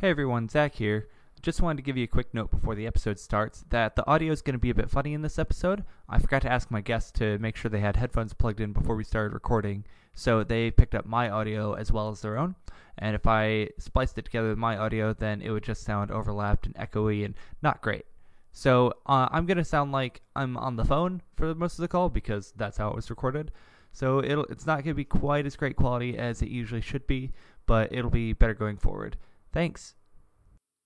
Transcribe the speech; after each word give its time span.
Hey 0.00 0.08
everyone, 0.08 0.48
Zach 0.48 0.76
here. 0.76 1.08
Just 1.42 1.60
wanted 1.60 1.76
to 1.76 1.82
give 1.82 1.98
you 1.98 2.04
a 2.04 2.06
quick 2.06 2.32
note 2.32 2.50
before 2.50 2.74
the 2.74 2.86
episode 2.86 3.18
starts 3.18 3.66
that 3.68 3.96
the 3.96 4.06
audio 4.06 4.32
is 4.32 4.40
going 4.40 4.54
to 4.54 4.58
be 4.58 4.70
a 4.70 4.74
bit 4.74 4.88
funny 4.88 5.12
in 5.12 5.20
this 5.20 5.38
episode. 5.38 5.84
I 6.08 6.18
forgot 6.18 6.40
to 6.40 6.50
ask 6.50 6.70
my 6.70 6.80
guests 6.80 7.10
to 7.18 7.36
make 7.36 7.54
sure 7.54 7.70
they 7.70 7.80
had 7.80 7.96
headphones 7.96 8.32
plugged 8.32 8.62
in 8.62 8.72
before 8.72 8.96
we 8.96 9.04
started 9.04 9.34
recording, 9.34 9.84
so 10.14 10.42
they 10.42 10.70
picked 10.70 10.94
up 10.94 11.04
my 11.04 11.28
audio 11.28 11.74
as 11.74 11.92
well 11.92 12.08
as 12.08 12.22
their 12.22 12.38
own. 12.38 12.54
And 12.96 13.14
if 13.14 13.26
I 13.26 13.68
spliced 13.76 14.16
it 14.16 14.24
together 14.24 14.48
with 14.48 14.56
my 14.56 14.78
audio, 14.78 15.12
then 15.12 15.42
it 15.42 15.50
would 15.50 15.64
just 15.64 15.82
sound 15.82 16.10
overlapped 16.10 16.64
and 16.64 16.74
echoey 16.76 17.22
and 17.22 17.34
not 17.60 17.82
great. 17.82 18.06
So 18.52 18.94
uh, 19.04 19.28
I'm 19.30 19.44
going 19.44 19.58
to 19.58 19.64
sound 19.66 19.92
like 19.92 20.22
I'm 20.34 20.56
on 20.56 20.76
the 20.76 20.84
phone 20.86 21.20
for 21.36 21.54
most 21.54 21.74
of 21.74 21.82
the 21.82 21.88
call 21.88 22.08
because 22.08 22.54
that's 22.56 22.78
how 22.78 22.88
it 22.88 22.96
was 22.96 23.10
recorded. 23.10 23.52
So 23.92 24.20
it's 24.20 24.64
not 24.64 24.76
going 24.76 24.94
to 24.94 24.94
be 24.94 25.04
quite 25.04 25.44
as 25.44 25.56
great 25.56 25.76
quality 25.76 26.16
as 26.16 26.40
it 26.40 26.48
usually 26.48 26.80
should 26.80 27.06
be, 27.06 27.32
but 27.66 27.92
it'll 27.92 28.08
be 28.08 28.32
better 28.32 28.54
going 28.54 28.78
forward. 28.78 29.18
Thanks. 29.52 29.94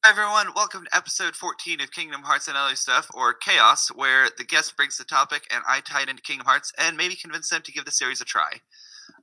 Hi 0.05 0.11
everyone, 0.11 0.55
welcome 0.55 0.85
to 0.85 0.97
episode 0.97 1.35
14 1.35 1.83
of 1.83 1.91
Kingdom 1.91 2.23
Hearts 2.23 2.49
and 2.49 2.57
Other 2.57 2.77
Stuff, 2.77 3.09
or 3.13 3.35
Chaos, 3.35 3.89
where 3.89 4.29
the 4.37 4.45
guest 4.45 4.77
brings 4.77 4.97
the 4.97 5.05
topic 5.05 5.47
and 5.51 5.63
I 5.69 5.81
tie 5.81 6.03
it 6.03 6.09
into 6.09 6.23
Kingdom 6.23 6.47
Hearts 6.47 6.73
and 6.79 6.97
maybe 6.97 7.15
convince 7.15 7.51
them 7.51 7.63
to 7.63 7.73
give 7.73 7.85
the 7.85 7.91
series 7.91 8.21
a 8.21 8.25
try. 8.25 8.61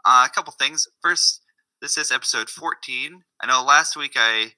Uh, 0.06 0.28
a 0.28 0.34
couple 0.34 0.54
things. 0.54 0.88
First, 1.02 1.42
this 1.82 1.98
is 1.98 2.12
episode 2.12 2.50
14. 2.50 3.24
I 3.42 3.48
know 3.48 3.64
last 3.64 3.96
week 3.96 4.14
I, 4.16 4.54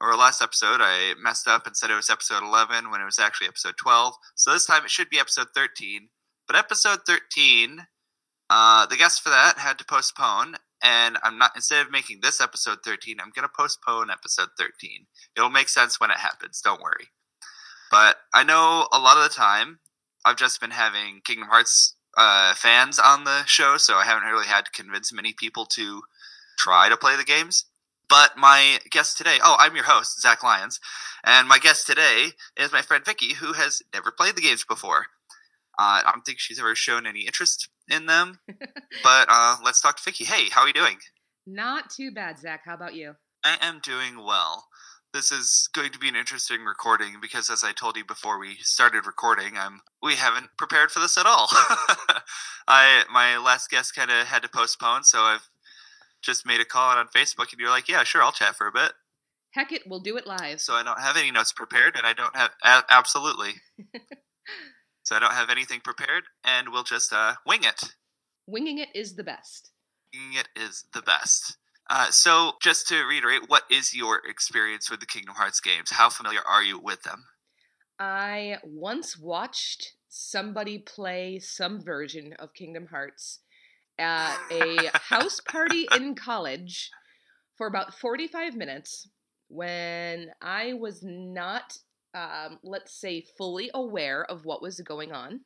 or 0.00 0.16
last 0.16 0.42
episode, 0.42 0.80
I 0.80 1.14
messed 1.20 1.46
up 1.46 1.66
and 1.66 1.76
said 1.76 1.90
it 1.90 1.94
was 1.94 2.10
episode 2.10 2.42
11 2.42 2.90
when 2.90 3.00
it 3.00 3.04
was 3.04 3.20
actually 3.20 3.48
episode 3.48 3.76
12. 3.76 4.14
So 4.34 4.52
this 4.52 4.66
time 4.66 4.84
it 4.84 4.90
should 4.90 5.10
be 5.10 5.20
episode 5.20 5.48
13. 5.54 6.08
But 6.48 6.56
episode 6.56 7.00
13, 7.06 7.86
uh, 8.50 8.86
the 8.86 8.96
guest 8.96 9.22
for 9.22 9.30
that 9.30 9.58
had 9.58 9.78
to 9.78 9.84
postpone, 9.84 10.56
and 10.84 11.16
I'm 11.22 11.38
not 11.38 11.52
instead 11.56 11.84
of 11.84 11.90
making 11.90 12.20
this 12.20 12.40
episode 12.40 12.78
13, 12.84 13.16
I'm 13.18 13.32
going 13.34 13.48
to 13.48 13.52
postpone 13.52 14.10
episode 14.10 14.50
13. 14.58 15.06
It'll 15.34 15.50
make 15.50 15.70
sense 15.70 15.98
when 15.98 16.10
it 16.10 16.18
happens, 16.18 16.60
don't 16.60 16.82
worry. 16.82 17.08
But 17.90 18.16
I 18.34 18.44
know 18.44 18.86
a 18.92 18.98
lot 18.98 19.16
of 19.16 19.24
the 19.24 19.34
time 19.34 19.78
I've 20.24 20.36
just 20.36 20.60
been 20.60 20.70
having 20.70 21.22
Kingdom 21.24 21.48
Hearts 21.48 21.94
uh, 22.16 22.54
fans 22.54 22.98
on 22.98 23.24
the 23.24 23.44
show, 23.46 23.78
so 23.78 23.94
I 23.94 24.04
haven't 24.04 24.28
really 24.28 24.46
had 24.46 24.66
to 24.66 24.70
convince 24.70 25.12
many 25.12 25.32
people 25.32 25.64
to 25.66 26.02
try 26.58 26.88
to 26.88 26.96
play 26.96 27.16
the 27.16 27.24
games. 27.24 27.64
But 28.08 28.36
my 28.36 28.78
guest 28.90 29.16
today, 29.16 29.38
oh, 29.42 29.56
I'm 29.58 29.74
your 29.74 29.84
host, 29.84 30.20
Zach 30.20 30.42
Lyons, 30.42 30.78
and 31.24 31.48
my 31.48 31.58
guest 31.58 31.86
today 31.86 32.28
is 32.56 32.72
my 32.72 32.82
friend 32.82 33.04
Vicky, 33.04 33.34
who 33.34 33.54
has 33.54 33.82
never 33.94 34.10
played 34.10 34.36
the 34.36 34.42
games 34.42 34.64
before. 34.64 35.06
Uh, 35.78 36.02
I 36.04 36.10
don't 36.12 36.24
think 36.24 36.38
she's 36.38 36.60
ever 36.60 36.74
shown 36.74 37.06
any 37.06 37.22
interest 37.22 37.68
in 37.88 38.06
them. 38.06 38.38
but 39.02 39.26
uh, 39.28 39.56
let's 39.64 39.80
talk 39.80 39.96
to 39.96 40.02
Vicky. 40.04 40.24
Hey, 40.24 40.48
how 40.50 40.62
are 40.62 40.66
you 40.66 40.72
doing? 40.72 40.98
Not 41.46 41.90
too 41.90 42.10
bad, 42.10 42.38
Zach. 42.38 42.62
How 42.64 42.74
about 42.74 42.94
you? 42.94 43.14
I 43.44 43.58
am 43.60 43.80
doing 43.82 44.24
well. 44.24 44.68
This 45.12 45.30
is 45.30 45.68
going 45.72 45.92
to 45.92 45.98
be 45.98 46.08
an 46.08 46.16
interesting 46.16 46.64
recording 46.64 47.18
because, 47.20 47.48
as 47.48 47.62
I 47.62 47.72
told 47.72 47.96
you 47.96 48.04
before 48.04 48.38
we 48.38 48.56
started 48.56 49.06
recording, 49.06 49.56
I'm 49.56 49.82
we 50.02 50.14
haven't 50.14 50.48
prepared 50.58 50.90
for 50.90 50.98
this 50.98 51.16
at 51.16 51.26
all. 51.26 51.48
I 52.66 53.04
my 53.12 53.36
last 53.36 53.70
guest 53.70 53.94
kind 53.94 54.10
of 54.10 54.26
had 54.26 54.42
to 54.42 54.48
postpone, 54.48 55.04
so 55.04 55.20
I've 55.20 55.48
just 56.20 56.44
made 56.44 56.60
a 56.60 56.64
call 56.64 56.90
out 56.90 56.98
on 56.98 57.06
Facebook, 57.14 57.52
and 57.52 57.60
you're 57.60 57.70
like, 57.70 57.88
"Yeah, 57.88 58.02
sure, 58.02 58.22
I'll 58.22 58.32
chat 58.32 58.56
for 58.56 58.66
a 58.66 58.72
bit." 58.72 58.92
Heck 59.52 59.70
it, 59.70 59.82
we'll 59.86 60.00
do 60.00 60.16
it 60.16 60.26
live. 60.26 60.60
So 60.60 60.74
I 60.74 60.82
don't 60.82 60.98
have 60.98 61.16
any 61.16 61.30
notes 61.30 61.52
prepared, 61.52 61.94
and 61.94 62.04
I 62.04 62.12
don't 62.12 62.34
have 62.34 62.50
a- 62.64 62.82
absolutely. 62.90 63.52
so 65.04 65.14
I 65.14 65.20
don't 65.20 65.32
have 65.32 65.50
anything 65.50 65.80
prepared, 65.80 66.24
and 66.44 66.70
we'll 66.70 66.82
just 66.82 67.12
uh, 67.12 67.34
wing 67.46 67.60
it. 67.62 67.94
Winging 68.46 68.78
it 68.78 68.88
is 68.94 69.14
the 69.14 69.24
best. 69.24 69.70
Winging 70.12 70.38
it 70.38 70.48
is 70.60 70.84
the 70.92 71.02
best. 71.02 71.56
Uh, 71.88 72.10
so, 72.10 72.52
just 72.62 72.88
to 72.88 73.04
reiterate, 73.04 73.42
what 73.46 73.64
is 73.70 73.94
your 73.94 74.20
experience 74.26 74.90
with 74.90 75.00
the 75.00 75.06
Kingdom 75.06 75.34
Hearts 75.34 75.60
games? 75.60 75.90
How 75.90 76.08
familiar 76.08 76.40
are 76.48 76.62
you 76.62 76.78
with 76.78 77.02
them? 77.02 77.24
I 77.98 78.58
once 78.64 79.18
watched 79.18 79.92
somebody 80.08 80.78
play 80.78 81.38
some 81.38 81.82
version 81.82 82.34
of 82.38 82.54
Kingdom 82.54 82.86
Hearts 82.86 83.40
at 83.98 84.36
a 84.50 84.90
house 84.94 85.40
party 85.40 85.86
in 85.94 86.14
college 86.14 86.90
for 87.56 87.66
about 87.66 87.94
45 87.94 88.56
minutes 88.56 89.08
when 89.48 90.30
I 90.40 90.72
was 90.72 91.00
not, 91.02 91.78
um, 92.14 92.58
let's 92.62 92.92
say, 92.98 93.24
fully 93.36 93.70
aware 93.74 94.24
of 94.24 94.44
what 94.44 94.62
was 94.62 94.80
going 94.80 95.12
on. 95.12 95.40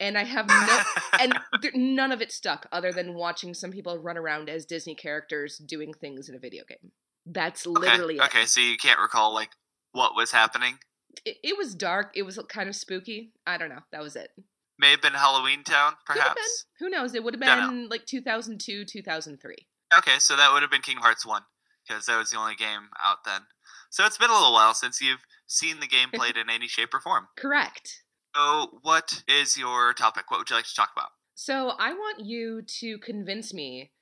And 0.00 0.16
I 0.16 0.24
have 0.24 0.48
no, 0.48 0.80
and 1.20 1.38
th- 1.62 1.74
none 1.74 2.12
of 2.12 2.20
it 2.20 2.32
stuck 2.32 2.66
other 2.70 2.92
than 2.92 3.14
watching 3.14 3.54
some 3.54 3.70
people 3.70 3.98
run 3.98 4.16
around 4.16 4.48
as 4.48 4.64
Disney 4.64 4.94
characters 4.94 5.58
doing 5.58 5.92
things 5.92 6.28
in 6.28 6.34
a 6.34 6.38
video 6.38 6.64
game. 6.68 6.92
That's 7.26 7.66
literally 7.66 8.20
okay. 8.20 8.24
it. 8.24 8.38
Okay, 8.38 8.46
so 8.46 8.60
you 8.60 8.76
can't 8.76 9.00
recall 9.00 9.34
like 9.34 9.50
what 9.92 10.14
was 10.14 10.32
happening. 10.32 10.78
it. 11.24 11.36
It 11.42 11.58
was 11.58 11.74
dark. 11.74 12.12
It 12.14 12.22
was 12.22 12.38
kind 12.48 12.68
of 12.68 12.76
spooky. 12.76 13.32
I 13.46 13.58
don't 13.58 13.70
know. 13.70 13.82
That 13.92 14.02
was 14.02 14.16
it. 14.16 14.30
May 14.78 14.92
have 14.92 15.02
been 15.02 15.14
Halloween 15.14 15.64
Town, 15.64 15.94
perhaps. 16.06 16.66
Who 16.78 16.88
knows? 16.88 17.14
It 17.14 17.24
would 17.24 17.34
have 17.34 17.40
been 17.40 17.88
like 17.88 18.06
2002, 18.06 18.84
2003. 18.84 19.56
Okay, 19.98 20.18
so 20.20 20.36
that 20.36 20.52
would 20.52 20.62
have 20.62 20.70
been 20.70 20.82
Kingdom 20.82 21.02
Hearts 21.02 21.26
One 21.26 21.42
because 21.88 22.06
that 22.06 22.18
was 22.18 22.30
the 22.30 22.38
only 22.38 22.54
game 22.54 22.88
out 23.02 23.24
then. 23.24 23.42
So 23.90 24.04
it's 24.04 24.18
been 24.18 24.30
a 24.30 24.34
little 24.34 24.52
while 24.52 24.74
since 24.74 25.00
you've 25.00 25.24
seen 25.46 25.80
the 25.80 25.86
game 25.86 26.10
played 26.12 26.36
in 26.40 26.50
any 26.50 26.68
shape 26.68 26.92
or 26.92 27.00
form. 27.00 27.28
Correct. 27.36 28.02
So, 28.36 28.80
what 28.82 29.24
is 29.26 29.56
your 29.56 29.94
topic? 29.94 30.30
What 30.30 30.38
would 30.38 30.50
you 30.50 30.56
like 30.56 30.66
to 30.66 30.74
talk 30.74 30.90
about? 30.94 31.10
So 31.34 31.70
I 31.78 31.92
want 31.92 32.20
you 32.20 32.62
to 32.80 32.98
convince 32.98 33.54
me 33.54 33.92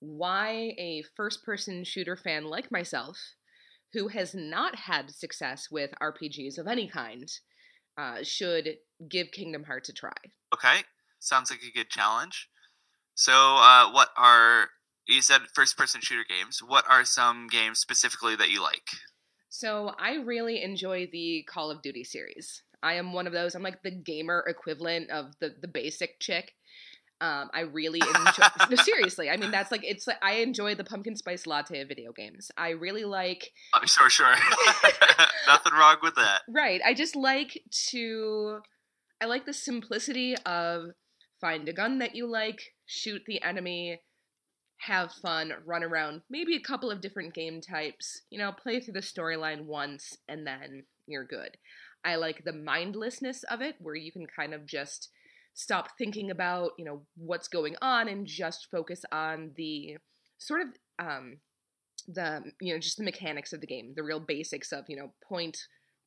why 0.00 0.74
a 0.78 1.02
first 1.16 1.44
person 1.44 1.84
shooter 1.84 2.16
fan 2.16 2.44
like 2.44 2.70
myself, 2.70 3.18
who 3.92 4.08
has 4.08 4.34
not 4.34 4.76
had 4.76 5.10
success 5.10 5.68
with 5.70 5.90
RPGs 6.02 6.58
of 6.58 6.66
any 6.66 6.88
kind, 6.88 7.30
uh, 7.98 8.22
should 8.22 8.76
give 9.08 9.32
Kingdom 9.32 9.64
Hearts 9.64 9.88
a 9.88 9.92
try. 9.92 10.12
Okay, 10.54 10.80
sounds 11.18 11.50
like 11.50 11.60
a 11.62 11.76
good 11.76 11.88
challenge. 11.88 12.48
So, 13.14 13.32
uh, 13.32 13.90
what 13.92 14.08
are 14.16 14.68
you 15.06 15.22
said 15.22 15.42
first 15.54 15.76
person 15.76 16.00
shooter 16.00 16.24
games? 16.28 16.62
What 16.62 16.84
are 16.88 17.04
some 17.04 17.48
games 17.48 17.78
specifically 17.78 18.36
that 18.36 18.50
you 18.50 18.62
like? 18.62 18.88
So 19.48 19.94
I 19.98 20.14
really 20.14 20.62
enjoy 20.62 21.08
the 21.12 21.44
Call 21.48 21.70
of 21.70 21.82
Duty 21.82 22.04
series. 22.04 22.62
I 22.82 22.94
am 22.94 23.12
one 23.12 23.26
of 23.26 23.32
those. 23.32 23.54
I'm 23.54 23.62
like 23.62 23.82
the 23.82 23.90
gamer 23.90 24.44
equivalent 24.48 25.10
of 25.10 25.32
the 25.40 25.54
the 25.60 25.68
basic 25.68 26.20
chick. 26.20 26.52
Um, 27.20 27.50
I 27.54 27.60
really 27.60 28.00
enjoy. 28.00 28.46
no, 28.70 28.76
seriously. 28.76 29.30
I 29.30 29.36
mean, 29.36 29.52
that's 29.52 29.70
like 29.70 29.84
it's. 29.84 30.08
Like, 30.08 30.18
I 30.22 30.36
enjoy 30.36 30.74
the 30.74 30.82
pumpkin 30.82 31.14
spice 31.14 31.46
latte 31.46 31.80
of 31.80 31.88
video 31.88 32.12
games. 32.12 32.50
I 32.56 32.70
really 32.70 33.04
like. 33.04 33.52
Oh, 33.74 33.86
sure, 33.86 34.10
sure. 34.10 34.26
Nothing 35.46 35.72
wrong 35.74 35.98
with 36.02 36.16
that. 36.16 36.42
Right. 36.48 36.80
I 36.84 36.94
just 36.94 37.14
like 37.14 37.62
to. 37.90 38.58
I 39.20 39.26
like 39.26 39.46
the 39.46 39.52
simplicity 39.52 40.34
of 40.44 40.86
find 41.40 41.68
a 41.68 41.72
gun 41.72 41.98
that 41.98 42.16
you 42.16 42.26
like, 42.26 42.72
shoot 42.86 43.22
the 43.26 43.40
enemy, 43.42 44.00
have 44.82 45.12
fun, 45.12 45.52
run 45.64 45.84
around, 45.84 46.22
maybe 46.28 46.56
a 46.56 46.60
couple 46.60 46.90
of 46.90 47.00
different 47.00 47.34
game 47.34 47.60
types, 47.60 48.22
you 48.30 48.38
know, 48.38 48.50
play 48.50 48.80
through 48.80 48.94
the 48.94 49.00
storyline 49.00 49.64
once, 49.64 50.16
and 50.28 50.44
then 50.44 50.82
you're 51.06 51.24
good. 51.24 51.56
I 52.04 52.16
like 52.16 52.42
the 52.44 52.52
mindlessness 52.52 53.44
of 53.44 53.60
it, 53.62 53.76
where 53.78 53.94
you 53.94 54.10
can 54.10 54.26
kind 54.26 54.52
of 54.52 54.66
just 54.66 55.08
stop 55.54 55.96
thinking 55.96 56.32
about, 56.32 56.72
you 56.78 56.84
know, 56.84 57.02
what's 57.16 57.46
going 57.46 57.76
on 57.80 58.08
and 58.08 58.26
just 58.26 58.68
focus 58.72 59.04
on 59.12 59.52
the 59.56 59.98
sort 60.38 60.62
of 60.62 60.68
um 60.98 61.36
the 62.08 62.42
you 62.60 62.74
know 62.74 62.80
just 62.80 62.96
the 62.96 63.04
mechanics 63.04 63.52
of 63.52 63.60
the 63.60 63.66
game, 63.68 63.92
the 63.94 64.02
real 64.02 64.18
basics 64.18 64.72
of, 64.72 64.84
you 64.88 64.96
know, 64.96 65.12
point, 65.22 65.56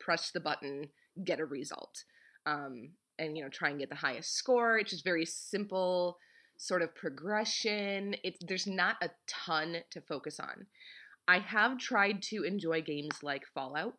press 0.02 0.32
the 0.32 0.42
button, 0.42 0.90
get 1.24 1.40
a 1.40 1.46
result. 1.46 2.04
Um 2.46 2.90
and 3.18 3.38
you 3.38 3.44
know, 3.44 3.50
try 3.50 3.70
and 3.70 3.80
get 3.80 3.90
the 3.90 3.96
highest 3.96 4.36
score. 4.36 4.78
It's 4.78 4.92
just 4.92 5.06
very 5.06 5.26
simple 5.26 6.18
sort 6.58 6.82
of 6.82 6.96
progression. 6.96 8.16
It's 8.24 8.40
there's 8.42 8.68
not 8.68 8.98
a 9.02 9.10
ton 9.28 9.78
to 9.92 10.02
focus 10.02 10.40
on. 10.40 10.68
I 11.28 11.40
have 11.40 11.78
tried 11.78 12.22
to 12.24 12.44
enjoy 12.44 12.82
games 12.82 13.24
like 13.24 13.44
Fallout. 13.54 13.96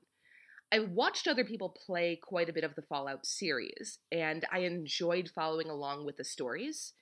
I 0.73 0.81
watched 0.81 1.29
other 1.29 1.45
people 1.45 1.77
play 1.87 2.19
quite 2.21 2.49
a 2.49 2.53
bit 2.53 2.65
of 2.65 2.75
the 2.75 2.83
Fallout 2.83 3.25
series, 3.25 3.99
and 4.11 4.45
I 4.53 4.61
enjoyed 4.61 5.31
following 5.35 5.71
along 5.71 6.05
with 6.05 6.17
the 6.17 6.25
stories. 6.25 6.93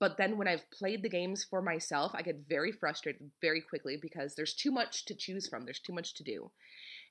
But 0.00 0.16
then 0.16 0.36
when 0.36 0.48
I've 0.48 0.68
played 0.70 1.02
the 1.02 1.08
games 1.08 1.44
for 1.44 1.62
myself, 1.62 2.12
I 2.14 2.22
get 2.22 2.48
very 2.48 2.72
frustrated 2.72 3.30
very 3.40 3.60
quickly 3.60 3.96
because 4.00 4.34
there's 4.34 4.54
too 4.54 4.72
much 4.72 5.04
to 5.04 5.14
choose 5.14 5.46
from. 5.48 5.64
There's 5.64 5.78
too 5.78 5.92
much 5.92 6.14
to 6.14 6.24
do. 6.24 6.50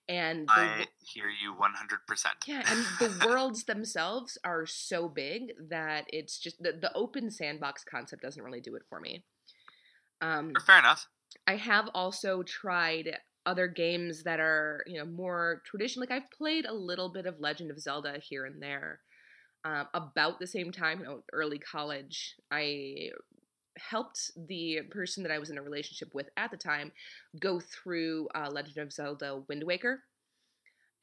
And 0.09 0.47
the, 0.47 0.53
I 0.53 0.85
hear 0.99 1.27
you 1.29 1.53
100%. 1.53 2.25
yeah, 2.47 2.63
and 2.67 2.85
the 2.99 3.25
worlds 3.27 3.63
themselves 3.63 4.37
are 4.43 4.65
so 4.65 5.07
big 5.07 5.53
that 5.69 6.05
it's 6.09 6.37
just 6.37 6.61
the, 6.61 6.73
the 6.73 6.91
open 6.95 7.31
sandbox 7.31 7.83
concept 7.83 8.21
doesn't 8.21 8.43
really 8.43 8.61
do 8.61 8.75
it 8.75 8.83
for 8.89 8.99
me. 8.99 9.23
Um, 10.21 10.53
Fair 10.65 10.79
enough. 10.79 11.07
I 11.47 11.55
have 11.55 11.89
also 11.93 12.43
tried 12.43 13.17
other 13.45 13.67
games 13.67 14.23
that 14.23 14.39
are, 14.39 14.83
you 14.85 14.99
know, 14.99 15.05
more 15.05 15.61
traditional. 15.65 16.01
Like 16.01 16.11
I've 16.11 16.31
played 16.31 16.65
a 16.65 16.73
little 16.73 17.09
bit 17.09 17.25
of 17.25 17.39
Legend 17.39 17.71
of 17.71 17.79
Zelda 17.79 18.17
here 18.21 18.45
and 18.45 18.61
there. 18.61 18.99
Um, 19.63 19.87
about 19.93 20.39
the 20.39 20.47
same 20.47 20.71
time, 20.71 20.99
you 20.99 21.05
know, 21.05 21.23
early 21.31 21.59
college, 21.59 22.35
I 22.49 23.11
helped 23.89 24.31
the 24.47 24.81
person 24.89 25.23
that 25.23 25.31
I 25.31 25.39
was 25.39 25.49
in 25.49 25.57
a 25.57 25.61
relationship 25.61 26.13
with 26.13 26.29
at 26.37 26.51
the 26.51 26.57
time 26.57 26.91
go 27.39 27.59
through 27.59 28.27
uh, 28.35 28.49
Legend 28.51 28.77
of 28.77 28.93
Zelda 28.93 29.41
Wind 29.47 29.63
Waker. 29.63 30.03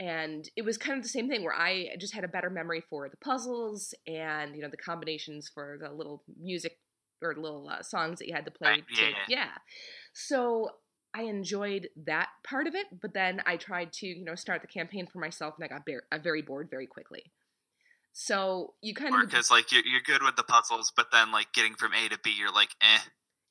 And 0.01 0.49
it 0.57 0.65
was 0.65 0.79
kind 0.79 0.97
of 0.97 1.03
the 1.03 1.09
same 1.09 1.29
thing 1.29 1.43
where 1.43 1.55
I 1.55 1.97
just 1.99 2.15
had 2.15 2.23
a 2.23 2.29
better 2.29 2.51
memory 2.51 2.83
for 2.89 3.09
the 3.09 3.17
puzzles 3.17 3.95
and, 4.07 4.55
you 4.55 4.63
know, 4.63 4.69
the 4.69 4.77
combinations 4.77 5.51
for 5.53 5.77
the 5.81 5.91
little 5.91 6.23
music 6.41 6.79
or 7.21 7.35
little 7.35 7.69
uh, 7.69 7.83
songs 7.83 8.21
that 8.21 8.29
you 8.29 8.35
had 8.35 8.45
to 8.45 8.51
play. 8.53 8.71
Right, 8.71 8.85
to, 8.95 9.03
yeah. 9.03 9.17
yeah. 9.29 9.51
So 10.13 10.71
I 11.15 11.23
enjoyed 11.23 11.89
that 12.07 12.29
part 12.45 12.69
of 12.69 12.77
it, 12.77 12.87
but 13.01 13.13
then 13.13 13.43
I 13.45 13.57
tried 13.57 13.93
to, 13.95 14.07
you 14.07 14.25
know, 14.25 14.37
start 14.37 14.61
the 14.61 14.69
campaign 14.69 15.09
for 15.13 15.19
myself 15.19 15.55
and 15.57 15.65
I 15.65 15.69
got 15.69 15.85
bar- 15.85 16.21
very 16.23 16.43
bored 16.43 16.69
very 16.71 16.87
quickly. 16.87 17.33
So 18.21 18.75
you 18.83 18.95
kind 18.95 19.15
of 19.15 19.31
Because 19.31 19.49
like 19.49 19.71
you're 19.71 19.87
you're 19.87 20.01
good 20.01 20.25
with 20.25 20.35
the 20.35 20.43
puzzles, 20.43 20.93
but 20.95 21.13
then 21.13 21.31
like 21.31 21.53
getting 21.53 21.75
from 21.75 21.93
A 21.95 22.09
to 22.09 22.19
B, 22.19 22.35
you're 22.37 22.53
like, 22.53 22.71
eh. 22.83 22.99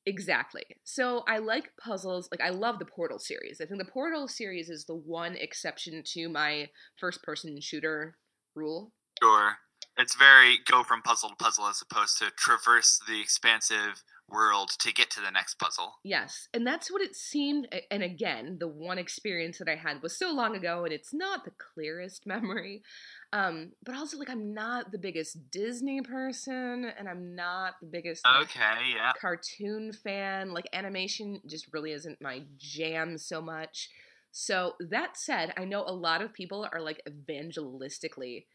Exactly. 0.05 0.65
So 0.83 1.23
I 1.25 1.37
like 1.37 1.71
puzzles. 1.81 2.27
Like 2.29 2.41
I 2.41 2.49
love 2.49 2.77
the 2.77 2.85
Portal 2.85 3.17
series. 3.17 3.61
I 3.61 3.65
think 3.65 3.79
the 3.79 3.89
Portal 3.89 4.27
series 4.27 4.69
is 4.69 4.83
the 4.83 4.93
one 4.93 5.37
exception 5.37 6.03
to 6.07 6.27
my 6.27 6.67
first 6.99 7.23
person 7.23 7.61
shooter 7.61 8.17
rule. 8.55 8.91
Sure. 9.23 9.53
It's 9.97 10.15
very 10.15 10.57
go 10.69 10.83
from 10.83 11.01
puzzle 11.01 11.29
to 11.29 11.35
puzzle 11.35 11.67
as 11.67 11.81
opposed 11.81 12.17
to 12.17 12.29
traverse 12.31 12.99
the 13.07 13.21
expansive 13.21 14.03
world 14.29 14.71
to 14.79 14.93
get 14.93 15.09
to 15.11 15.21
the 15.21 15.31
next 15.31 15.59
puzzle. 15.59 15.93
Yes. 16.03 16.49
And 16.53 16.67
that's 16.67 16.91
what 16.91 17.01
it 17.01 17.15
seemed 17.15 17.69
and 17.89 18.03
again, 18.03 18.57
the 18.59 18.67
one 18.67 18.97
experience 18.97 19.59
that 19.59 19.69
I 19.69 19.75
had 19.75 20.03
was 20.03 20.19
so 20.19 20.33
long 20.33 20.57
ago 20.57 20.83
and 20.83 20.93
it's 20.93 21.13
not 21.13 21.45
the 21.45 21.53
clearest 21.73 22.23
memory. 22.27 22.83
Um, 23.33 23.73
but 23.83 23.95
also 23.95 24.17
like 24.17 24.29
I'm 24.29 24.53
not 24.53 24.91
the 24.91 24.97
biggest 24.97 25.51
Disney 25.51 26.01
person 26.01 26.91
and 26.97 27.09
I'm 27.09 27.35
not 27.35 27.73
the 27.81 27.87
biggest 27.87 28.25
like, 28.25 28.43
Okay, 28.43 28.93
yeah. 28.95 29.11
cartoon 29.19 29.91
fan. 29.91 30.53
Like 30.53 30.67
animation 30.71 31.41
just 31.45 31.67
really 31.73 31.91
isn't 31.91 32.21
my 32.21 32.43
jam 32.57 33.17
so 33.17 33.41
much. 33.41 33.89
So 34.31 34.73
that 34.79 35.17
said, 35.17 35.53
I 35.57 35.65
know 35.65 35.83
a 35.85 35.91
lot 35.91 36.21
of 36.21 36.33
people 36.33 36.67
are 36.71 36.81
like 36.81 37.01
evangelistically 37.09 38.45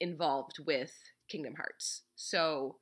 involved 0.00 0.58
with 0.64 0.92
Kingdom 1.28 1.54
Hearts. 1.56 2.02
So 2.14 2.76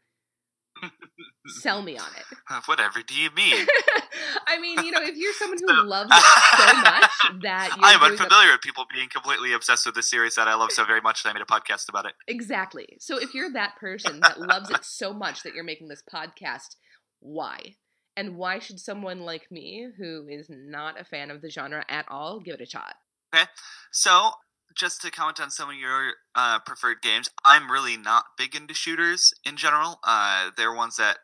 sell 1.49 1.83
me 1.83 1.97
on 1.99 2.09
it. 2.17 2.39
Uh, 2.51 2.61
Whatever 2.67 3.03
do 3.03 3.15
you 3.15 3.31
mean? 3.37 3.67
I 4.47 4.59
mean, 4.61 4.85
you 4.85 4.91
know, 4.93 5.03
if 5.03 5.17
you're 5.17 5.33
someone 5.35 5.59
who 5.59 5.83
loves 5.89 6.11
it 6.13 6.23
so 6.59 6.81
much 6.81 7.11
that 7.43 7.71
I'm 7.81 8.03
unfamiliar 8.03 8.53
with 8.53 8.61
people 8.61 8.85
being 8.93 9.09
completely 9.09 9.53
obsessed 9.53 9.87
with 9.87 9.95
the 9.95 10.03
series 10.03 10.35
that 10.37 10.49
I 10.49 10.55
love 10.55 10.73
so 10.73 10.85
very 10.85 11.01
much 11.01 11.23
that 11.23 11.31
I 11.31 11.33
made 11.33 11.43
a 11.43 11.45
podcast 11.45 11.89
about 11.89 12.07
it. 12.07 12.13
exactly. 12.29 12.97
So 13.01 13.19
if 13.19 13.35
you're 13.35 13.53
that 13.53 13.77
person 13.77 14.21
that 14.21 14.41
loves 14.41 14.71
it 14.71 14.85
so 14.85 15.13
much 15.13 15.43
that 15.43 15.55
you're 15.55 15.65
making 15.65 15.89
this 15.89 16.03
podcast, 16.13 16.77
why? 17.21 17.77
And 18.17 18.37
why 18.37 18.59
should 18.61 18.81
someone 18.81 19.21
like 19.21 19.51
me, 19.51 19.89
who 19.99 20.27
is 20.29 20.47
not 20.49 21.01
a 21.01 21.05
fan 21.05 21.31
of 21.31 21.43
the 21.43 21.51
genre 21.51 21.85
at 21.89 22.07
all, 22.09 22.41
give 22.41 22.55
it 22.55 22.63
a 22.63 22.67
shot? 22.67 22.95
Okay. 23.35 23.45
So, 23.93 24.31
just 24.77 25.01
to 25.03 25.11
comment 25.11 25.41
on 25.41 25.51
some 25.51 25.71
of 25.71 25.77
your 25.77 26.13
uh, 26.35 26.59
preferred 26.61 27.03
games, 27.03 27.29
I'm 27.45 27.71
really 27.71 27.97
not 27.97 28.25
big 28.37 28.55
into 28.55 28.75
shooters 28.75 29.33
in 29.45 29.57
general. 29.57 29.99
Uh, 30.05 30.51
they're 30.57 30.75
ones 30.75 30.97
that 30.97 31.19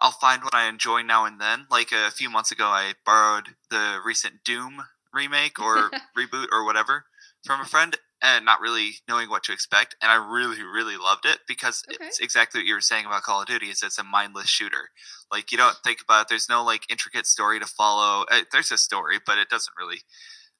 I'll 0.00 0.12
find 0.12 0.42
what 0.44 0.54
I 0.54 0.68
enjoy 0.68 1.02
now 1.02 1.24
and 1.24 1.40
then. 1.40 1.66
Like 1.70 1.92
a 1.92 2.10
few 2.10 2.28
months 2.28 2.50
ago, 2.52 2.66
I 2.66 2.94
borrowed 3.06 3.50
the 3.70 3.98
recent 4.04 4.44
Doom 4.44 4.82
remake 5.12 5.58
or 5.60 5.90
reboot 6.18 6.46
or 6.52 6.64
whatever 6.64 7.04
from 7.44 7.60
a 7.60 7.64
friend, 7.64 7.96
and 8.22 8.44
not 8.44 8.60
really 8.60 8.92
knowing 9.08 9.28
what 9.28 9.42
to 9.44 9.52
expect. 9.52 9.96
And 10.00 10.10
I 10.12 10.14
really, 10.14 10.62
really 10.62 10.96
loved 10.96 11.24
it 11.26 11.38
because 11.48 11.82
Okay. 11.92 12.04
it's 12.06 12.20
exactly 12.20 12.60
what 12.60 12.66
you 12.66 12.74
were 12.74 12.80
saying 12.80 13.04
about 13.06 13.22
Call 13.22 13.40
of 13.40 13.46
Duty. 13.46 13.66
Is 13.70 13.82
it's 13.82 13.98
a 13.98 14.04
mindless 14.04 14.48
shooter. 14.48 14.90
Like 15.30 15.50
you 15.50 15.58
don't 15.58 15.76
think 15.82 15.98
about 16.02 16.22
it. 16.22 16.28
There's 16.28 16.48
no 16.48 16.62
like 16.62 16.90
intricate 16.90 17.26
story 17.26 17.58
to 17.58 17.66
follow. 17.66 18.24
Uh, 18.30 18.42
there's 18.52 18.70
a 18.70 18.78
story, 18.78 19.18
but 19.24 19.38
it 19.38 19.48
doesn't 19.48 19.74
really 19.78 20.02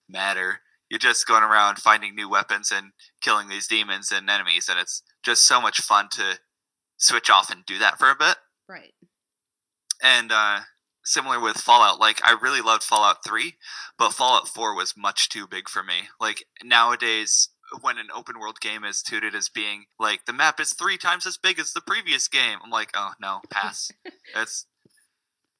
matter. 0.08 0.60
You're 0.92 0.98
just 0.98 1.26
going 1.26 1.42
around 1.42 1.78
finding 1.78 2.14
new 2.14 2.28
weapons 2.28 2.70
and 2.70 2.92
killing 3.22 3.48
these 3.48 3.66
demons 3.66 4.12
and 4.12 4.28
enemies, 4.28 4.68
and 4.68 4.78
it's 4.78 5.02
just 5.22 5.48
so 5.48 5.58
much 5.58 5.80
fun 5.80 6.10
to 6.10 6.38
switch 6.98 7.30
off 7.30 7.48
and 7.50 7.64
do 7.64 7.78
that 7.78 7.98
for 7.98 8.10
a 8.10 8.14
bit. 8.14 8.36
Right. 8.68 8.92
And 10.02 10.30
uh, 10.30 10.60
similar 11.02 11.40
with 11.40 11.56
Fallout, 11.56 11.98
like 11.98 12.20
I 12.22 12.36
really 12.42 12.60
loved 12.60 12.82
Fallout 12.82 13.24
3, 13.26 13.54
but 13.96 14.12
Fallout 14.12 14.48
4 14.48 14.76
was 14.76 14.92
much 14.94 15.30
too 15.30 15.46
big 15.46 15.66
for 15.66 15.82
me. 15.82 16.08
Like 16.20 16.44
nowadays, 16.62 17.48
when 17.80 17.96
an 17.96 18.08
open 18.14 18.38
world 18.38 18.60
game 18.60 18.84
is 18.84 19.00
touted 19.00 19.34
as 19.34 19.48
being 19.48 19.86
like 19.98 20.26
the 20.26 20.32
map 20.34 20.60
is 20.60 20.74
three 20.74 20.98
times 20.98 21.24
as 21.24 21.38
big 21.38 21.58
as 21.58 21.72
the 21.72 21.80
previous 21.80 22.28
game, 22.28 22.58
I'm 22.62 22.70
like, 22.70 22.90
oh 22.94 23.12
no, 23.18 23.40
pass. 23.48 23.90
That's 24.34 24.66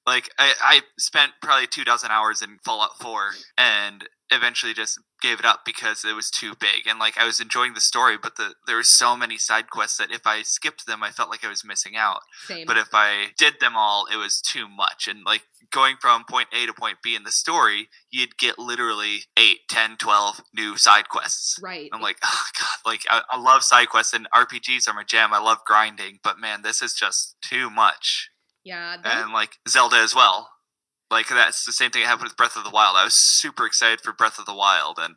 like 0.07 0.31
I, 0.39 0.53
I 0.61 0.81
spent 0.99 1.33
probably 1.43 1.67
two 1.67 1.85
dozen 1.85 2.11
hours 2.11 2.43
in 2.43 2.59
Fallout 2.65 2.99
4 3.01 3.31
and 3.57 4.09
eventually 4.31 4.73
just 4.73 4.99
gave 5.21 5.39
it 5.39 5.45
up 5.45 5.61
because 5.65 6.05
it 6.05 6.15
was 6.15 6.31
too 6.31 6.55
big 6.59 6.87
and 6.89 6.99
like 6.99 7.19
I 7.19 7.27
was 7.27 7.39
enjoying 7.39 7.75
the 7.75 7.81
story 7.81 8.17
but 8.21 8.37
the 8.37 8.55
there 8.67 8.77
were 8.77 8.83
so 8.83 9.15
many 9.15 9.37
side 9.37 9.69
quests 9.71 9.99
that 9.99 10.11
if 10.11 10.27
I 10.27 10.41
skipped 10.43 10.87
them 10.87 11.03
I 11.03 11.11
felt 11.11 11.29
like 11.29 11.45
I 11.45 11.49
was 11.49 11.65
missing 11.65 11.97
out 11.97 12.21
Same. 12.47 12.67
but 12.67 12.79
if 12.79 12.89
I 12.95 13.27
did 13.39 13.61
them 13.61 13.77
all, 13.77 14.07
it 14.13 14.17
was 14.17 14.41
too 14.41 14.69
much. 14.69 15.07
And 15.07 15.21
like 15.25 15.43
going 15.71 15.97
from 16.01 16.25
point 16.29 16.49
A 16.53 16.67
to 16.67 16.73
point 16.73 16.99
B 17.03 17.15
in 17.15 17.25
the 17.25 17.31
story, 17.31 17.89
you'd 18.11 18.39
get 18.39 18.59
literally 18.59 19.21
8, 19.37 19.59
10, 19.69 19.97
12 19.99 20.41
new 20.55 20.77
side 20.77 21.09
quests. 21.09 21.59
right. 21.63 21.89
I'm 21.93 22.01
like, 22.01 22.17
oh 22.25 22.45
god, 22.59 22.91
like 22.91 23.03
I, 23.11 23.23
I 23.31 23.39
love 23.41 23.63
side 23.63 23.89
quests 23.91 24.13
and 24.15 24.29
RPGs 24.35 24.89
are 24.89 24.95
my 24.95 25.05
jam. 25.05 25.33
I 25.33 25.41
love 25.41 25.59
grinding, 25.67 26.19
but 26.25 26.39
man, 26.39 26.63
this 26.63 26.83
is 26.83 26.95
just 26.95 27.37
too 27.43 27.71
much. 27.71 28.31
Yeah. 28.65 28.97
That, 29.03 29.25
And 29.25 29.33
like 29.33 29.59
Zelda 29.69 29.97
as 29.97 30.15
well. 30.15 30.51
Like 31.11 31.29
that's 31.29 31.65
the 31.67 31.73
same 31.73 31.91
thing 31.91 32.03
that 32.03 32.09
happened 32.09 32.29
with 32.29 32.37
Breath 32.37 32.57
of 32.57 32.65
the 32.65 32.71
Wild. 32.71 32.97
I 32.97 33.05
was 33.05 33.15
super 33.15 33.67
excited 33.67 34.01
for 34.01 34.13
Breath 34.13 34.39
of 34.39 34.47
the 34.47 34.55
Wild, 34.55 34.99
and 35.01 35.17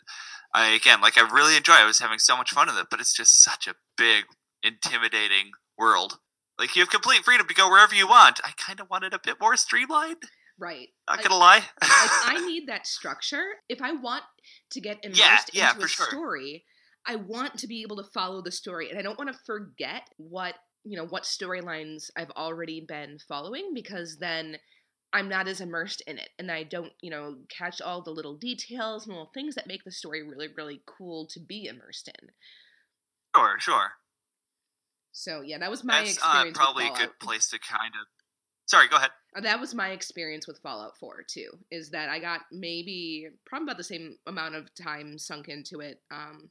I 0.53 0.69
again, 0.75 0.99
like 1.01 1.17
I 1.17 1.21
really 1.21 1.55
enjoy. 1.55 1.73
it. 1.75 1.81
I 1.81 1.85
was 1.85 1.99
having 1.99 2.19
so 2.19 2.35
much 2.35 2.51
fun 2.51 2.67
with 2.67 2.77
it, 2.77 2.87
but 2.91 2.99
it's 2.99 3.15
just 3.15 3.41
such 3.41 3.65
a 3.67 3.75
big, 3.97 4.25
intimidating 4.61 5.51
world. 5.77 6.19
Like 6.59 6.75
you 6.75 6.81
have 6.81 6.89
complete 6.89 7.23
freedom 7.23 7.47
to 7.47 7.53
go 7.53 7.69
wherever 7.69 7.95
you 7.95 8.07
want. 8.07 8.39
I 8.43 8.51
kind 8.57 8.79
of 8.79 8.89
wanted 8.89 9.13
a 9.13 9.19
bit 9.23 9.39
more 9.39 9.55
streamlined. 9.57 10.23
right. 10.59 10.89
Not 11.07 11.17
Like- 11.17 11.27
gonna 11.27 11.39
lie. 11.39 11.55
like 11.57 11.63
I 11.81 12.43
need 12.47 12.67
that 12.67 12.87
structure. 12.87 13.43
If 13.69 13.81
I 13.81 13.91
want 13.93 14.23
to 14.71 14.81
get 14.81 14.99
immersed 15.03 15.19
Yeah, 15.19 15.37
yeah, 15.53 15.71
into 15.73 15.85
a 15.85 15.87
sure. 15.87 16.07
story, 16.07 16.63
I 17.05 17.15
want 17.17 17.57
to 17.59 17.67
be 17.67 17.81
able 17.83 17.97
to 17.97 18.09
follow 18.13 18.41
the 18.41 18.51
story, 18.51 18.89
and 18.89 18.97
I 18.99 19.01
don't 19.01 19.17
want 19.17 19.31
to 19.31 19.39
forget 19.45 20.03
what 20.17 20.55
you 20.85 20.97
know 20.97 21.07
what 21.07 21.23
storylines 21.23 22.09
I've 22.15 22.31
already 22.31 22.79
been 22.79 23.17
following 23.27 23.71
because 23.73 24.17
then 24.17 24.57
I'm 25.11 25.29
not 25.29 25.47
as 25.47 25.61
immersed 25.61 26.01
in 26.07 26.17
it, 26.17 26.29
and 26.39 26.51
I 26.51 26.63
don't 26.63 26.93
you 27.01 27.09
know 27.09 27.35
catch 27.49 27.81
all 27.81 28.01
the 28.01 28.11
little 28.11 28.37
details 28.37 29.05
and 29.05 29.15
little 29.15 29.31
things 29.33 29.55
that 29.55 29.67
make 29.67 29.83
the 29.83 29.91
story 29.91 30.23
really 30.23 30.49
really 30.55 30.81
cool 30.85 31.27
to 31.31 31.39
be 31.39 31.65
immersed 31.65 32.07
in. 32.07 32.29
sure, 33.35 33.57
sure. 33.59 33.91
So 35.11 35.41
yeah, 35.41 35.57
that 35.59 35.71
was 35.71 35.83
my 35.83 36.03
That's 36.03 36.17
uh, 36.17 36.27
experience. 36.27 36.57
probably 36.57 36.87
a 36.87 36.93
good 36.93 37.19
place 37.19 37.49
to 37.49 37.59
kind 37.59 37.93
of. 37.99 38.05
Sorry, 38.67 38.87
go 38.89 38.97
ahead. 38.97 39.11
Uh, 39.35 39.41
that 39.41 39.59
was 39.59 39.73
my 39.73 39.91
experience 39.91 40.47
with 40.47 40.59
Fallout 40.59 40.97
4 40.99 41.23
too. 41.29 41.51
Is 41.71 41.91
that 41.91 42.09
I 42.09 42.19
got 42.19 42.41
maybe 42.51 43.27
probably 43.45 43.65
about 43.65 43.77
the 43.77 43.83
same 43.83 44.17
amount 44.27 44.55
of 44.55 44.73
time 44.75 45.17
sunk 45.17 45.47
into 45.47 45.79
it. 45.79 46.01
Um, 46.11 46.49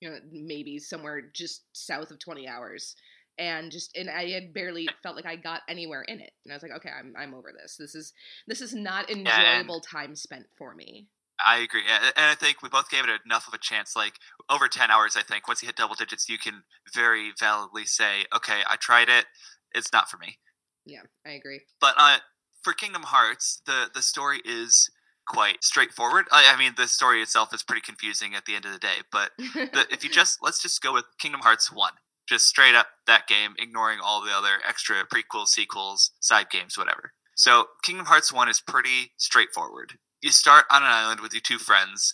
you 0.00 0.10
know, 0.10 0.16
maybe 0.30 0.78
somewhere 0.78 1.22
just 1.34 1.64
south 1.72 2.10
of 2.10 2.18
twenty 2.18 2.48
hours, 2.48 2.94
and 3.38 3.70
just 3.70 3.96
and 3.96 4.08
I 4.10 4.28
had 4.30 4.52
barely 4.52 4.88
felt 5.02 5.16
like 5.16 5.26
I 5.26 5.36
got 5.36 5.62
anywhere 5.68 6.02
in 6.02 6.20
it. 6.20 6.32
And 6.44 6.52
I 6.52 6.56
was 6.56 6.62
like, 6.62 6.72
okay, 6.76 6.90
I'm 6.90 7.14
I'm 7.18 7.34
over 7.34 7.52
this. 7.52 7.76
This 7.78 7.94
is 7.94 8.12
this 8.46 8.60
is 8.60 8.74
not 8.74 9.10
enjoyable 9.10 9.80
time 9.80 10.16
spent 10.16 10.46
for 10.56 10.74
me. 10.74 11.08
I 11.44 11.58
agree, 11.58 11.82
and 11.88 12.12
I 12.16 12.34
think 12.34 12.62
we 12.62 12.68
both 12.68 12.90
gave 12.90 13.04
it 13.04 13.20
enough 13.24 13.48
of 13.48 13.54
a 13.54 13.58
chance. 13.58 13.96
Like 13.96 14.14
over 14.50 14.68
ten 14.68 14.90
hours, 14.90 15.16
I 15.16 15.22
think 15.22 15.48
once 15.48 15.62
you 15.62 15.66
hit 15.66 15.76
double 15.76 15.94
digits, 15.94 16.28
you 16.28 16.38
can 16.38 16.64
very 16.94 17.32
validly 17.38 17.86
say, 17.86 18.26
"Okay, 18.34 18.60
I 18.68 18.76
tried 18.76 19.08
it. 19.08 19.26
It's 19.74 19.92
not 19.92 20.10
for 20.10 20.18
me." 20.18 20.38
Yeah, 20.84 21.02
I 21.26 21.30
agree. 21.30 21.60
But 21.80 21.94
uh, 21.96 22.18
for 22.62 22.72
Kingdom 22.72 23.04
Hearts, 23.04 23.62
the 23.64 23.90
the 23.92 24.02
story 24.02 24.40
is 24.44 24.90
quite 25.26 25.62
straightforward. 25.62 26.26
I, 26.30 26.52
I 26.54 26.58
mean, 26.58 26.74
the 26.76 26.88
story 26.88 27.22
itself 27.22 27.54
is 27.54 27.62
pretty 27.62 27.82
confusing 27.82 28.34
at 28.34 28.44
the 28.44 28.54
end 28.54 28.64
of 28.64 28.72
the 28.72 28.78
day. 28.78 29.02
But 29.10 29.30
the, 29.38 29.86
if 29.90 30.04
you 30.04 30.10
just 30.10 30.38
let's 30.42 30.62
just 30.62 30.82
go 30.82 30.92
with 30.92 31.04
Kingdom 31.18 31.40
Hearts 31.40 31.72
one, 31.72 31.92
just 32.28 32.46
straight 32.46 32.74
up 32.74 32.88
that 33.06 33.26
game, 33.26 33.54
ignoring 33.58 33.98
all 34.02 34.22
the 34.22 34.32
other 34.32 34.60
extra 34.66 35.04
prequels, 35.06 35.48
sequels, 35.48 36.12
side 36.20 36.50
games, 36.50 36.76
whatever. 36.76 37.12
So 37.34 37.66
Kingdom 37.82 38.06
Hearts 38.06 38.32
one 38.32 38.48
is 38.48 38.60
pretty 38.60 39.12
straightforward. 39.16 39.94
You 40.22 40.30
start 40.30 40.66
on 40.70 40.82
an 40.82 40.88
island 40.88 41.20
with 41.20 41.32
your 41.32 41.40
two 41.40 41.58
friends, 41.58 42.12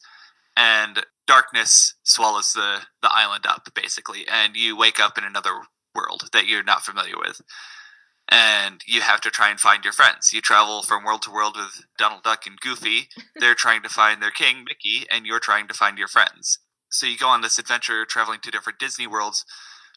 and 0.57 1.05
darkness 1.27 1.95
swallows 2.05 2.53
the 2.53 2.81
the 3.03 3.13
island 3.13 3.47
up 3.47 3.69
basically, 3.75 4.27
and 4.31 4.57
you 4.57 4.77
wake 4.77 5.01
up 5.01 5.19
in 5.19 5.25
another 5.25 5.53
world 5.95 6.29
that 6.33 6.47
you're 6.47 6.63
not 6.63 6.83
familiar 6.83 7.15
with 7.19 7.41
and 8.29 8.81
you 8.87 9.01
have 9.01 9.21
to 9.23 9.31
try 9.31 9.51
and 9.51 9.61
find 9.61 9.85
your 9.85 9.93
friends. 9.93 10.33
You 10.33 10.41
travel 10.41 10.83
from 10.83 11.05
world 11.05 11.23
to 11.23 11.31
world 11.31 11.57
with 11.57 11.85
Donald 11.99 12.23
Duck 12.25 12.47
and 12.47 12.61
Goofy. 12.61 13.09
They're 13.37 13.55
trying 13.55 13.83
to 13.83 13.89
find 13.89 14.23
their 14.23 14.31
king, 14.31 14.65
Mickey, 14.65 15.07
and 15.11 15.27
you're 15.27 15.41
trying 15.41 15.69
to 15.69 15.75
find 15.75 15.99
your 15.99 16.09
friends. 16.09 16.59
So 16.91 17.07
you 17.07 17.19
go 17.19 17.29
on 17.29 17.43
this 17.43 17.59
adventure 17.59 18.05
traveling 18.05 18.41
to 18.43 18.51
different 18.51 18.79
Disney 18.79 19.07
worlds 19.07 19.45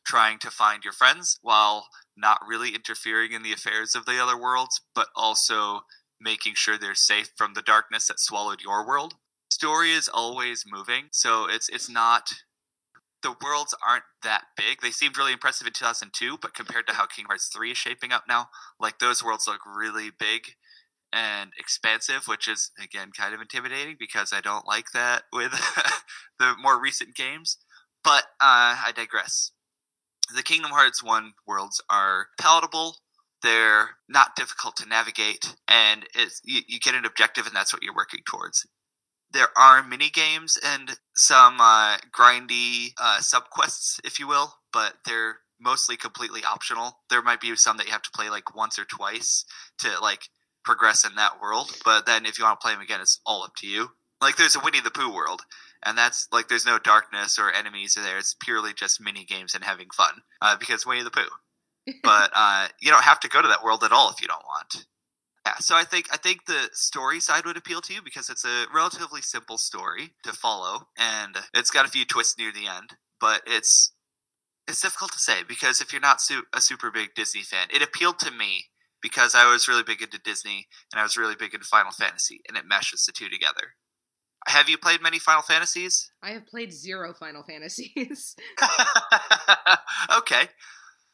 trying 0.05 0.39
to 0.39 0.49
find 0.49 0.83
your 0.83 0.93
friends 0.93 1.39
while 1.41 1.87
not 2.17 2.39
really 2.47 2.73
interfering 2.75 3.31
in 3.31 3.43
the 3.43 3.53
affairs 3.53 3.95
of 3.95 4.05
the 4.05 4.21
other 4.21 4.39
worlds, 4.39 4.81
but 4.95 5.07
also 5.15 5.81
making 6.19 6.53
sure 6.55 6.77
they're 6.77 6.95
safe 6.95 7.31
from 7.37 7.53
the 7.53 7.61
darkness 7.61 8.07
that 8.07 8.19
swallowed 8.19 8.61
your 8.61 8.85
world. 8.85 9.15
Story 9.51 9.91
is 9.91 10.09
always 10.09 10.63
moving, 10.67 11.05
so 11.11 11.47
it's 11.49 11.69
it's 11.69 11.89
not 11.89 12.29
the 13.21 13.35
worlds 13.43 13.75
aren't 13.85 14.03
that 14.23 14.45
big. 14.55 14.81
They 14.81 14.91
seemed 14.91 15.17
really 15.17 15.33
impressive 15.33 15.67
in 15.67 15.73
2002, 15.73 16.37
but 16.41 16.53
compared 16.53 16.87
to 16.87 16.93
how 16.93 17.05
Kingdom 17.05 17.29
Hearts 17.29 17.49
3 17.53 17.71
is 17.71 17.77
shaping 17.77 18.11
up 18.11 18.23
now, 18.27 18.49
like 18.79 18.99
those 18.99 19.23
worlds 19.23 19.47
look 19.47 19.61
really 19.65 20.09
big 20.17 20.55
and 21.11 21.51
expansive, 21.57 22.27
which 22.27 22.47
is 22.47 22.71
again 22.81 23.11
kind 23.15 23.33
of 23.33 23.41
intimidating 23.41 23.95
because 23.99 24.31
I 24.31 24.41
don't 24.41 24.67
like 24.67 24.91
that 24.93 25.23
with 25.33 25.51
the 26.39 26.53
more 26.61 26.81
recent 26.81 27.15
games. 27.15 27.57
But 28.03 28.23
uh, 28.39 28.79
I 28.85 28.93
digress. 28.95 29.51
The 30.33 30.43
Kingdom 30.43 30.71
Hearts 30.71 31.03
1 31.03 31.33
worlds 31.45 31.81
are 31.89 32.27
palatable. 32.39 32.97
They're 33.41 33.91
not 34.07 34.35
difficult 34.35 34.75
to 34.77 34.87
navigate, 34.87 35.55
and 35.67 36.05
you, 36.43 36.61
you 36.67 36.79
get 36.79 36.93
an 36.93 37.05
objective, 37.05 37.47
and 37.47 37.55
that's 37.55 37.73
what 37.73 37.81
you're 37.81 37.95
working 37.95 38.19
towards 38.27 38.65
there 39.31 39.49
are 39.57 39.83
mini 39.83 40.09
games 40.09 40.57
and 40.63 40.97
some 41.15 41.59
uh, 41.59 41.97
grindy 42.11 42.93
uh, 42.99 43.19
subquests, 43.19 43.99
if 44.03 44.19
you 44.19 44.27
will, 44.27 44.53
but 44.73 44.95
they're 45.05 45.37
mostly 45.59 45.97
completely 45.97 46.41
optional. 46.43 46.99
There 47.09 47.21
might 47.21 47.41
be 47.41 47.55
some 47.55 47.77
that 47.77 47.85
you 47.85 47.91
have 47.91 48.01
to 48.03 48.11
play 48.11 48.29
like 48.29 48.55
once 48.55 48.79
or 48.79 48.85
twice 48.85 49.45
to 49.79 49.99
like 50.01 50.21
progress 50.63 51.05
in 51.05 51.15
that 51.15 51.41
world, 51.41 51.71
but 51.85 52.05
then 52.05 52.25
if 52.25 52.37
you 52.37 52.45
want 52.45 52.59
to 52.59 52.63
play 52.63 52.73
them 52.73 52.81
again, 52.81 53.01
it's 53.01 53.19
all 53.25 53.43
up 53.43 53.55
to 53.57 53.67
you. 53.67 53.89
Like 54.21 54.37
there's 54.37 54.55
a 54.55 54.59
Winnie 54.59 54.81
the 54.81 54.91
Pooh 54.91 55.13
world, 55.13 55.41
and 55.85 55.97
that's 55.97 56.27
like 56.31 56.47
there's 56.47 56.65
no 56.65 56.79
darkness 56.79 57.39
or 57.39 57.51
enemies 57.51 57.95
there. 57.95 58.17
It's 58.17 58.35
purely 58.39 58.73
just 58.73 59.01
mini 59.01 59.23
games 59.23 59.55
and 59.55 59.63
having 59.63 59.87
fun 59.95 60.21
uh, 60.41 60.57
because 60.57 60.85
Winnie 60.85 61.03
the 61.03 61.11
Pooh. 61.11 61.93
but 62.03 62.31
uh, 62.35 62.67
you 62.81 62.91
don't 62.91 63.03
have 63.03 63.19
to 63.21 63.29
go 63.29 63.41
to 63.41 63.47
that 63.47 63.63
world 63.63 63.83
at 63.83 63.91
all 63.91 64.11
if 64.11 64.21
you 64.21 64.27
don't 64.27 64.43
want. 64.43 64.85
Yeah, 65.49 65.55
so 65.59 65.75
I 65.75 65.83
think 65.83 66.05
I 66.11 66.17
think 66.17 66.45
the 66.45 66.69
story 66.73 67.19
side 67.19 67.45
would 67.45 67.57
appeal 67.57 67.81
to 67.81 67.93
you 67.93 68.03
because 68.03 68.29
it's 68.29 68.45
a 68.45 68.65
relatively 68.73 69.21
simple 69.21 69.57
story 69.57 70.11
to 70.23 70.31
follow, 70.31 70.89
and 70.95 71.35
it's 71.55 71.71
got 71.71 71.87
a 71.87 71.89
few 71.89 72.05
twists 72.05 72.37
near 72.37 72.51
the 72.51 72.67
end. 72.67 72.91
But 73.19 73.41
it's 73.47 73.93
it's 74.67 74.81
difficult 74.81 75.11
to 75.13 75.19
say 75.19 75.41
because 75.47 75.81
if 75.81 75.91
you're 75.91 76.01
not 76.01 76.21
su- 76.21 76.45
a 76.53 76.61
super 76.61 76.91
big 76.91 77.15
Disney 77.15 77.41
fan, 77.41 77.67
it 77.73 77.81
appealed 77.81 78.19
to 78.19 78.31
me 78.31 78.65
because 79.01 79.33
I 79.33 79.51
was 79.51 79.67
really 79.67 79.81
big 79.81 80.03
into 80.03 80.19
Disney 80.19 80.67
and 80.93 80.99
I 80.99 81.03
was 81.03 81.17
really 81.17 81.35
big 81.35 81.55
into 81.55 81.65
Final 81.65 81.93
Fantasy, 81.93 82.41
and 82.47 82.55
it 82.55 82.67
meshes 82.67 83.05
the 83.05 83.11
two 83.11 83.27
together. 83.27 83.73
Have 84.47 84.69
you 84.69 84.77
played 84.77 85.01
many 85.01 85.17
Final 85.17 85.41
Fantasies? 85.41 86.11
I 86.21 86.29
have 86.31 86.45
played 86.45 86.71
zero 86.71 87.11
Final 87.11 87.41
Fantasies. 87.41 88.35
okay, 90.15 90.43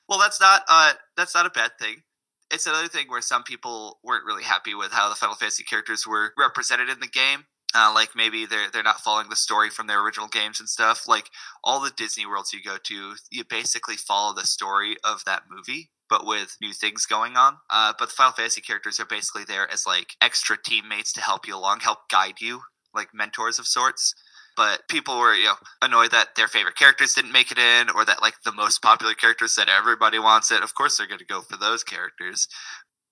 well 0.10 0.20
that's 0.20 0.42
not 0.42 0.63
uh 0.68 0.92
that's 1.15 1.34
not 1.34 1.46
a 1.46 1.51
bad 1.51 1.72
thing 1.80 2.04
it's 2.52 2.68
another 2.68 2.88
thing 2.88 3.08
where 3.08 3.22
some 3.22 3.44
people 3.44 4.00
weren't 4.04 4.25
really 4.25 4.44
happy 4.44 4.74
with 4.75 4.92
how 4.92 5.10
the 5.10 5.16
Final 5.16 5.36
Fantasy 5.36 5.64
characters 5.64 6.06
were 6.06 6.34
represented 6.38 6.90
in 6.90 7.00
the 7.00 7.08
game. 7.08 7.46
Uh, 7.74 7.92
like 7.94 8.16
maybe 8.16 8.46
they're 8.46 8.70
they're 8.72 8.84
not 8.84 9.02
following 9.02 9.30
the 9.30 9.36
story 9.36 9.70
from 9.70 9.88
their 9.88 10.04
original 10.04 10.28
games 10.28 10.60
and 10.60 10.70
stuff. 10.70 11.08
Like 11.08 11.30
all 11.64 11.82
the 11.82 11.92
Disney 11.98 12.25
worlds 12.25 12.54
you 12.54 12.62
go 12.64 12.78
to, 12.82 13.16
you 13.32 13.44
basically 13.44 13.98
follow 13.98 14.34
the 14.34 14.46
story 14.46 14.96
of 15.04 15.24
that 15.25 15.44
movie, 15.50 15.90
but 16.10 16.25
with 16.25 16.56
new 16.62 16.72
things 16.72 17.06
going 17.06 17.36
on. 17.36 17.58
Uh, 17.70 17.94
but 18.00 18.10
the 18.10 18.16
Final 18.16 18.34
Fantasy 18.34 18.62
characters 18.62 19.00
are 19.00 19.06
basically 19.06 19.44
there 19.44 19.70
as 19.70 19.86
like 19.86 20.16
extra 20.22 20.58
teammates 20.62 21.12
to 21.14 21.22
help 21.22 21.48
you 21.48 21.56
along, 21.56 21.82
help 21.82 22.08
guide 22.10 22.40
you, 22.40 22.62
like 22.94 23.10
mentors 23.14 23.60
of 23.60 23.68
sorts 23.68 24.14
but 24.56 24.88
people 24.88 25.20
were 25.20 25.34
you 25.34 25.46
know 25.46 25.56
annoyed 25.82 26.12
that 26.12 26.36
their 26.36 26.48
favorite 26.48 26.76
characters 26.76 27.14
didn't 27.14 27.32
make 27.32 27.52
it 27.52 27.58
in 27.58 27.90
or 27.90 28.06
that 28.06 28.22
like 28.22 28.36
the 28.44 28.52
most 28.52 28.82
popular 28.82 29.14
characters 29.14 29.56
that 29.56 29.70
everybody 29.70 30.20
wants 30.20 30.52
it. 30.52 30.64
Of 30.64 30.76
course 30.76 30.98
they're 30.98 31.08
going 31.08 31.20
to 31.20 31.26
go 31.26 31.42
for 31.42 31.58
those 31.58 31.84
characters. 31.84 32.48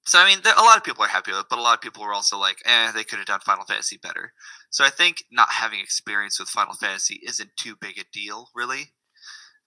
So 0.05 0.19
i 0.19 0.25
mean 0.25 0.39
there, 0.43 0.53
a 0.55 0.61
lot 0.61 0.77
of 0.77 0.83
people 0.83 1.03
are 1.03 1.07
happy 1.07 1.31
with 1.31 1.41
it 1.41 1.45
but 1.49 1.59
a 1.59 1.61
lot 1.61 1.75
of 1.75 1.81
people 1.81 2.03
were 2.03 2.13
also 2.13 2.37
like 2.37 2.57
eh 2.65 2.91
they 2.91 3.03
could 3.03 3.19
have 3.19 3.27
done 3.27 3.39
final 3.39 3.65
fantasy 3.65 3.97
better. 4.01 4.33
So 4.69 4.83
i 4.83 4.89
think 4.89 5.23
not 5.31 5.49
having 5.51 5.79
experience 5.79 6.39
with 6.39 6.49
final 6.49 6.75
fantasy 6.75 7.21
isn't 7.25 7.51
too 7.57 7.75
big 7.79 7.97
a 7.97 8.03
deal 8.11 8.49
really. 8.55 8.93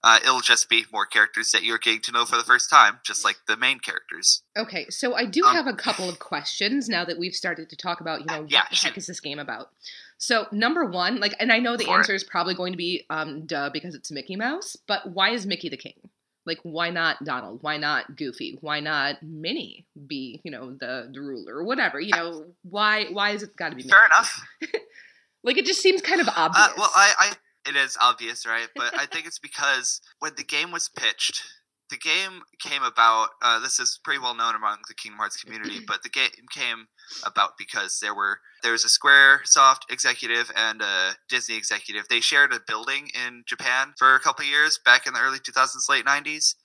Uh, 0.03 0.19
it'll 0.23 0.41
just 0.41 0.69
be 0.69 0.85
more 0.93 1.05
characters 1.05 1.51
that 1.51 1.63
you're 1.63 1.79
getting 1.79 1.99
to 1.99 2.11
know 2.11 2.23
for 2.23 2.37
the 2.37 2.43
first 2.43 2.69
time, 2.69 2.99
just 3.03 3.25
like 3.25 3.37
the 3.47 3.57
main 3.57 3.79
characters. 3.79 4.43
Okay, 4.55 4.85
so 4.89 5.15
I 5.15 5.25
do 5.25 5.43
um, 5.43 5.55
have 5.55 5.65
a 5.65 5.73
couple 5.73 6.07
of 6.07 6.19
questions 6.19 6.87
now 6.87 7.03
that 7.03 7.17
we've 7.17 7.33
started 7.33 7.69
to 7.71 7.75
talk 7.75 7.99
about, 7.99 8.19
you 8.19 8.27
know, 8.27 8.45
yeah, 8.47 8.61
what 8.61 8.69
the 8.69 8.75
heck 8.75 8.97
is 8.97 9.07
this 9.07 9.19
game 9.19 9.39
about? 9.39 9.69
So 10.17 10.47
number 10.51 10.85
one, 10.85 11.19
like, 11.19 11.35
and 11.39 11.51
I 11.51 11.59
know 11.59 11.77
the 11.77 11.85
For 11.85 11.97
answer 11.97 12.13
it. 12.13 12.17
is 12.17 12.23
probably 12.23 12.55
going 12.55 12.73
to 12.73 12.77
be 12.77 13.05
um, 13.09 13.45
duh 13.45 13.69
because 13.69 13.95
it's 13.95 14.11
Mickey 14.11 14.35
Mouse, 14.35 14.75
but 14.87 15.11
why 15.11 15.29
is 15.29 15.45
Mickey 15.45 15.69
the 15.69 15.77
king? 15.77 16.09
Like, 16.45 16.59
why 16.63 16.89
not 16.89 17.23
Donald? 17.23 17.59
Why 17.61 17.77
not 17.77 18.15
Goofy? 18.15 18.57
Why 18.61 18.79
not 18.79 19.21
Minnie 19.21 19.85
be, 20.07 20.39
you 20.43 20.51
know, 20.51 20.71
the, 20.71 21.09
the 21.13 21.19
ruler 21.19 21.57
or 21.57 21.63
whatever? 21.65 21.99
You 21.99 22.15
know, 22.15 22.45
why 22.63 23.05
why 23.11 23.31
is 23.31 23.43
it 23.43 23.55
got 23.57 23.69
to 23.69 23.75
be? 23.75 23.83
Mickey? 23.83 23.89
Fair 23.89 24.05
enough. 24.05 24.41
like, 25.43 25.57
it 25.57 25.65
just 25.65 25.81
seems 25.81 26.01
kind 26.01 26.21
of 26.21 26.29
obvious. 26.29 26.67
Uh, 26.67 26.73
well, 26.77 26.91
I, 26.95 27.13
I 27.19 27.69
it 27.69 27.75
is 27.75 27.97
obvious, 28.01 28.45
right? 28.45 28.69
But 28.75 28.97
I 28.97 29.05
think 29.05 29.27
it's 29.27 29.39
because 29.39 30.01
when 30.19 30.31
the 30.37 30.43
game 30.43 30.71
was 30.71 30.89
pitched, 30.89 31.43
the 31.89 31.97
game 31.97 32.41
came 32.59 32.83
about. 32.83 33.29
Uh, 33.41 33.59
this 33.59 33.79
is 33.79 33.99
pretty 34.03 34.19
well 34.19 34.35
known 34.35 34.55
among 34.55 34.77
the 34.87 34.93
Kingdom 34.93 35.19
Hearts 35.19 35.41
community, 35.41 35.79
but 35.87 36.03
the 36.03 36.09
game 36.09 36.29
came 36.51 36.87
about 37.25 37.57
because 37.57 37.99
there 38.01 38.15
were 38.15 38.39
there 38.63 38.71
was 38.71 38.83
a 38.83 38.87
SquareSoft 38.87 39.81
executive 39.89 40.51
and 40.55 40.81
a 40.81 41.11
Disney 41.29 41.55
executive. 41.55 42.07
They 42.09 42.19
shared 42.19 42.53
a 42.53 42.59
building 42.67 43.09
in 43.13 43.43
Japan 43.45 43.93
for 43.97 44.15
a 44.15 44.19
couple 44.19 44.45
years 44.45 44.79
back 44.83 45.07
in 45.07 45.13
the 45.13 45.21
early 45.21 45.39
2000s, 45.39 45.89
late 45.89 46.05
90s. 46.05 46.55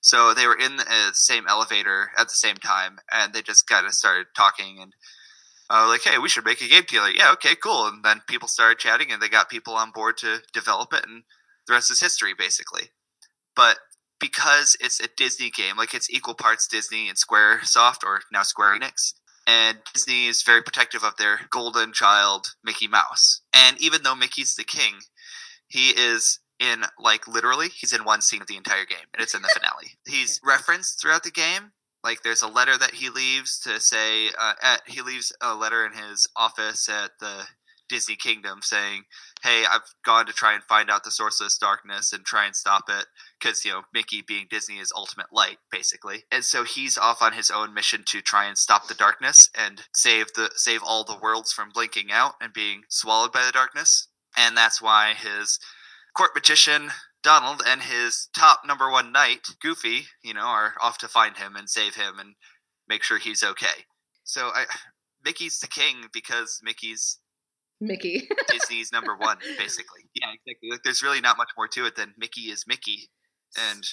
So 0.00 0.34
they 0.34 0.48
were 0.48 0.58
in 0.58 0.76
the 0.76 1.10
same 1.12 1.46
elevator 1.48 2.10
at 2.18 2.28
the 2.28 2.34
same 2.34 2.56
time, 2.56 2.98
and 3.12 3.32
they 3.32 3.40
just 3.42 3.68
kind 3.68 3.86
of 3.86 3.92
started 3.92 4.26
talking 4.34 4.78
and 4.80 4.92
uh, 5.70 5.86
like, 5.88 6.02
hey, 6.02 6.18
we 6.18 6.28
should 6.28 6.44
make 6.44 6.60
a 6.60 6.68
game 6.68 6.82
together. 6.82 7.10
Yeah, 7.10 7.32
okay, 7.32 7.54
cool. 7.54 7.86
And 7.86 8.04
then 8.04 8.20
people 8.26 8.48
started 8.48 8.78
chatting, 8.78 9.12
and 9.12 9.22
they 9.22 9.28
got 9.28 9.48
people 9.48 9.74
on 9.74 9.92
board 9.92 10.16
to 10.18 10.38
develop 10.52 10.92
it, 10.92 11.04
and 11.06 11.22
the 11.66 11.72
rest 11.72 11.90
is 11.90 12.00
history, 12.00 12.34
basically. 12.36 12.90
But 13.54 13.78
because 14.22 14.76
it's 14.80 15.00
a 15.00 15.08
Disney 15.16 15.50
game, 15.50 15.76
like 15.76 15.92
it's 15.92 16.08
equal 16.08 16.34
parts 16.34 16.68
Disney 16.68 17.08
and 17.08 17.18
SquareSoft, 17.18 18.04
or 18.04 18.20
now 18.32 18.44
Square 18.44 18.78
Enix, 18.78 19.14
and 19.46 19.78
Disney 19.92 20.28
is 20.28 20.42
very 20.44 20.62
protective 20.62 21.02
of 21.02 21.16
their 21.16 21.40
golden 21.50 21.92
child, 21.92 22.54
Mickey 22.64 22.86
Mouse. 22.86 23.42
And 23.52 23.78
even 23.80 24.04
though 24.04 24.14
Mickey's 24.14 24.54
the 24.54 24.64
king, 24.64 25.00
he 25.66 25.90
is 25.90 26.38
in 26.60 26.84
like 27.00 27.26
literally 27.26 27.68
he's 27.68 27.92
in 27.92 28.04
one 28.04 28.22
scene 28.22 28.40
of 28.40 28.46
the 28.46 28.56
entire 28.56 28.84
game 28.84 29.06
and 29.12 29.22
it's 29.22 29.34
in 29.34 29.42
the 29.42 29.50
finale. 29.54 29.98
He's 30.06 30.40
referenced 30.44 31.00
throughout 31.00 31.24
the 31.24 31.30
game. 31.32 31.72
Like 32.04 32.22
there's 32.22 32.42
a 32.42 32.48
letter 32.48 32.78
that 32.78 32.94
he 32.94 33.10
leaves 33.10 33.58
to 33.60 33.80
say 33.80 34.28
uh, 34.40 34.54
at, 34.62 34.82
he 34.86 35.02
leaves 35.02 35.32
a 35.40 35.54
letter 35.54 35.84
in 35.84 35.92
his 35.92 36.28
office 36.36 36.88
at 36.88 37.10
the 37.18 37.46
Disney 37.88 38.16
Kingdom 38.16 38.60
saying, 38.62 39.02
"Hey, 39.42 39.64
I've 39.64 39.94
gone 40.04 40.26
to 40.26 40.32
try 40.32 40.54
and 40.54 40.62
find 40.64 40.90
out 40.90 41.04
the 41.04 41.10
source 41.10 41.40
of 41.40 41.46
this 41.46 41.58
darkness 41.58 42.12
and 42.12 42.24
try 42.24 42.46
and 42.46 42.54
stop 42.56 42.84
it 42.88 43.06
because 43.38 43.64
you 43.64 43.72
know 43.72 43.82
Mickey 43.92 44.22
being 44.22 44.46
Disney 44.50 44.78
is 44.78 44.92
ultimate 44.94 45.32
light, 45.32 45.58
basically." 45.70 46.24
And 46.30 46.44
so 46.44 46.64
he's 46.64 46.98
off 46.98 47.22
on 47.22 47.32
his 47.32 47.50
own 47.50 47.74
mission 47.74 48.04
to 48.08 48.20
try 48.20 48.44
and 48.46 48.56
stop 48.56 48.88
the 48.88 48.94
darkness 48.94 49.50
and 49.54 49.86
save 49.94 50.32
the 50.34 50.50
save 50.54 50.82
all 50.82 51.04
the 51.04 51.18
worlds 51.18 51.52
from 51.52 51.70
blinking 51.70 52.10
out 52.12 52.34
and 52.40 52.52
being 52.52 52.84
swallowed 52.88 53.32
by 53.32 53.44
the 53.44 53.52
darkness. 53.52 54.08
And 54.36 54.56
that's 54.56 54.80
why 54.80 55.14
his 55.14 55.58
court 56.14 56.34
magician 56.34 56.90
Donald 57.22 57.62
and 57.66 57.82
his 57.82 58.28
top 58.36 58.62
number 58.66 58.90
one 58.90 59.12
knight, 59.12 59.46
Goofy, 59.60 60.06
you 60.22 60.34
know, 60.34 60.40
are 60.40 60.74
off 60.80 60.98
to 60.98 61.08
find 61.08 61.36
him 61.36 61.54
and 61.56 61.70
save 61.70 61.94
him 61.94 62.18
and 62.18 62.34
make 62.88 63.02
sure 63.02 63.18
he's 63.18 63.44
okay. 63.44 63.86
So 64.24 64.48
I 64.48 64.66
Mickey's 65.24 65.60
the 65.60 65.68
king 65.68 66.08
because 66.12 66.60
Mickey's 66.62 67.18
Mickey. 67.82 68.28
Disney's 68.48 68.92
number 68.92 69.16
one, 69.16 69.38
basically. 69.58 70.02
Yeah, 70.14 70.28
exactly. 70.32 70.70
Like, 70.70 70.82
there's 70.84 71.02
really 71.02 71.20
not 71.20 71.36
much 71.36 71.50
more 71.56 71.68
to 71.68 71.86
it 71.86 71.96
than 71.96 72.14
Mickey 72.16 72.42
is 72.42 72.64
Mickey. 72.66 73.10
And 73.56 73.84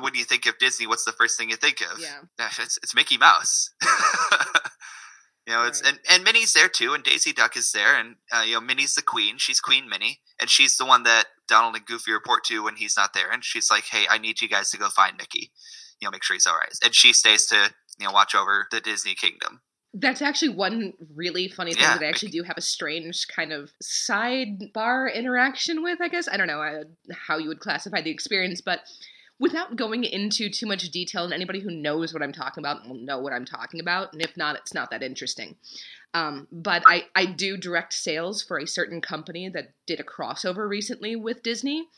when 0.00 0.14
you 0.14 0.24
think 0.24 0.46
of 0.46 0.58
Disney, 0.58 0.86
what's 0.86 1.04
the 1.04 1.12
first 1.12 1.38
thing 1.38 1.50
you 1.50 1.56
think 1.56 1.80
of? 1.80 1.98
Yeah, 1.98 2.20
it's, 2.58 2.78
it's 2.82 2.94
Mickey 2.94 3.18
Mouse. 3.18 3.70
you 5.46 5.52
know, 5.52 5.64
it's 5.64 5.82
right. 5.82 5.92
and, 5.92 6.00
and 6.10 6.24
Minnie's 6.24 6.52
there 6.52 6.68
too, 6.68 6.94
and 6.94 7.04
Daisy 7.04 7.32
Duck 7.32 7.56
is 7.56 7.72
there, 7.72 7.98
and 7.98 8.16
uh, 8.32 8.42
you 8.46 8.54
know, 8.54 8.60
Minnie's 8.60 8.94
the 8.94 9.02
queen. 9.02 9.38
She's 9.38 9.60
Queen 9.60 9.88
Minnie, 9.88 10.20
and 10.40 10.50
she's 10.50 10.76
the 10.76 10.86
one 10.86 11.02
that 11.04 11.26
Donald 11.48 11.76
and 11.76 11.86
Goofy 11.86 12.12
report 12.12 12.44
to 12.44 12.64
when 12.64 12.76
he's 12.76 12.96
not 12.96 13.12
there. 13.14 13.30
And 13.30 13.44
she's 13.44 13.70
like, 13.70 13.84
"Hey, 13.84 14.06
I 14.10 14.18
need 14.18 14.40
you 14.40 14.48
guys 14.48 14.70
to 14.70 14.78
go 14.78 14.88
find 14.88 15.16
Mickey. 15.16 15.52
You 16.00 16.06
know, 16.06 16.10
make 16.10 16.22
sure 16.22 16.34
he's 16.34 16.46
all 16.46 16.56
right." 16.56 16.72
And 16.84 16.94
she 16.94 17.12
stays 17.12 17.46
to 17.46 17.70
you 17.98 18.06
know 18.06 18.12
watch 18.12 18.34
over 18.34 18.66
the 18.70 18.80
Disney 18.80 19.14
Kingdom. 19.14 19.60
That's 19.98 20.20
actually 20.20 20.50
one 20.50 20.92
really 21.14 21.48
funny 21.48 21.72
thing 21.72 21.82
yeah. 21.82 21.96
that 21.96 22.04
I 22.04 22.08
actually 22.08 22.30
do 22.30 22.42
have 22.42 22.58
a 22.58 22.62
strange 22.62 23.26
kind 23.28 23.50
of 23.50 23.72
sidebar 23.82 25.12
interaction 25.14 25.82
with, 25.82 26.00
I 26.02 26.08
guess. 26.08 26.28
I 26.30 26.36
don't 26.36 26.46
know 26.46 26.84
how 27.26 27.38
you 27.38 27.48
would 27.48 27.60
classify 27.60 28.02
the 28.02 28.10
experience, 28.10 28.60
but 28.60 28.80
without 29.38 29.76
going 29.76 30.04
into 30.04 30.48
too 30.48 30.66
much 30.66 30.82
detail, 30.90 31.24
and 31.24 31.32
anybody 31.32 31.60
who 31.60 31.70
knows 31.70 32.12
what 32.12 32.22
I'm 32.22 32.32
talking 32.32 32.62
about 32.62 32.86
will 32.86 32.94
know 32.94 33.18
what 33.18 33.32
I'm 33.32 33.44
talking 33.44 33.80
about, 33.80 34.12
and 34.12 34.22
if 34.22 34.36
not, 34.36 34.56
it's 34.56 34.74
not 34.74 34.90
that 34.90 35.02
interesting. 35.02 35.56
Um, 36.14 36.46
but 36.50 36.82
I, 36.86 37.06
I 37.14 37.26
do 37.26 37.56
direct 37.56 37.92
sales 37.92 38.42
for 38.42 38.58
a 38.58 38.66
certain 38.66 39.00
company 39.00 39.48
that 39.50 39.72
did 39.86 40.00
a 40.00 40.04
crossover 40.04 40.68
recently 40.68 41.16
with 41.16 41.42
Disney. 41.42 41.88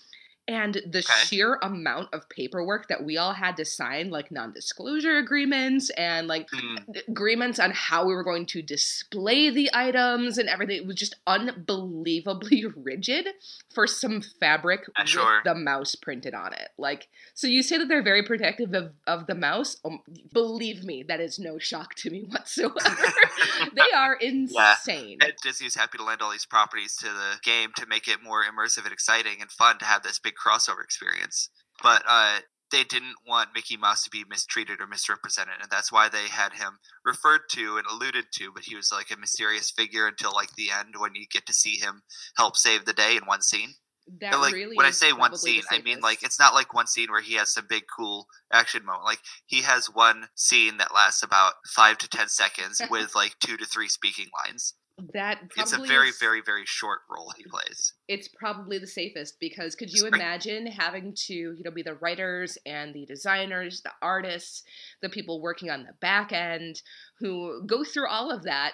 And 0.48 0.80
the 0.90 1.00
Okay. 1.00 1.24
sheer 1.26 1.58
amount 1.62 2.08
of 2.14 2.28
paperwork 2.30 2.88
that 2.88 3.04
we 3.04 3.18
all 3.18 3.34
had 3.34 3.56
to 3.58 3.64
sign, 3.66 4.10
like 4.10 4.32
non 4.32 4.52
disclosure 4.52 5.18
agreements 5.18 5.90
and 5.90 6.26
like 6.26 6.48
Mm, 6.54 6.78
agreements 7.08 7.58
on 7.58 7.70
how 7.72 8.06
we 8.06 8.14
were 8.14 8.24
going 8.24 8.46
to 8.46 8.62
display 8.62 9.50
the 9.50 9.70
items 9.74 10.38
and 10.38 10.48
everything. 10.48 10.76
It 10.78 10.86
was 10.86 10.96
just 10.96 11.16
unbelievably 11.26 12.64
rigid 12.76 13.28
for 13.74 13.86
some 13.86 14.22
fabric 14.22 14.86
Yeah, 14.96 15.02
with 15.04 15.08
sure. 15.10 15.40
the 15.44 15.54
mouse 15.54 15.94
printed 15.94 16.34
on 16.34 16.52
it. 16.54 16.68
Like, 16.78 17.08
so 17.34 17.46
you 17.46 17.62
say 17.62 17.78
that 17.78 17.88
they're 17.88 18.02
very 18.02 18.22
protective 18.22 18.72
of, 18.74 18.92
of 19.06 19.26
the 19.26 19.34
mouse. 19.34 19.76
Um, 19.84 20.00
believe 20.32 20.82
me, 20.84 21.04
that 21.08 21.20
is 21.20 21.38
no 21.38 21.58
shock 21.58 21.94
to 21.96 22.10
me 22.10 22.22
whatsoever. 22.28 22.96
they 23.74 23.90
are 23.94 24.14
insane. 24.14 25.18
And 25.20 25.32
Disney's 25.42 25.74
happy 25.74 25.98
to 25.98 26.04
lend 26.04 26.22
all 26.22 26.30
these 26.32 26.46
properties 26.46 26.96
to 26.96 27.06
the 27.06 27.38
game 27.42 27.70
to 27.76 27.86
make 27.86 28.08
it 28.08 28.22
more 28.22 28.42
immersive 28.44 28.84
and 28.84 28.92
exciting 28.92 29.40
and 29.40 29.50
fun 29.50 29.78
to 29.78 29.84
have 29.84 30.02
this 30.02 30.18
big 30.18 30.34
crossover 30.44 30.82
experience. 30.82 31.50
But 31.82 32.02
uh, 32.08 32.40
they 32.70 32.84
didn't 32.84 33.14
want 33.26 33.50
Mickey 33.54 33.76
Mouse 33.76 34.04
to 34.04 34.10
be 34.10 34.24
mistreated 34.28 34.80
or 34.80 34.86
misrepresented, 34.86 35.54
and 35.60 35.70
that's 35.70 35.92
why 35.92 36.08
they 36.08 36.28
had 36.28 36.52
him 36.52 36.78
referred 37.04 37.42
to 37.52 37.76
and 37.76 37.86
alluded 37.86 38.26
to. 38.34 38.52
But 38.52 38.64
he 38.64 38.76
was 38.76 38.90
like 38.92 39.10
a 39.10 39.18
mysterious 39.18 39.70
figure 39.70 40.06
until 40.06 40.32
like 40.34 40.54
the 40.56 40.70
end 40.70 40.94
when 40.98 41.14
you 41.14 41.26
get 41.30 41.46
to 41.46 41.54
see 41.54 41.76
him 41.76 42.02
help 42.36 42.56
save 42.56 42.84
the 42.84 42.92
day 42.92 43.16
in 43.16 43.26
one 43.26 43.42
scene. 43.42 43.74
That 44.20 44.34
And, 44.34 44.42
like 44.42 44.54
really 44.54 44.76
when 44.76 44.86
I 44.86 44.90
say 44.90 45.12
one 45.12 45.36
scene, 45.36 45.62
I 45.70 45.82
mean 45.82 46.00
like 46.00 46.22
it's 46.22 46.38
not 46.38 46.54
like 46.54 46.72
one 46.72 46.86
scene 46.86 47.10
where 47.10 47.20
he 47.20 47.34
has 47.34 47.52
some 47.52 47.66
big 47.68 47.84
cool 47.94 48.26
action 48.52 48.84
moment. 48.84 49.04
Like 49.04 49.20
he 49.46 49.62
has 49.62 49.86
one 49.86 50.28
scene 50.34 50.78
that 50.78 50.94
lasts 50.94 51.22
about 51.22 51.54
five 51.74 51.98
to 51.98 52.08
ten 52.08 52.28
seconds 52.28 52.80
with 52.90 53.14
like 53.14 53.34
two 53.44 53.56
to 53.56 53.66
three 53.66 53.88
speaking 53.88 54.28
lines. 54.46 54.74
That. 55.14 55.38
It's 55.56 55.72
a 55.72 55.78
very, 55.78 56.08
is- 56.08 56.18
very, 56.18 56.40
very 56.44 56.64
short 56.66 57.00
role 57.10 57.32
he 57.36 57.44
plays. 57.44 57.92
it's 58.08 58.28
probably 58.28 58.78
the 58.78 58.86
safest 58.86 59.34
because 59.40 59.74
could 59.74 59.90
you 59.92 60.06
imagine 60.06 60.66
having 60.66 61.14
to 61.26 61.34
you 61.34 61.62
know 61.64 61.70
be 61.70 61.82
the 61.82 61.94
writers 61.94 62.58
and 62.66 62.94
the 62.94 63.06
designers 63.06 63.80
the 63.82 63.90
artists 64.02 64.62
the 65.02 65.08
people 65.08 65.40
working 65.40 65.70
on 65.70 65.82
the 65.84 65.92
back 66.00 66.32
end 66.32 66.82
who 67.18 67.62
go 67.66 67.84
through 67.84 68.08
all 68.08 68.30
of 68.30 68.42
that 68.44 68.72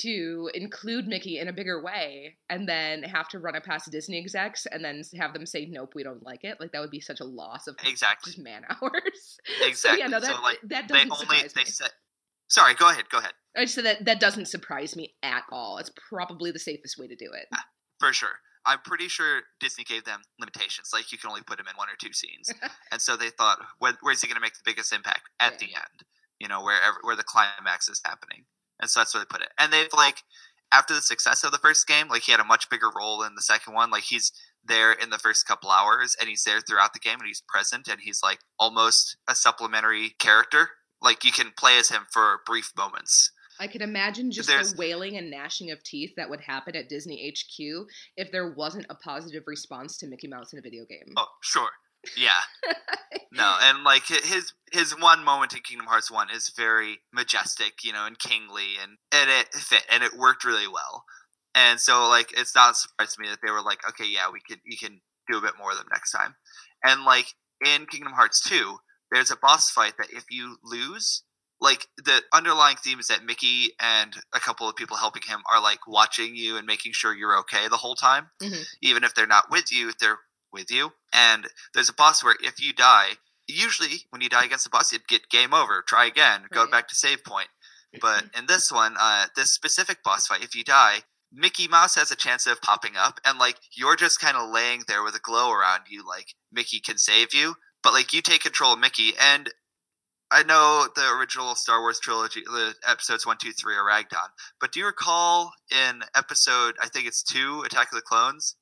to 0.00 0.48
include 0.54 1.06
mickey 1.06 1.38
in 1.38 1.46
a 1.48 1.52
bigger 1.52 1.82
way 1.82 2.36
and 2.48 2.66
then 2.66 3.02
have 3.02 3.28
to 3.28 3.38
run 3.38 3.54
it 3.54 3.62
past 3.64 3.90
disney 3.92 4.18
execs 4.18 4.64
and 4.66 4.82
then 4.82 5.02
have 5.18 5.34
them 5.34 5.44
say 5.44 5.66
nope 5.70 5.92
we 5.94 6.02
don't 6.02 6.22
like 6.22 6.42
it 6.42 6.56
like 6.58 6.72
that 6.72 6.80
would 6.80 6.90
be 6.90 7.00
such 7.00 7.20
a 7.20 7.24
loss 7.24 7.66
of 7.66 7.76
Exactly. 7.84 8.32
man 8.42 8.62
hours 8.82 9.38
Exactly. 9.62 9.74
so 9.74 9.92
yeah 9.92 10.06
no 10.06 10.20
that, 10.20 10.34
So, 10.36 10.42
like, 10.42 10.58
that 10.64 10.88
They 10.88 10.94
doesn't 11.04 11.12
only 11.12 11.48
they 11.54 11.60
me 11.64 11.66
said. 11.66 11.90
Sorry, 12.54 12.74
go 12.74 12.88
ahead. 12.88 13.08
Go 13.10 13.18
ahead. 13.18 13.32
i 13.56 13.64
just 13.64 13.74
said 13.74 13.84
that 13.84 14.04
that 14.04 14.20
doesn't 14.20 14.46
surprise 14.46 14.94
me 14.94 15.12
at 15.24 15.42
all 15.50 15.78
it's 15.78 15.90
probably 16.08 16.52
the 16.52 16.58
safest 16.60 16.96
way 16.98 17.08
to 17.08 17.16
do 17.16 17.28
it 17.32 17.46
ah, 17.52 17.64
For 17.98 18.12
sure. 18.12 18.36
I'm 18.64 18.78
pretty 18.84 19.08
sure 19.08 19.40
Disney 19.60 19.82
gave 19.84 20.04
them 20.04 20.22
limitations. 20.38 20.90
Like 20.92 21.10
you 21.12 21.18
can 21.18 21.30
only 21.30 21.42
put 21.42 21.58
him 21.60 21.66
in 21.68 21.76
one 21.76 21.88
or 21.88 21.96
two 22.00 22.12
scenes, 22.14 22.48
and 22.92 23.02
so 23.02 23.16
they 23.16 23.30
thought, 23.30 23.58
when, 23.80 23.94
where's 24.02 24.22
he 24.22 24.28
going 24.28 24.36
to 24.36 24.40
make 24.40 24.54
the 24.54 24.64
biggest 24.70 24.92
impact 24.92 25.22
at 25.40 25.52
Yeah. 25.52 25.58
the 25.58 25.74
end? 25.74 25.98
You 26.40 26.48
know, 26.48 26.62
wherever 26.62 26.98
where 27.02 27.16
the 27.16 27.24
climax 27.24 27.88
is 27.88 28.00
happening, 28.04 28.44
and 28.80 28.88
so 28.88 29.00
that's 29.00 29.12
where 29.14 29.20
they 29.22 29.26
put 29.28 29.42
it. 29.42 29.50
And 29.58 29.72
they've 29.72 29.92
like 29.94 30.18
after 30.72 30.94
the 30.94 31.02
success 31.02 31.44
of 31.44 31.52
the 31.52 31.58
first 31.58 31.86
game, 31.86 32.08
like 32.08 32.22
he 32.22 32.32
had 32.32 32.40
a 32.40 32.44
much 32.54 32.70
bigger 32.70 32.88
role 32.96 33.22
in 33.22 33.34
the 33.34 33.42
second 33.42 33.74
one. 33.74 33.90
Like 33.90 34.04
he's 34.04 34.32
there 34.64 34.92
in 34.92 35.10
the 35.10 35.18
first 35.18 35.46
couple 35.46 35.70
hours, 35.70 36.16
and 36.18 36.28
he's 36.30 36.44
there 36.44 36.60
throughout 36.62 36.94
the 36.94 37.00
game, 37.00 37.18
and 37.20 37.26
he's 37.28 37.42
present, 37.46 37.86
and 37.88 38.00
he's 38.00 38.20
like 38.22 38.38
almost 38.58 39.18
a 39.28 39.34
supplementary 39.34 40.14
character. 40.18 40.70
Like 41.04 41.22
you 41.24 41.30
can 41.32 41.52
play 41.56 41.78
as 41.78 41.90
him 41.90 42.06
for 42.10 42.40
brief 42.46 42.72
moments. 42.76 43.30
I 43.60 43.68
can 43.68 43.82
imagine 43.82 44.32
just 44.32 44.48
There's- 44.48 44.72
the 44.72 44.78
wailing 44.78 45.16
and 45.16 45.30
gnashing 45.30 45.70
of 45.70 45.82
teeth 45.84 46.14
that 46.16 46.28
would 46.28 46.40
happen 46.40 46.74
at 46.74 46.88
Disney 46.88 47.30
HQ 47.30 47.86
if 48.16 48.32
there 48.32 48.50
wasn't 48.50 48.86
a 48.90 48.96
positive 48.96 49.44
response 49.46 49.96
to 49.98 50.08
Mickey 50.08 50.26
Mouse 50.26 50.52
in 50.52 50.58
a 50.58 50.62
video 50.62 50.84
game. 50.86 51.12
Oh, 51.16 51.28
sure. 51.40 51.70
Yeah. 52.16 52.40
no, 53.32 53.56
and 53.62 53.84
like 53.84 54.06
his 54.06 54.52
his 54.72 54.98
one 54.98 55.24
moment 55.24 55.54
in 55.54 55.60
Kingdom 55.60 55.86
Hearts 55.86 56.10
1 56.10 56.30
is 56.30 56.52
very 56.56 56.98
majestic, 57.12 57.84
you 57.84 57.92
know, 57.92 58.06
and 58.06 58.18
kingly 58.18 58.76
and 58.82 58.98
and 59.12 59.30
it 59.30 59.54
fit 59.54 59.84
and 59.90 60.02
it 60.02 60.14
worked 60.14 60.44
really 60.44 60.68
well. 60.68 61.04
And 61.54 61.78
so 61.78 62.08
like 62.08 62.32
it's 62.36 62.54
not 62.54 62.72
a 62.72 62.74
surprise 62.74 63.14
to 63.14 63.22
me 63.22 63.28
that 63.28 63.38
they 63.42 63.50
were 63.52 63.62
like, 63.62 63.86
okay, 63.88 64.06
yeah, 64.06 64.30
we 64.32 64.40
can 64.40 64.60
we 64.68 64.76
can 64.76 65.00
do 65.30 65.38
a 65.38 65.42
bit 65.42 65.54
more 65.58 65.70
of 65.70 65.78
them 65.78 65.86
next 65.92 66.10
time. 66.10 66.34
And 66.82 67.04
like 67.04 67.26
in 67.64 67.86
Kingdom 67.86 68.12
Hearts 68.12 68.42
2, 68.42 68.76
there's 69.14 69.30
a 69.30 69.36
boss 69.36 69.70
fight 69.70 69.94
that 69.98 70.10
if 70.12 70.24
you 70.30 70.56
lose, 70.62 71.22
like 71.60 71.86
the 71.96 72.20
underlying 72.32 72.76
theme 72.76 72.98
is 73.00 73.06
that 73.08 73.24
Mickey 73.24 73.72
and 73.80 74.16
a 74.34 74.40
couple 74.40 74.68
of 74.68 74.76
people 74.76 74.96
helping 74.96 75.22
him 75.22 75.40
are 75.52 75.62
like 75.62 75.86
watching 75.86 76.36
you 76.36 76.56
and 76.56 76.66
making 76.66 76.92
sure 76.92 77.14
you're 77.14 77.38
okay 77.38 77.68
the 77.68 77.76
whole 77.76 77.94
time. 77.94 78.30
Mhm. 78.42 78.64
Even 78.82 79.04
if 79.04 79.14
they're 79.14 79.26
not 79.26 79.50
with 79.50 79.72
you, 79.72 79.92
they're 80.00 80.18
with 80.52 80.70
you. 80.70 80.92
And 81.12 81.48
there's 81.72 81.88
a 81.88 81.94
boss 81.94 82.22
where 82.22 82.36
if 82.40 82.60
you 82.60 82.72
die, 82.72 83.18
usually 83.46 84.06
when 84.10 84.20
you 84.20 84.28
die 84.28 84.44
against 84.44 84.64
the 84.64 84.70
boss, 84.70 84.92
you'd 84.92 85.08
get 85.08 85.28
game 85.28 85.54
over, 85.54 85.82
try 85.82 86.06
again, 86.06 86.46
go 86.50 86.66
back 86.66 86.88
to 86.88 86.94
save 86.94 87.24
point. 87.24 87.48
But 88.00 88.24
in 88.36 88.46
this 88.46 88.72
one, 88.72 88.96
uh, 88.98 89.26
this 89.36 89.52
specific 89.52 90.02
boss 90.02 90.26
fight, 90.26 90.42
if 90.42 90.54
you 90.56 90.64
die, 90.64 91.04
Mickey 91.32 91.68
Mouse 91.68 91.94
has 91.94 92.10
a 92.10 92.16
chance 92.16 92.46
of 92.46 92.60
popping 92.60 92.96
up, 92.96 93.20
and 93.24 93.38
like 93.38 93.56
you're 93.72 93.96
just 93.96 94.20
kind 94.20 94.36
of 94.36 94.50
laying 94.50 94.82
there 94.88 95.02
with 95.02 95.14
a 95.14 95.20
glow 95.20 95.50
around 95.52 95.82
you, 95.88 96.06
like 96.06 96.34
Mickey 96.52 96.80
can 96.80 96.98
save 96.98 97.32
you, 97.34 97.56
but 97.84 97.92
like 97.92 98.12
you 98.12 98.22
take 98.22 98.42
control 98.42 98.72
of 98.72 98.80
Mickey. 98.80 99.12
And 99.20 99.50
I 100.32 100.42
know 100.42 100.88
the 100.96 101.12
original 101.12 101.54
Star 101.54 101.80
Wars 101.80 102.00
trilogy, 102.00 102.42
the 102.44 102.74
episodes 102.88 103.26
one, 103.26 103.36
two, 103.40 103.52
three 103.52 103.76
are 103.76 103.86
ragged 103.86 104.14
on, 104.14 104.30
but 104.60 104.72
do 104.72 104.80
you 104.80 104.86
recall 104.86 105.52
in 105.70 106.02
episode, 106.16 106.74
I 106.82 106.88
think 106.88 107.06
it's 107.06 107.22
two, 107.22 107.62
Attack 107.64 107.92
of 107.92 107.96
the 107.96 108.02
Clones, 108.02 108.56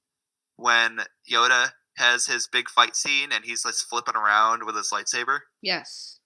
when 0.56 0.98
Yoda 1.30 1.70
has 1.96 2.26
his 2.26 2.46
big 2.46 2.68
fight 2.68 2.96
scene 2.96 3.30
and 3.32 3.44
he's 3.44 3.64
like 3.64 3.74
flipping 3.74 4.16
around 4.16 4.66
with 4.66 4.76
his 4.76 4.90
lightsaber? 4.90 5.38
Yes. 5.62 6.18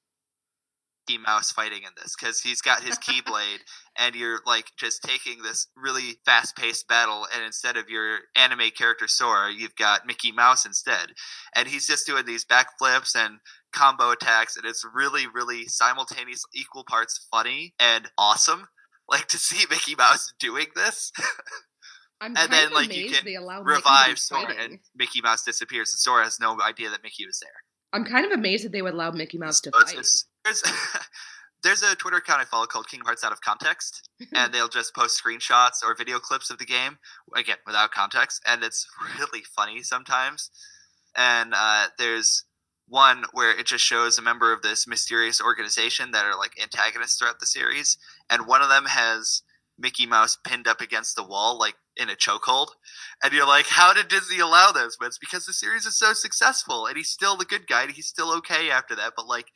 Mickey 1.09 1.19
Mouse 1.23 1.51
fighting 1.53 1.83
in 1.83 1.91
this 1.97 2.15
because 2.19 2.41
he's 2.41 2.61
got 2.61 2.83
his 2.83 2.99
keyblade 2.99 3.61
and 3.99 4.15
you're 4.15 4.41
like 4.47 4.67
just 4.77 5.03
taking 5.03 5.43
this 5.43 5.69
really 5.77 6.19
fast 6.25 6.57
paced 6.57 6.89
battle 6.89 7.27
and 7.35 7.45
instead 7.45 7.77
of 7.77 7.89
your 7.89 8.19
anime 8.35 8.71
character 8.77 9.07
Sora, 9.09 9.53
you've 9.53 9.77
got 9.77 10.07
Mickey 10.07 10.33
Mouse 10.33 10.67
instead. 10.67 11.09
And 11.55 11.69
he's 11.69 11.87
just 11.87 12.07
doing 12.07 12.25
these 12.27 12.45
backflips 12.45 13.15
and 13.17 13.39
combo 13.73 14.11
attacks 14.11 14.57
and 14.57 14.65
it's 14.67 14.85
really, 14.95 15.27
really 15.33 15.67
simultaneous 15.67 16.43
equal 16.55 16.85
parts 16.85 17.27
funny 17.31 17.75
and 17.79 18.09
awesome. 18.19 18.69
Like 19.09 19.29
to 19.29 19.39
see 19.39 19.65
Mickey 19.71 19.95
Mouse 19.95 20.33
doing 20.41 20.67
this. 20.75 21.13
I'm 22.21 22.31
And 22.31 22.37
kind 22.37 22.53
then, 22.53 22.67
of 22.67 22.73
like, 22.73 22.93
you 22.93 23.03
amazed 23.05 23.15
can 23.15 23.25
they 23.25 23.37
allow 23.37 23.63
Mickey 23.63 23.77
to 23.77 23.83
be 23.83 23.89
Revive 23.89 24.19
Sora 24.19 24.55
and 24.59 24.79
Mickey 24.97 25.21
Mouse 25.21 25.45
disappears 25.45 25.93
and 25.93 26.01
Sora 26.01 26.25
has 26.25 26.41
no 26.41 26.61
idea 26.61 26.91
that 26.91 27.05
Mickey 27.05 27.25
was 27.25 27.39
there. 27.39 27.53
I'm 27.93 28.05
kind 28.05 28.27
of 28.27 28.33
amazed 28.33 28.65
that 28.65 28.73
they 28.73 28.83
would 28.83 28.95
allow 28.95 29.13
Mickey 29.13 29.39
Mouse 29.39 29.61
to 29.61 29.71
So 29.73 29.79
fight. 29.81 29.93
it's- 29.93 30.25
there's, 30.47 30.63
there's 31.63 31.83
a 31.83 31.95
Twitter 31.97 32.19
account 32.19 32.41
I 32.41 32.45
follow 32.45 32.67
called 32.67 32.89
Kingdom 32.89 33.07
Hearts 33.07 33.25
Out 33.25 33.33
of 33.33 33.41
Context, 33.41 34.09
and 34.35 34.55
they'll 34.55 34.69
just 34.69 34.95
post 34.95 35.21
screenshots 35.23 35.85
or 35.85 35.95
video 35.95 36.19
clips 36.19 36.51
of 36.51 36.59
the 36.59 36.65
game, 36.65 36.99
again, 37.35 37.57
without 37.67 37.91
context, 37.91 38.43
and 38.47 38.63
it's 38.63 38.87
really 39.19 39.43
funny 39.45 39.83
sometimes. 39.83 40.51
And 41.17 41.53
uh, 41.55 41.87
there's 41.99 42.45
one 42.89 43.25
where 43.33 43.59
it 43.59 43.67
just 43.67 43.85
shows 43.85 44.17
a 44.17 44.23
member 44.23 44.53
of 44.53 44.63
this 44.63 44.87
mysterious 44.87 45.41
organization 45.41 46.13
that 46.13 46.25
are 46.25 46.39
like 46.39 46.53
antagonists 46.63 47.19
throughout 47.19 47.41
the 47.41 47.47
series, 47.47 47.99
and 48.31 48.47
one 48.47 48.63
of 48.63 48.69
them 48.69 48.85
has 48.87 49.43
Mickey 49.79 50.07
Mouse 50.07 50.39
pinned 50.45 50.69
up 50.69 50.81
against 50.81 51.17
the 51.17 51.25
wall, 51.25 51.59
like 51.59 51.75
in 51.97 52.09
a 52.09 52.15
chokehold. 52.15 52.69
And 53.23 53.33
you're 53.33 53.47
like, 53.47 53.67
how 53.67 53.93
did 53.93 54.09
Disney 54.09 54.39
allow 54.39 54.71
this? 54.73 54.97
But 54.99 55.07
it's 55.07 55.19
because 55.19 55.47
the 55.47 55.53
series 55.53 55.87
is 55.87 55.99
so 55.99 56.13
successful, 56.13 56.87
and 56.87 56.97
he's 56.97 57.11
still 57.11 57.37
the 57.37 57.45
good 57.45 57.67
guy, 57.67 57.83
and 57.83 57.91
he's 57.93 58.07
still 58.07 58.33
okay 58.39 58.71
after 58.71 58.95
that. 58.97 59.13
But 59.17 59.27
like, 59.27 59.47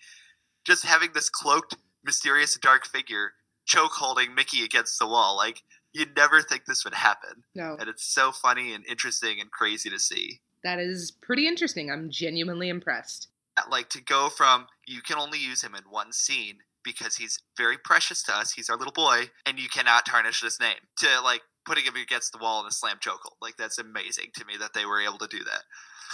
just 0.66 0.84
having 0.84 1.10
this 1.14 1.28
cloaked, 1.28 1.76
mysterious, 2.04 2.56
dark 2.58 2.86
figure 2.86 3.32
choke 3.66 3.92
holding 3.92 4.34
Mickey 4.34 4.64
against 4.64 4.98
the 4.98 5.06
wall, 5.06 5.36
like 5.36 5.62
you'd 5.92 6.16
never 6.16 6.42
think 6.42 6.64
this 6.64 6.84
would 6.84 6.94
happen. 6.94 7.44
no, 7.54 7.76
And 7.78 7.88
it's 7.88 8.04
so 8.04 8.32
funny 8.32 8.72
and 8.72 8.84
interesting 8.86 9.40
and 9.40 9.50
crazy 9.50 9.90
to 9.90 9.98
see. 9.98 10.40
that 10.64 10.78
is 10.78 11.10
pretty 11.10 11.46
interesting. 11.46 11.90
I'm 11.90 12.10
genuinely 12.10 12.68
impressed. 12.68 13.28
Like 13.70 13.90
to 13.90 14.02
go 14.02 14.28
from 14.30 14.66
you 14.86 15.02
can 15.02 15.18
only 15.18 15.38
use 15.38 15.62
him 15.62 15.74
in 15.74 15.82
one 15.90 16.12
scene 16.12 16.58
because 16.82 17.16
he's 17.16 17.38
very 17.58 17.76
precious 17.76 18.22
to 18.24 18.32
us. 18.34 18.52
He's 18.52 18.70
our 18.70 18.76
little 18.76 18.92
boy, 18.92 19.24
and 19.44 19.58
you 19.58 19.68
cannot 19.68 20.06
tarnish 20.06 20.40
this 20.40 20.58
name. 20.58 20.76
To 20.98 21.20
like 21.22 21.42
putting 21.66 21.84
him 21.84 21.94
against 21.96 22.32
the 22.32 22.38
wall 22.38 22.60
in 22.62 22.66
a 22.66 22.70
slam 22.70 22.96
chokehold. 23.04 23.36
Like 23.42 23.56
that's 23.58 23.78
amazing 23.78 24.30
to 24.36 24.46
me 24.46 24.54
that 24.58 24.72
they 24.72 24.86
were 24.86 25.00
able 25.02 25.18
to 25.18 25.26
do 25.26 25.44
that. 25.44 25.62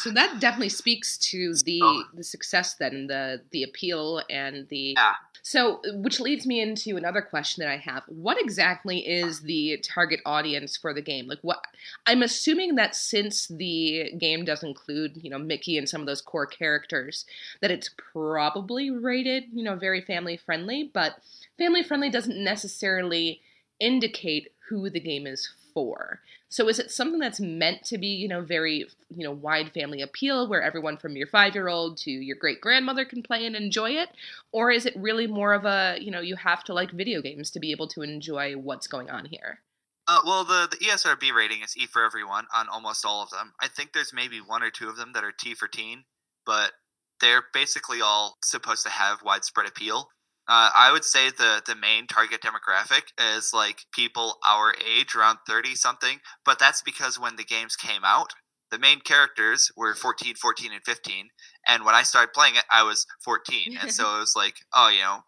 So 0.03 0.11
that 0.11 0.41
definitely 0.41 0.69
speaks 0.69 1.17
to 1.31 1.55
the 1.65 1.81
Oh. 1.83 2.05
the 2.15 2.25
success 2.25 2.75
then 2.75 3.07
the 3.07 3.43
the 3.51 3.63
appeal 3.63 4.23
and 4.29 4.69
the 4.69 4.95
Yeah. 4.97 5.15
so 5.43 5.81
which 5.95 6.21
leads 6.21 6.47
me 6.47 6.61
into 6.61 6.97
another 6.97 7.23
question 7.23 7.63
that 7.63 7.71
I 7.71 7.77
have. 7.79 8.03
What 8.07 8.41
exactly 8.41 8.99
is 9.07 9.41
the 9.41 9.79
target 9.83 10.21
audience 10.27 10.77
for 10.77 10.93
the 10.93 11.01
game? 11.03 11.27
Like 11.27 11.39
what 11.43 11.65
I'm 12.07 12.23
assuming 12.23 12.75
that 12.77 12.95
since 12.95 13.47
the 13.49 14.13
game 14.19 14.45
does 14.45 14.63
include, 14.63 15.13
you 15.23 15.31
know, 15.31 15.39
Mickey 15.39 15.79
and 15.79 15.89
some 15.89 16.01
of 16.01 16.07
those 16.07 16.21
core 16.21 16.47
characters, 16.47 17.25
that 17.61 17.71
it's 17.71 17.91
probably 18.13 18.91
rated, 18.91 19.45
you 19.53 19.63
know, 19.65 19.77
very 19.77 20.01
family 20.01 20.37
friendly, 20.37 20.91
but 20.93 21.17
family 21.59 21.83
friendly 21.83 22.11
doesn't 22.11 22.43
necessarily 22.43 23.41
indicate 23.81 24.53
who 24.69 24.91
the 24.91 25.01
game 25.01 25.27
is 25.27 25.49
for. 25.73 26.21
So 26.49 26.69
is 26.69 26.79
it 26.79 26.91
something 26.91 27.19
that's 27.19 27.41
meant 27.41 27.83
to 27.85 27.99
be, 27.99 28.07
you 28.07 28.29
know, 28.29 28.41
very, 28.41 28.87
you 29.09 29.25
know, 29.25 29.33
wide 29.33 29.73
family 29.73 30.01
appeal 30.01 30.49
where 30.49 30.63
everyone 30.63 30.97
from 30.97 31.17
your 31.17 31.27
5-year-old 31.27 31.99
to 31.99 32.11
your 32.11 32.37
great 32.37 32.61
grandmother 32.61 33.05
can 33.05 33.23
play 33.23 33.45
and 33.47 33.57
enjoy 33.57 33.91
it, 33.91 34.11
or 34.53 34.71
is 34.71 34.87
it 34.87 34.95
really 34.97 35.27
more 35.27 35.55
of 35.55 35.65
a, 35.65 35.99
you 36.01 36.11
know, 36.11 36.21
you 36.21 36.37
have 36.37 36.63
to 36.65 36.75
like 36.75 36.93
video 36.93 37.21
games 37.21 37.51
to 37.51 37.61
be 37.61 37.73
able 37.73 37.89
to 37.89 38.03
enjoy 38.03 38.55
what's 38.55 38.87
going 38.87 39.11
on 39.11 39.25
here? 39.25 39.61
Uh, 40.09 40.21
well, 40.25 40.45
the, 40.45 40.69
the 40.71 40.77
ESRB 40.77 41.33
rating 41.35 41.63
is 41.63 41.77
E 41.77 41.87
for 41.87 42.05
everyone 42.05 42.47
on 42.55 42.69
almost 42.69 43.05
all 43.05 43.23
of 43.23 43.31
them. 43.31 43.55
I 43.61 43.67
think 43.67 43.93
there's 43.93 44.13
maybe 44.15 44.39
one 44.39 44.63
or 44.63 44.71
two 44.71 44.89
of 44.89 44.97
them 44.97 45.13
that 45.15 45.25
are 45.25 45.33
T 45.33 45.55
for 45.55 45.67
teen, 45.67 46.05
but 46.45 46.73
they're 47.21 47.45
basically 47.53 48.01
all 48.01 48.37
supposed 48.45 48.85
to 48.85 48.91
have 48.91 49.23
widespread 49.25 49.67
appeal. 49.67 50.11
Uh, 50.49 50.71
I 50.75 50.93
would 50.93 51.05
say 51.05 51.31
the 51.31 51.61
the 51.67 51.75
main 51.75 52.07
target 52.07 52.41
demographic 52.41 53.13
is 53.37 53.53
like 53.53 53.81
people 53.93 54.39
our 54.47 54.75
age, 54.87 55.15
around 55.15 55.39
thirty 55.47 55.75
something. 55.75 56.21
But 56.45 56.59
that's 56.59 56.83
because 56.83 57.19
when 57.19 57.37
the 57.37 57.45
games 57.45 57.75
came 57.75 58.05
out, 58.05 58.33
the 58.71 58.79
main 58.79 59.01
characters 59.01 59.71
were 59.77 59.95
14, 59.95 60.35
14, 60.37 60.73
and 60.73 60.83
fifteen. 60.85 61.29
And 61.67 61.85
when 61.85 61.95
I 61.95 62.03
started 62.03 62.33
playing 62.33 62.57
it, 62.57 62.65
I 62.73 62.85
was 62.85 63.07
fourteen, 63.25 63.77
and 63.81 63.93
so 63.93 64.05
it 64.17 64.21
was 64.21 64.35
like, 64.37 64.57
oh, 64.75 64.89
you 64.89 65.01
know, 65.01 65.21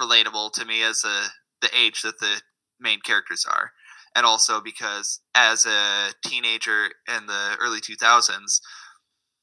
relatable 0.00 0.52
to 0.54 0.64
me 0.64 0.82
as 0.82 1.04
a 1.04 1.26
the 1.60 1.70
age 1.78 2.02
that 2.02 2.18
the 2.18 2.40
main 2.80 3.00
characters 3.00 3.44
are, 3.48 3.72
and 4.16 4.24
also 4.24 4.60
because 4.60 5.20
as 5.34 5.66
a 5.66 6.12
teenager 6.24 6.86
in 7.14 7.26
the 7.26 7.56
early 7.60 7.80
two 7.80 7.96
thousands, 7.96 8.60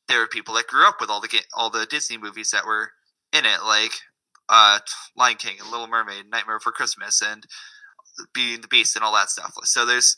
there 0.08 0.20
were 0.20 0.28
people 0.28 0.56
that 0.56 0.68
grew 0.68 0.88
up 0.88 0.96
with 1.00 1.12
all 1.12 1.22
the 1.22 1.30
all 1.54 1.70
the 1.70 1.86
Disney 1.86 2.18
movies 2.18 2.50
that 2.52 2.66
were 2.66 2.92
in 3.32 3.46
it, 3.46 3.64
like 3.64 3.92
uh, 4.50 4.80
Lion 5.16 5.38
King 5.38 5.58
and 5.60 5.70
Little 5.70 5.88
Mermaid, 5.88 6.26
Nightmare 6.30 6.58
Before 6.58 6.74
Christmas, 6.74 7.22
and 7.22 7.46
Beauty 8.34 8.56
and 8.56 8.64
the 8.64 8.68
Beast, 8.68 8.96
and 8.96 9.06
all 9.06 9.14
that 9.14 9.30
stuff. 9.30 9.54
So 9.64 9.86
there's 9.86 10.18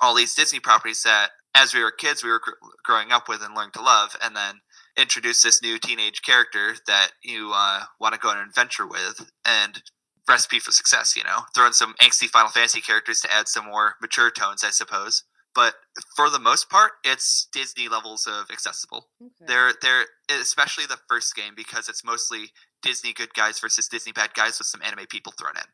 all 0.00 0.14
these 0.14 0.34
Disney 0.34 0.60
properties 0.60 1.02
that, 1.02 1.30
as 1.54 1.74
we 1.74 1.82
were 1.82 1.90
kids, 1.90 2.22
we 2.22 2.30
were 2.30 2.40
gr- 2.40 2.52
growing 2.84 3.10
up 3.12 3.28
with 3.28 3.42
and 3.42 3.54
learning 3.54 3.72
to 3.72 3.82
love, 3.82 4.16
and 4.22 4.36
then 4.36 4.60
introduce 4.96 5.42
this 5.42 5.62
new 5.62 5.78
teenage 5.78 6.22
character 6.22 6.74
that 6.86 7.10
you 7.22 7.52
uh, 7.54 7.82
want 8.00 8.14
to 8.14 8.20
go 8.20 8.28
on 8.28 8.38
an 8.38 8.48
adventure 8.48 8.86
with, 8.86 9.30
and 9.44 9.82
recipe 10.28 10.58
for 10.58 10.70
success. 10.70 11.16
You 11.16 11.24
know, 11.24 11.40
throw 11.54 11.66
in 11.66 11.72
some 11.72 11.94
angsty 12.00 12.26
Final 12.26 12.50
Fantasy 12.50 12.80
characters 12.80 13.20
to 13.22 13.32
add 13.32 13.48
some 13.48 13.66
more 13.66 13.94
mature 14.00 14.30
tones, 14.30 14.62
I 14.64 14.70
suppose. 14.70 15.24
But 15.54 15.74
for 16.14 16.30
the 16.30 16.38
most 16.38 16.70
part, 16.70 16.92
it's 17.02 17.48
Disney 17.52 17.88
levels 17.88 18.26
of 18.26 18.50
accessible. 18.50 19.08
Okay. 19.20 19.44
They're 19.46 19.72
they're 19.82 20.04
especially 20.40 20.86
the 20.86 21.00
first 21.08 21.34
game 21.34 21.54
because 21.56 21.88
it's 21.88 22.04
mostly 22.04 22.52
Disney 22.82 23.12
good 23.12 23.34
guys 23.34 23.58
versus 23.58 23.88
Disney 23.88 24.12
bad 24.12 24.34
guys 24.34 24.58
with 24.58 24.66
some 24.66 24.82
anime 24.82 25.06
people 25.08 25.32
thrown 25.32 25.56
in. 25.56 25.70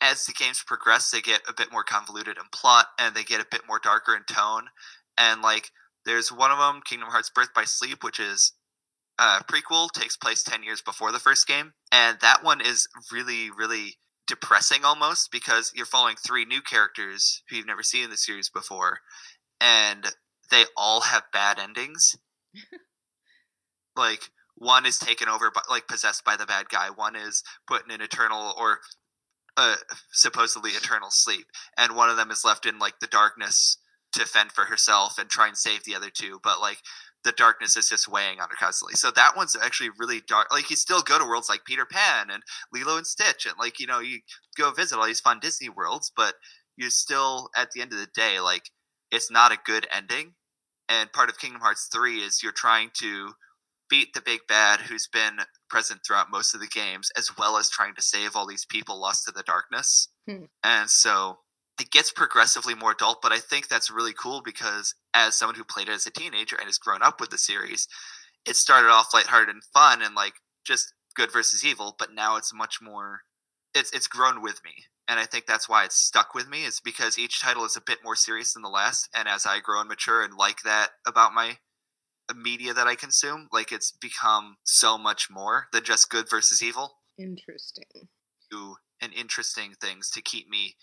As 0.00 0.24
the 0.24 0.32
games 0.32 0.62
progress, 0.64 1.10
they 1.10 1.20
get 1.20 1.40
a 1.48 1.52
bit 1.52 1.72
more 1.72 1.82
convoluted 1.82 2.36
in 2.36 2.44
plot 2.52 2.86
and 2.98 3.14
they 3.14 3.24
get 3.24 3.40
a 3.40 3.46
bit 3.50 3.62
more 3.66 3.80
darker 3.82 4.14
in 4.14 4.22
tone. 4.24 4.68
And 5.16 5.42
like, 5.42 5.70
there's 6.04 6.30
one 6.30 6.50
of 6.50 6.58
them, 6.58 6.80
Kingdom 6.84 7.10
Hearts 7.10 7.30
Birth 7.34 7.52
by 7.54 7.64
Sleep, 7.64 8.04
which 8.04 8.20
is 8.20 8.52
a 9.18 9.42
prequel, 9.44 9.90
takes 9.90 10.16
place 10.16 10.42
ten 10.42 10.62
years 10.62 10.80
before 10.80 11.12
the 11.12 11.18
first 11.18 11.46
game, 11.46 11.72
and 11.90 12.18
that 12.20 12.44
one 12.44 12.60
is 12.60 12.88
really, 13.12 13.50
really 13.50 13.98
depressing 14.26 14.84
almost 14.84 15.30
because 15.32 15.72
you're 15.74 15.86
following 15.86 16.16
three 16.16 16.44
new 16.44 16.60
characters 16.60 17.42
who 17.48 17.56
you've 17.56 17.66
never 17.66 17.82
seen 17.82 18.04
in 18.04 18.10
the 18.10 18.16
series 18.16 18.48
before, 18.48 19.00
and 19.60 20.06
they 20.50 20.64
all 20.76 21.00
have 21.02 21.24
bad 21.32 21.58
endings. 21.58 22.16
like 23.96 24.30
one 24.58 24.86
is 24.86 24.98
taken 24.98 25.28
over 25.28 25.50
by 25.50 25.62
like 25.70 25.86
possessed 25.88 26.24
by 26.24 26.36
the 26.36 26.46
bad 26.46 26.68
guy 26.68 26.88
one 26.94 27.16
is 27.16 27.42
put 27.66 27.84
in 27.84 27.90
an 27.90 28.00
eternal 28.00 28.54
or 28.58 28.78
uh, 29.56 29.76
supposedly 30.12 30.70
eternal 30.72 31.10
sleep 31.10 31.46
and 31.76 31.96
one 31.96 32.10
of 32.10 32.16
them 32.16 32.30
is 32.30 32.44
left 32.44 32.66
in 32.66 32.78
like 32.78 33.00
the 33.00 33.06
darkness 33.06 33.78
to 34.12 34.24
fend 34.24 34.52
for 34.52 34.64
herself 34.64 35.18
and 35.18 35.28
try 35.28 35.46
and 35.46 35.56
save 35.56 35.84
the 35.84 35.94
other 35.94 36.10
two 36.10 36.38
but 36.42 36.60
like 36.60 36.78
the 37.24 37.32
darkness 37.32 37.76
is 37.76 37.88
just 37.88 38.08
weighing 38.08 38.40
on 38.40 38.48
her 38.48 38.56
constantly. 38.56 38.94
So 38.94 39.10
that 39.10 39.36
one's 39.36 39.56
actually 39.60 39.90
really 39.98 40.22
dark 40.26 40.52
like 40.52 40.70
you 40.70 40.76
still 40.76 41.02
go 41.02 41.18
to 41.18 41.24
worlds 41.24 41.48
like 41.48 41.64
peter 41.64 41.86
pan 41.86 42.30
and 42.30 42.42
lilo 42.72 42.96
and 42.96 43.06
stitch 43.06 43.46
and 43.46 43.54
like 43.58 43.80
you 43.80 43.86
know 43.86 44.00
you 44.00 44.20
go 44.56 44.70
visit 44.70 44.98
all 44.98 45.06
these 45.06 45.20
fun 45.20 45.38
disney 45.40 45.68
worlds 45.68 46.12
but 46.16 46.34
you're 46.76 46.90
still 46.90 47.50
at 47.56 47.70
the 47.72 47.82
end 47.82 47.92
of 47.92 47.98
the 47.98 48.08
day 48.14 48.40
like 48.40 48.70
it's 49.10 49.30
not 49.30 49.52
a 49.52 49.58
good 49.64 49.86
ending 49.92 50.34
and 50.88 51.12
part 51.12 51.28
of 51.28 51.38
kingdom 51.38 51.60
hearts 51.60 51.88
3 51.92 52.18
is 52.18 52.42
you're 52.42 52.52
trying 52.52 52.90
to 52.94 53.32
beat 53.88 54.14
the 54.14 54.20
big 54.20 54.40
bad 54.48 54.80
who's 54.80 55.08
been 55.08 55.38
present 55.68 56.00
throughout 56.06 56.30
most 56.30 56.54
of 56.54 56.60
the 56.60 56.66
games, 56.66 57.10
as 57.16 57.36
well 57.36 57.56
as 57.56 57.70
trying 57.70 57.94
to 57.94 58.02
save 58.02 58.34
all 58.34 58.46
these 58.46 58.66
people 58.66 59.00
lost 59.00 59.24
to 59.24 59.32
the 59.32 59.42
darkness. 59.42 60.08
Hmm. 60.28 60.44
And 60.62 60.90
so 60.90 61.38
it 61.80 61.90
gets 61.90 62.10
progressively 62.10 62.74
more 62.74 62.92
adult, 62.92 63.22
but 63.22 63.32
I 63.32 63.38
think 63.38 63.68
that's 63.68 63.90
really 63.90 64.12
cool 64.12 64.42
because 64.44 64.94
as 65.14 65.36
someone 65.36 65.54
who 65.54 65.64
played 65.64 65.88
it 65.88 65.92
as 65.92 66.06
a 66.06 66.10
teenager 66.10 66.56
and 66.56 66.66
has 66.66 66.78
grown 66.78 67.02
up 67.02 67.20
with 67.20 67.30
the 67.30 67.38
series, 67.38 67.86
it 68.46 68.56
started 68.56 68.88
off 68.88 69.14
lighthearted 69.14 69.48
and 69.48 69.62
fun 69.72 70.02
and 70.02 70.14
like 70.14 70.34
just 70.64 70.92
good 71.14 71.32
versus 71.32 71.64
evil, 71.64 71.94
but 71.98 72.12
now 72.12 72.36
it's 72.36 72.54
much 72.54 72.78
more 72.82 73.20
it's 73.74 73.92
it's 73.92 74.08
grown 74.08 74.42
with 74.42 74.62
me. 74.64 74.72
And 75.06 75.18
I 75.18 75.24
think 75.24 75.46
that's 75.46 75.68
why 75.68 75.84
it's 75.84 75.96
stuck 75.96 76.34
with 76.34 76.48
me, 76.48 76.64
is 76.64 76.80
because 76.80 77.18
each 77.18 77.40
title 77.40 77.64
is 77.64 77.76
a 77.76 77.82
bit 77.82 77.98
more 78.04 78.16
serious 78.16 78.52
than 78.52 78.62
the 78.62 78.68
last. 78.68 79.08
And 79.14 79.26
as 79.26 79.46
I 79.46 79.60
grow 79.60 79.80
and 79.80 79.88
mature 79.88 80.22
and 80.22 80.34
like 80.34 80.62
that 80.64 80.90
about 81.06 81.32
my 81.32 81.56
media 82.34 82.74
that 82.74 82.86
I 82.86 82.94
consume. 82.94 83.48
Like 83.52 83.72
it's 83.72 83.92
become 83.92 84.56
so 84.64 84.98
much 84.98 85.28
more 85.30 85.66
than 85.72 85.84
just 85.84 86.10
good 86.10 86.28
versus 86.30 86.62
evil. 86.62 86.96
Interesting. 87.18 88.08
Do 88.50 88.76
and 89.00 89.12
interesting 89.12 89.74
things 89.80 90.10
to 90.10 90.22
keep 90.22 90.48
me 90.48 90.76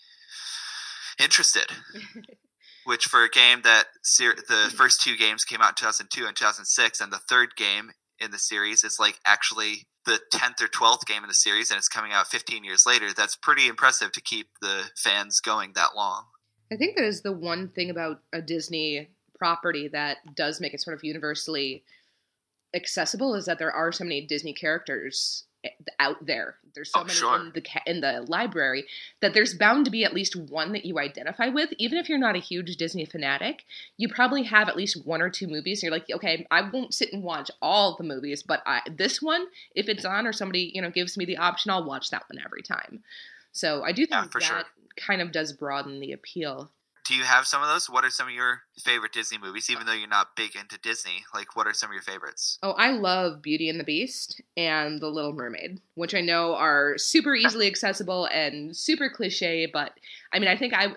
interested. 1.18 1.66
Which 2.84 3.06
for 3.06 3.24
a 3.24 3.28
game 3.28 3.62
that 3.64 3.86
ser- 4.02 4.36
the 4.36 4.72
first 4.76 5.00
two 5.00 5.16
games 5.16 5.44
came 5.44 5.60
out 5.60 5.70
in 5.70 5.74
2002 5.74 6.24
and 6.24 6.36
2006, 6.36 7.00
and 7.00 7.12
the 7.12 7.18
third 7.18 7.56
game 7.56 7.90
in 8.20 8.30
the 8.30 8.38
series 8.38 8.84
is 8.84 8.98
like 9.00 9.18
actually 9.26 9.88
the 10.04 10.20
10th 10.32 10.62
or 10.62 10.68
12th 10.68 11.04
game 11.04 11.22
in 11.24 11.28
the 11.28 11.34
series, 11.34 11.70
and 11.70 11.78
it's 11.78 11.88
coming 11.88 12.12
out 12.12 12.28
15 12.28 12.62
years 12.62 12.86
later. 12.86 13.12
That's 13.12 13.34
pretty 13.34 13.66
impressive 13.66 14.12
to 14.12 14.20
keep 14.20 14.50
the 14.62 14.84
fans 14.96 15.40
going 15.40 15.72
that 15.74 15.96
long. 15.96 16.26
I 16.72 16.76
think 16.76 16.96
that 16.96 17.04
is 17.04 17.22
the 17.22 17.32
one 17.32 17.68
thing 17.68 17.90
about 17.90 18.20
a 18.32 18.40
Disney 18.40 19.08
property 19.38 19.88
that 19.88 20.18
does 20.34 20.60
make 20.60 20.74
it 20.74 20.80
sort 20.82 20.96
of 20.96 21.04
universally 21.04 21.82
accessible 22.74 23.34
is 23.34 23.46
that 23.46 23.58
there 23.58 23.72
are 23.72 23.92
so 23.92 24.04
many 24.04 24.20
Disney 24.26 24.52
characters 24.52 25.44
eh, 25.64 25.70
out 25.98 26.26
there. 26.26 26.56
There's 26.74 26.92
so 26.92 27.00
Oh, 27.00 27.04
many 27.04 27.14
sure. 27.14 27.36
in 27.40 27.52
the 27.54 27.62
in 27.86 28.00
the 28.00 28.22
library 28.28 28.84
that 29.20 29.32
there's 29.32 29.54
bound 29.54 29.84
to 29.86 29.90
be 29.90 30.04
at 30.04 30.12
least 30.12 30.36
one 30.36 30.72
that 30.72 30.84
you 30.84 30.98
identify 30.98 31.48
with. 31.48 31.72
Even 31.78 31.98
if 31.98 32.08
you're 32.08 32.18
not 32.18 32.36
a 32.36 32.40
huge 32.40 32.76
Disney 32.76 33.04
fanatic, 33.06 33.64
you 33.96 34.08
probably 34.08 34.42
have 34.42 34.68
at 34.68 34.76
least 34.76 35.06
one 35.06 35.22
or 35.22 35.30
two 35.30 35.46
movies. 35.46 35.78
And 35.82 35.84
you're 35.90 35.98
like, 35.98 36.10
okay, 36.10 36.46
I 36.50 36.68
won't 36.68 36.92
sit 36.94 37.12
and 37.12 37.22
watch 37.22 37.50
all 37.62 37.96
the 37.96 38.04
movies, 38.04 38.42
but 38.42 38.62
I, 38.66 38.82
this 38.94 39.22
one, 39.22 39.46
if 39.74 39.88
it's 39.88 40.04
on 40.04 40.26
or 40.26 40.32
somebody 40.32 40.70
you 40.74 40.82
know 40.82 40.90
gives 40.90 41.16
me 41.16 41.24
the 41.24 41.38
option, 41.38 41.70
I'll 41.70 41.86
watch 41.86 42.10
that 42.10 42.24
one 42.28 42.42
every 42.44 42.62
time. 42.62 43.02
So 43.52 43.82
I 43.84 43.92
do 43.92 44.04
think 44.04 44.32
Yeah, 44.34 44.40
that 44.40 44.42
sure. 44.42 44.64
kind 44.98 45.22
of 45.22 45.32
does 45.32 45.52
broaden 45.54 46.00
the 46.00 46.12
appeal. 46.12 46.70
Do 47.06 47.14
you 47.14 47.22
have 47.22 47.46
some 47.46 47.62
of 47.62 47.68
those? 47.68 47.88
What 47.88 48.04
are 48.04 48.10
some 48.10 48.26
of 48.26 48.34
your 48.34 48.62
favorite 48.82 49.12
Disney 49.12 49.38
movies? 49.38 49.70
Even 49.70 49.86
though 49.86 49.92
you're 49.92 50.08
not 50.08 50.34
big 50.34 50.56
into 50.56 50.76
Disney, 50.78 51.24
like 51.32 51.54
what 51.54 51.66
are 51.66 51.72
some 51.72 51.90
of 51.90 51.94
your 51.94 52.02
favorites? 52.02 52.58
Oh, 52.64 52.72
I 52.72 52.90
love 52.90 53.42
Beauty 53.42 53.68
and 53.68 53.78
the 53.78 53.84
Beast 53.84 54.40
and 54.56 55.00
The 55.00 55.06
Little 55.08 55.32
Mermaid, 55.32 55.80
which 55.94 56.14
I 56.14 56.20
know 56.20 56.54
are 56.56 56.98
super 56.98 57.34
easily 57.36 57.68
accessible 57.68 58.26
and 58.26 58.76
super 58.76 59.08
cliche, 59.08 59.66
but 59.72 59.92
I 60.32 60.40
mean, 60.40 60.48
I 60.48 60.56
think 60.56 60.74
I, 60.74 60.96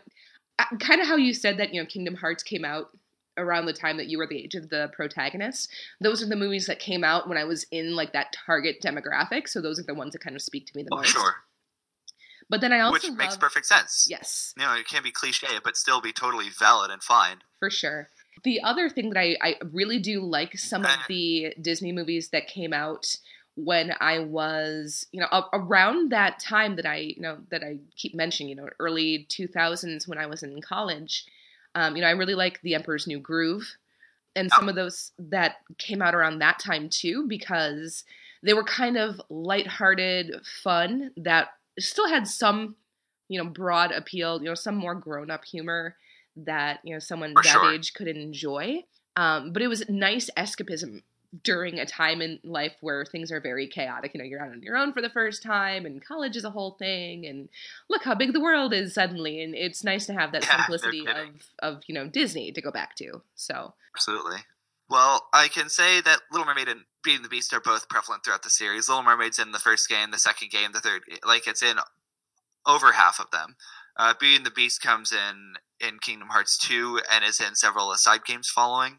kind 0.80 1.00
of 1.00 1.08
how 1.08 1.16
you 1.16 1.34
said 1.34 1.58
that, 1.58 1.74
you 1.74 1.82
know, 1.82 1.86
Kingdom 1.86 2.16
Hearts 2.16 2.42
came 2.42 2.66
out 2.66 2.90
around 3.38 3.68
the 3.68 3.74
time 3.74 3.98
that 3.98 4.08
you 4.08 4.18
were 4.18 4.28
the 4.28 4.44
age 4.44 4.56
of 4.56 4.70
the 4.70 4.90
protagonist. 4.94 5.70
Those 6.02 6.24
are 6.24 6.28
the 6.28 6.36
movies 6.36 6.66
that 6.66 6.80
came 6.80 7.04
out 7.04 7.30
when 7.30 7.38
I 7.38 7.44
was 7.46 7.66
in 7.72 7.96
like 7.96 8.14
that 8.14 8.36
target 8.46 8.82
demographic, 8.84 9.48
so 9.48 9.62
those 9.62 9.80
are 9.80 9.84
the 9.84 9.94
ones 9.94 10.14
that 10.14 10.24
kind 10.24 10.36
of 10.36 10.42
speak 10.42 10.66
to 10.66 10.74
me 10.76 10.84
the 10.84 10.90
Oh, 10.92 10.98
most. 10.98 11.10
sure. 11.10 11.36
But 12.50 12.62
then 12.62 12.74
I 12.74 12.80
also 12.80 12.94
Which 12.94 13.08
love, 13.08 13.18
makes 13.18 13.38
perfect 13.38 13.66
sense. 13.68 14.08
Yes. 14.10 14.54
You 14.58 14.66
know, 14.66 14.74
it 14.74 14.88
can 14.88 15.04
be 15.04 15.12
cliche, 15.12 15.48
but 15.64 15.78
still 15.78 16.02
be 16.02 16.12
totally 16.12 16.50
valid 16.50 16.90
and 16.92 17.02
fine. 17.04 17.38
for 17.60 17.70
sure. 17.70 18.10
The 18.44 18.62
other 18.64 18.90
thing 18.90 19.10
that 19.10 19.20
I, 19.20 19.36
I 19.42 19.56
really 19.72 20.00
do 20.00 20.22
like 20.22 20.58
some 20.58 20.84
of 20.84 20.92
Uh. 20.92 21.04
the 21.10 21.54
Disney 21.62 21.92
movies 21.92 22.30
that 22.30 22.48
came 22.48 22.74
out 22.74 23.18
when 23.56 23.94
I 24.00 24.20
was, 24.20 25.06
you 25.12 25.20
know, 25.20 25.46
around 25.52 26.12
that 26.12 26.40
time 26.40 26.78
that 26.78 26.86
I, 26.86 26.98
you 26.98 27.22
know, 27.22 27.40
that 27.52 27.64
I 27.64 27.80
keep 27.98 28.16
mentioning, 28.16 28.50
you 28.50 28.56
know, 28.56 28.70
early 28.80 29.28
2000s 29.30 30.08
when 30.08 30.18
I 30.18 30.28
was 30.28 30.42
in 30.44 30.62
college. 30.62 31.26
Um, 31.76 31.96
you 31.96 32.02
know, 32.02 32.08
I 32.08 32.12
really 32.12 32.36
like 32.36 32.62
The 32.62 32.76
Emperor's 32.76 33.06
New 33.06 33.20
Groove 33.20 33.76
and 34.36 34.50
some 34.52 34.70
of 34.70 34.76
those 34.76 35.12
that 35.20 35.58
came 35.78 36.02
out 36.02 36.16
around 36.16 36.40
that 36.40 36.60
time 36.60 36.88
too 36.90 37.26
because 37.28 38.06
they 38.42 38.54
were 38.54 38.64
kind 38.64 38.96
of 38.96 39.22
lighthearted 39.30 40.34
fun 40.64 41.12
that 41.18 41.50
still 41.80 42.08
had 42.10 42.28
some, 42.28 42.76
you 43.28 43.42
know, 43.42 43.50
broad 43.50 43.92
appeal, 43.92 44.40
you 44.40 44.46
know, 44.46 44.56
some 44.56 44.76
more 44.76 44.96
grown-up 44.96 45.46
humor 45.46 45.96
that 46.36 46.80
you 46.84 46.94
know 46.94 47.00
someone 47.00 47.34
For 47.34 47.44
that 47.44 47.54
sure. 47.54 47.66
age 47.66 47.94
could 47.94 48.08
enjoy. 48.08 48.84
Um, 49.16 49.52
but 49.52 49.62
it 49.62 49.68
was 49.68 49.88
nice 49.90 50.30
escapism 50.38 51.02
during 51.44 51.78
a 51.78 51.86
time 51.86 52.22
in 52.22 52.40
life 52.44 52.76
where 52.82 53.06
things 53.06 53.32
are 53.32 53.42
very 53.42 53.68
chaotic. 53.68 54.12
You 54.14 54.20
know, 54.20 54.24
you're 54.26 54.42
out 54.42 54.52
on 54.52 54.62
your 54.64 54.78
own 54.78 54.94
for 54.94 55.02
the 55.02 55.10
first 55.10 55.44
time, 55.44 55.86
and 55.86 56.04
college 56.04 56.36
is 56.36 56.46
a 56.46 56.50
whole 56.50 56.72
thing, 56.80 57.26
and 57.26 57.50
look 57.90 58.04
how 58.04 58.16
big 58.16 58.34
the 58.34 58.40
world 58.40 58.74
is 58.74 58.94
suddenly. 58.94 59.42
And 59.44 59.54
it's 59.56 59.84
nice 59.84 60.06
to 60.08 60.14
have 60.14 60.32
that 60.32 60.44
Yeah, 60.44 60.58
simplicity 60.58 61.06
of, 61.08 61.28
of, 61.60 61.84
you 61.88 61.94
know, 61.94 62.08
Disney 62.08 62.52
to 62.52 62.62
go 62.62 62.72
back 62.72 62.96
to. 62.98 63.22
So, 63.36 63.74
Absolutely. 63.96 64.38
Well, 64.90 65.28
I 65.34 65.50
can 65.50 65.70
say 65.70 66.02
that 66.02 66.22
Little 66.32 66.48
Mermaid 66.48 66.68
and 66.68 66.82
Beauty 67.04 67.18
and 67.18 67.26
the 67.26 67.30
Beast 67.30 67.54
are 67.54 67.62
both 67.62 67.90
prevalent 67.90 68.24
throughout 68.24 68.44
the 68.44 68.50
series. 68.50 68.90
Little 68.90 69.04
Mermaid's 69.04 69.40
in 69.40 69.52
the 69.52 69.60
first 69.60 69.88
game, 69.88 70.12
the 70.12 70.18
second 70.18 70.52
game, 70.52 70.72
the 70.74 70.80
third. 70.80 71.02
Like 71.26 71.48
it's 71.48 71.64
in 71.64 71.78
over 72.66 72.94
half 72.94 73.20
of 73.20 73.32
them. 73.32 73.56
Uh, 73.98 74.14
Beauty 74.20 74.38
and 74.38 74.46
the 74.46 74.52
Beast 74.52 74.82
comes 74.82 75.12
in 75.12 75.54
in 75.80 76.00
Kingdom 76.00 76.30
Hearts 76.30 76.58
2 76.58 77.02
and 77.12 77.24
is 77.24 77.40
in 77.40 77.56
several 77.56 77.94
side 77.96 78.26
games 78.26 78.50
following. 78.50 78.98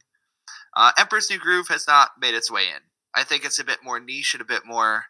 Uh, 0.74 0.92
Emperor's 0.98 1.30
New 1.30 1.38
Groove 1.38 1.68
has 1.68 1.86
not 1.86 2.10
made 2.20 2.34
its 2.34 2.50
way 2.50 2.62
in. 2.62 2.82
I 3.14 3.24
think 3.24 3.44
it's 3.44 3.58
a 3.58 3.64
bit 3.64 3.78
more 3.82 4.00
niche 4.00 4.34
and 4.34 4.40
a 4.40 4.46
bit 4.46 4.62
more. 4.64 5.06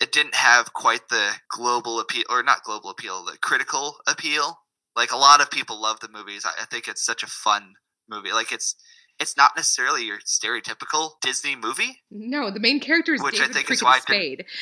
It 0.00 0.12
didn't 0.12 0.34
have 0.34 0.72
quite 0.72 1.08
the 1.08 1.32
global 1.48 2.00
appeal, 2.00 2.24
or 2.30 2.42
not 2.42 2.64
global 2.64 2.90
appeal, 2.90 3.24
the 3.24 3.36
critical 3.38 3.96
appeal. 4.06 4.60
Like 4.96 5.12
a 5.12 5.16
lot 5.16 5.40
of 5.40 5.50
people 5.50 5.80
love 5.80 6.00
the 6.00 6.08
movies. 6.08 6.44
I, 6.44 6.62
I 6.62 6.64
think 6.66 6.88
it's 6.88 7.04
such 7.04 7.22
a 7.22 7.28
fun 7.28 7.74
movie. 8.08 8.32
Like 8.32 8.52
it's 8.52 8.74
it's 9.22 9.36
not 9.36 9.52
necessarily 9.56 10.04
your 10.04 10.18
stereotypical 10.18 11.12
Disney 11.22 11.56
movie. 11.56 12.02
no, 12.10 12.50
the 12.50 12.60
main 12.60 12.80
character 12.80 13.14
is 13.14 13.22
Which 13.22 13.36
I 13.36 13.46
David 13.46 13.54
think 13.54 13.70
is 13.70 13.82
why 13.82 13.96
I 13.96 14.00
Spade. 14.00 14.44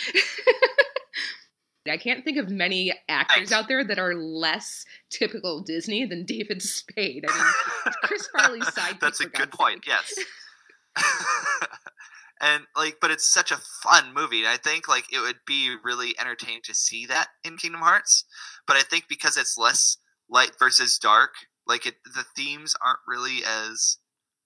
I 1.90 1.96
can't 1.96 2.24
think 2.24 2.36
of 2.36 2.50
many 2.50 2.92
actors 3.08 3.50
Right. 3.50 3.58
out 3.58 3.66
there 3.66 3.82
that 3.82 3.98
are 3.98 4.14
less 4.14 4.84
typical 5.10 5.62
Disney 5.62 6.04
than 6.04 6.24
David 6.26 6.60
Spade. 6.62 7.24
I 7.28 7.36
mean, 7.36 7.94
Chris 8.04 8.28
Farley's 8.28 8.64
sidekick. 8.76 9.00
That's 9.00 9.20
a 9.20 9.26
good 9.26 9.50
point. 9.50 9.84
Yes. 9.86 10.14
and 12.40 12.64
like, 12.76 12.98
but 13.00 13.10
it's 13.10 13.26
such 13.26 13.50
a 13.50 13.58
fun 13.82 14.12
movie. 14.14 14.46
I 14.46 14.56
think 14.56 14.88
like 14.88 15.12
it 15.12 15.20
would 15.20 15.40
be 15.46 15.74
really 15.82 16.14
entertaining 16.20 16.60
to 16.64 16.74
see 16.74 17.06
that 17.06 17.28
in 17.44 17.56
Kingdom 17.56 17.80
Hearts. 17.80 18.24
But 18.66 18.76
I 18.76 18.82
think 18.82 19.04
because 19.08 19.36
it's 19.36 19.58
less 19.58 19.96
light 20.28 20.52
versus 20.58 20.98
dark, 20.98 21.30
like 21.66 21.86
it, 21.86 21.94
the 22.04 22.24
themes 22.36 22.76
aren't 22.84 23.00
really 23.08 23.38
as 23.44 23.96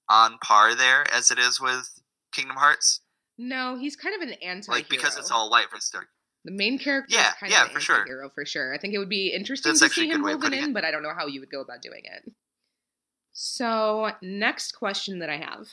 on 0.08 0.38
par 0.38 0.74
there 0.74 1.04
as 1.12 1.30
it 1.30 1.38
is 1.38 1.60
with 1.60 2.00
Kingdom 2.32 2.56
Hearts. 2.56 3.00
No, 3.38 3.76
he's 3.78 3.96
kind 3.96 4.14
of 4.14 4.28
an 4.28 4.34
anti 4.42 4.70
Like 4.72 4.88
because 4.88 5.16
it's 5.18 5.30
all 5.30 5.50
light 5.50 5.66
versus 5.70 5.90
dark. 5.90 6.06
the 6.44 6.52
main 6.52 6.78
character. 6.78 7.16
Yeah, 7.16 7.32
yeah, 7.48 7.68
for 7.68 7.80
sure. 7.80 7.96
anti-hero 8.00 8.30
for 8.34 8.44
sure. 8.46 8.74
I 8.74 8.78
think 8.78 8.94
it 8.94 8.98
would 8.98 9.08
be 9.08 9.32
interesting 9.32 9.70
That's 9.70 9.80
to 9.80 9.88
see 9.88 10.08
him 10.08 10.22
woven 10.22 10.52
in, 10.52 10.64
it. 10.70 10.74
but 10.74 10.84
I 10.84 10.90
don't 10.90 11.02
know 11.02 11.14
how 11.16 11.26
you 11.26 11.40
would 11.40 11.50
go 11.50 11.60
about 11.60 11.82
doing 11.82 12.02
it. 12.04 12.32
So, 13.32 14.12
next 14.22 14.72
question 14.72 15.18
that 15.18 15.30
I 15.30 15.38
have. 15.38 15.66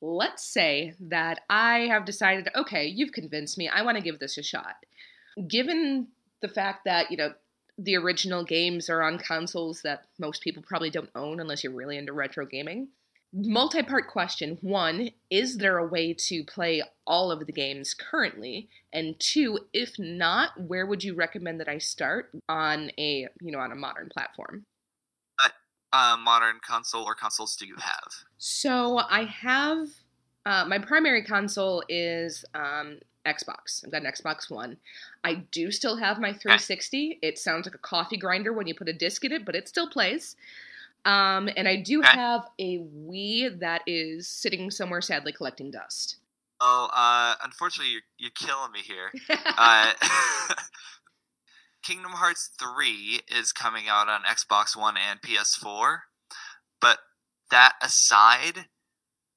Let's 0.00 0.42
say 0.44 0.94
that 1.00 1.42
I 1.50 1.80
have 1.80 2.04
decided, 2.06 2.48
okay, 2.56 2.86
you've 2.86 3.12
convinced 3.12 3.58
me. 3.58 3.68
I 3.68 3.82
want 3.82 3.98
to 3.98 4.02
give 4.02 4.18
this 4.18 4.38
a 4.38 4.42
shot. 4.42 4.76
Given 5.46 6.08
the 6.40 6.48
fact 6.48 6.86
that, 6.86 7.10
you 7.10 7.16
know, 7.16 7.34
the 7.78 7.96
original 7.96 8.44
games 8.44 8.88
are 8.90 9.02
on 9.02 9.18
consoles 9.18 9.82
that 9.82 10.04
most 10.18 10.42
people 10.42 10.62
probably 10.66 10.90
don't 10.90 11.10
own 11.14 11.38
unless 11.40 11.62
you're 11.62 11.72
really 11.72 11.98
into 11.98 12.12
retro 12.12 12.46
gaming. 12.46 12.88
Multi 13.34 13.82
part 13.82 14.08
question. 14.08 14.58
One, 14.60 15.10
is 15.30 15.56
there 15.56 15.78
a 15.78 15.86
way 15.86 16.12
to 16.14 16.44
play 16.44 16.82
all 17.06 17.30
of 17.30 17.46
the 17.46 17.52
games 17.52 17.94
currently? 17.94 18.68
And 18.92 19.18
two, 19.18 19.58
if 19.72 19.98
not, 19.98 20.50
where 20.60 20.84
would 20.84 21.02
you 21.02 21.14
recommend 21.14 21.58
that 21.60 21.68
I 21.68 21.78
start 21.78 22.30
on 22.48 22.90
a, 22.98 23.28
you 23.40 23.52
know, 23.52 23.58
on 23.58 23.72
a 23.72 23.76
modern 23.76 24.10
platform? 24.10 24.66
Uh, 25.94 26.16
modern 26.18 26.58
console 26.66 27.04
or 27.04 27.14
consoles 27.14 27.54
do 27.56 27.66
you 27.66 27.76
have? 27.76 28.12
So 28.38 28.98
I 28.98 29.24
have 29.24 29.88
uh, 30.44 30.64
my 30.66 30.78
primary 30.78 31.22
console 31.22 31.82
is 31.88 32.44
um, 32.54 32.98
Xbox. 33.26 33.84
I've 33.84 33.92
got 33.92 34.02
an 34.02 34.10
Xbox 34.10 34.50
One. 34.50 34.76
I 35.22 35.34
do 35.52 35.70
still 35.70 35.96
have 35.96 36.18
my 36.18 36.32
360. 36.32 37.18
It 37.22 37.38
sounds 37.38 37.66
like 37.66 37.74
a 37.74 37.78
coffee 37.78 38.16
grinder 38.16 38.52
when 38.52 38.66
you 38.66 38.74
put 38.74 38.88
a 38.88 38.92
disc 38.92 39.24
in 39.24 39.32
it, 39.32 39.44
but 39.44 39.54
it 39.54 39.68
still 39.68 39.88
plays. 39.88 40.36
Um, 41.04 41.48
and 41.56 41.66
I 41.66 41.76
do 41.76 42.00
have 42.00 42.42
a 42.58 42.78
Wii 42.78 43.58
that 43.60 43.82
is 43.86 44.28
sitting 44.28 44.70
somewhere 44.70 45.00
sadly 45.00 45.32
collecting 45.32 45.70
dust. 45.70 46.18
Oh, 46.60 46.88
uh, 46.94 47.34
unfortunately, 47.42 47.92
you're, 47.92 48.02
you're 48.18 48.30
killing 48.30 48.72
me 48.72 48.80
here. 48.80 49.10
Uh, 49.58 49.92
Kingdom 51.82 52.12
Hearts 52.12 52.50
3 52.60 53.20
is 53.28 53.52
coming 53.52 53.88
out 53.88 54.08
on 54.08 54.22
Xbox 54.22 54.76
One 54.76 54.94
and 54.96 55.20
PS4. 55.20 55.98
But 56.80 56.98
that 57.50 57.74
aside, 57.82 58.66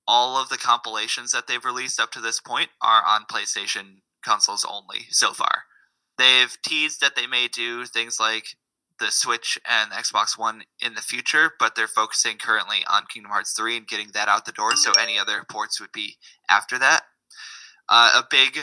all 0.08 0.38
of 0.38 0.50
the 0.50 0.58
compilations 0.58 1.32
that 1.32 1.48
they've 1.48 1.66
released 1.66 2.00
up 2.00 2.12
to 2.12 2.22
this 2.22 2.40
point 2.40 2.70
are 2.82 3.04
on 3.04 3.26
PlayStation 3.26 4.02
consoles 4.24 4.66
only 4.70 5.08
so 5.10 5.34
far. 5.34 5.64
They've 6.18 6.56
teased 6.64 7.02
that 7.02 7.16
they 7.16 7.28
may 7.28 7.48
do 7.48 7.86
things 7.86 8.20
like 8.20 8.56
the 9.00 9.12
Switch 9.12 9.60
and 9.70 9.92
Xbox 9.92 10.38
One 10.38 10.64
in 10.80 10.96
the 10.96 11.02
future, 11.02 11.52
but 11.60 11.76
they're 11.76 11.88
focusing 11.88 12.38
currently 12.38 12.80
on 12.90 13.04
Kingdom 13.14 13.32
Hearts 13.32 13.54
3 13.54 13.78
and 13.78 13.88
getting 13.88 14.10
that 14.14 14.28
out 14.28 14.46
the 14.46 14.52
door, 14.52 14.76
so 14.76 14.92
any 15.00 15.20
other 15.20 15.44
ports 15.50 15.80
would 15.80 15.92
be 15.92 16.16
after 16.50 16.80
that. 16.80 17.04
Uh, 17.90 18.22
a 18.24 18.28
big 18.30 18.60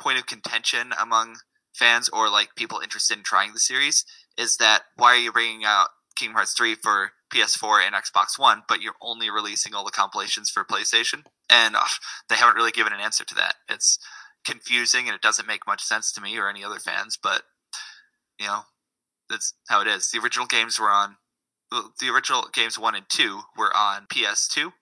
point 0.00 0.18
of 0.18 0.26
contention 0.26 0.92
among 1.00 1.36
fans 1.74 2.08
or 2.08 2.28
like 2.28 2.54
people 2.56 2.80
interested 2.80 3.16
in 3.16 3.24
trying 3.24 3.52
the 3.52 3.60
series 3.60 4.04
is 4.36 4.56
that 4.58 4.82
why 4.96 5.14
are 5.14 5.18
you 5.18 5.32
bringing 5.32 5.64
out 5.64 5.88
Kingdom 6.16 6.36
Hearts 6.36 6.54
3 6.54 6.76
for 6.76 7.12
PS4 7.32 7.86
and 7.86 7.94
Xbox 7.94 8.38
One, 8.38 8.62
but 8.68 8.80
you're 8.80 8.94
only 9.00 9.30
releasing 9.30 9.74
all 9.74 9.84
the 9.84 9.90
compilations 9.90 10.50
for 10.50 10.64
PlayStation? 10.64 11.24
And 11.48 11.74
they 12.28 12.36
haven't 12.36 12.56
really 12.56 12.70
given 12.70 12.92
an 12.92 13.00
answer 13.00 13.24
to 13.24 13.34
that. 13.36 13.56
It's 13.68 13.98
confusing 14.44 15.06
and 15.06 15.14
it 15.14 15.22
doesn't 15.22 15.48
make 15.48 15.66
much 15.66 15.82
sense 15.82 16.12
to 16.12 16.20
me 16.20 16.38
or 16.38 16.48
any 16.48 16.64
other 16.64 16.78
fans, 16.78 17.18
but 17.20 17.42
you 18.38 18.46
know, 18.46 18.62
that's 19.30 19.54
how 19.68 19.80
it 19.80 19.86
is. 19.86 20.10
The 20.10 20.18
original 20.18 20.46
games 20.46 20.78
were 20.78 20.90
on 20.90 21.16
the 21.70 22.08
original 22.08 22.46
games 22.52 22.76
1 22.76 22.96
and 22.96 23.08
2 23.08 23.42
were 23.56 23.74
on 23.76 24.06
PS2 24.12 24.72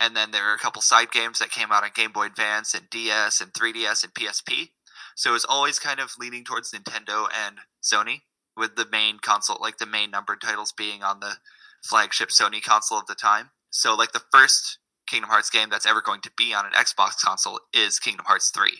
and 0.00 0.16
then 0.16 0.30
there 0.30 0.50
are 0.50 0.54
a 0.54 0.58
couple 0.58 0.80
side 0.80 1.10
games 1.12 1.38
that 1.38 1.50
came 1.50 1.70
out 1.70 1.84
on 1.84 1.90
Game 1.94 2.10
Boy 2.10 2.26
Advance 2.26 2.72
and 2.72 2.88
DS 2.88 3.40
and 3.40 3.52
3DS 3.52 4.02
and 4.02 4.14
PSP. 4.14 4.70
So 5.14 5.34
it's 5.34 5.44
always 5.44 5.78
kind 5.78 6.00
of 6.00 6.14
leaning 6.18 6.42
towards 6.42 6.72
Nintendo 6.72 7.28
and 7.46 7.58
Sony, 7.82 8.22
with 8.56 8.76
the 8.76 8.86
main 8.90 9.18
console, 9.18 9.58
like 9.60 9.78
the 9.78 9.86
main 9.86 10.10
numbered 10.10 10.40
titles 10.40 10.72
being 10.72 11.02
on 11.02 11.20
the 11.20 11.34
flagship 11.82 12.30
Sony 12.30 12.62
console 12.62 12.98
of 12.98 13.06
the 13.06 13.14
time. 13.14 13.50
So, 13.70 13.94
like 13.94 14.12
the 14.12 14.22
first 14.32 14.78
Kingdom 15.06 15.30
Hearts 15.30 15.50
game 15.50 15.68
that's 15.70 15.86
ever 15.86 16.00
going 16.00 16.20
to 16.22 16.30
be 16.36 16.54
on 16.54 16.64
an 16.66 16.72
Xbox 16.72 17.20
console 17.22 17.60
is 17.72 17.98
Kingdom 17.98 18.26
Hearts 18.26 18.50
3. 18.50 18.70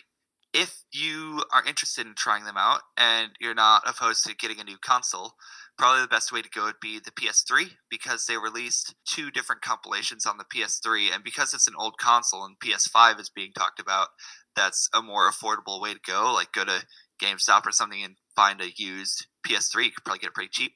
If 0.53 0.83
you 0.91 1.43
are 1.53 1.63
interested 1.65 2.05
in 2.05 2.13
trying 2.15 2.43
them 2.43 2.57
out 2.57 2.81
and 2.97 3.29
you're 3.39 3.53
not 3.53 3.83
opposed 3.87 4.25
to 4.25 4.35
getting 4.35 4.59
a 4.59 4.65
new 4.65 4.77
console, 4.77 5.35
probably 5.77 6.01
the 6.01 6.07
best 6.07 6.31
way 6.31 6.41
to 6.41 6.49
go 6.49 6.65
would 6.65 6.81
be 6.81 6.99
the 6.99 7.11
PS3 7.11 7.71
because 7.89 8.25
they 8.25 8.37
released 8.37 8.95
two 9.07 9.31
different 9.31 9.61
compilations 9.61 10.25
on 10.25 10.37
the 10.37 10.43
PS3, 10.43 11.13
and 11.13 11.23
because 11.23 11.53
it's 11.53 11.67
an 11.67 11.75
old 11.79 11.97
console 11.97 12.43
and 12.43 12.59
PS5 12.59 13.19
is 13.19 13.29
being 13.29 13.53
talked 13.53 13.79
about, 13.79 14.09
that's 14.55 14.89
a 14.93 15.01
more 15.01 15.31
affordable 15.31 15.81
way 15.81 15.93
to 15.93 15.99
go. 16.05 16.33
Like 16.33 16.51
go 16.51 16.65
to 16.65 16.83
GameStop 17.21 17.65
or 17.65 17.71
something 17.71 18.03
and 18.03 18.15
find 18.35 18.59
a 18.59 18.71
used 18.75 19.27
PS3. 19.47 19.85
You 19.85 19.91
could 19.91 20.03
probably 20.03 20.19
get 20.19 20.27
it 20.27 20.33
pretty 20.33 20.49
cheap. 20.51 20.73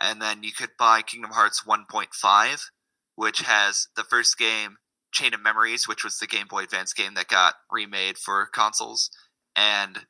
And 0.00 0.22
then 0.22 0.44
you 0.44 0.52
could 0.52 0.70
buy 0.78 1.02
Kingdom 1.02 1.32
Hearts 1.32 1.64
1.5, 1.66 2.62
which 3.16 3.40
has 3.40 3.88
the 3.96 4.04
first 4.04 4.38
game, 4.38 4.76
Chain 5.12 5.34
of 5.34 5.42
Memories, 5.42 5.88
which 5.88 6.04
was 6.04 6.18
the 6.18 6.26
Game 6.26 6.46
Boy 6.48 6.64
Advance 6.64 6.92
game 6.92 7.14
that 7.14 7.28
got 7.28 7.54
remade 7.70 8.18
for 8.18 8.46
consoles, 8.46 9.10
and 9.56 10.06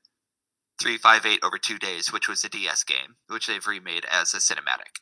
358 0.81 1.41
over 1.43 1.59
two 1.59 1.79
days, 1.79 2.13
which 2.13 2.29
was 2.29 2.45
a 2.45 2.49
DS 2.49 2.85
game, 2.85 3.17
which 3.29 3.47
they've 3.47 3.67
remade 3.67 4.05
as 4.11 4.33
a 4.35 4.39
cinematic. 4.39 5.01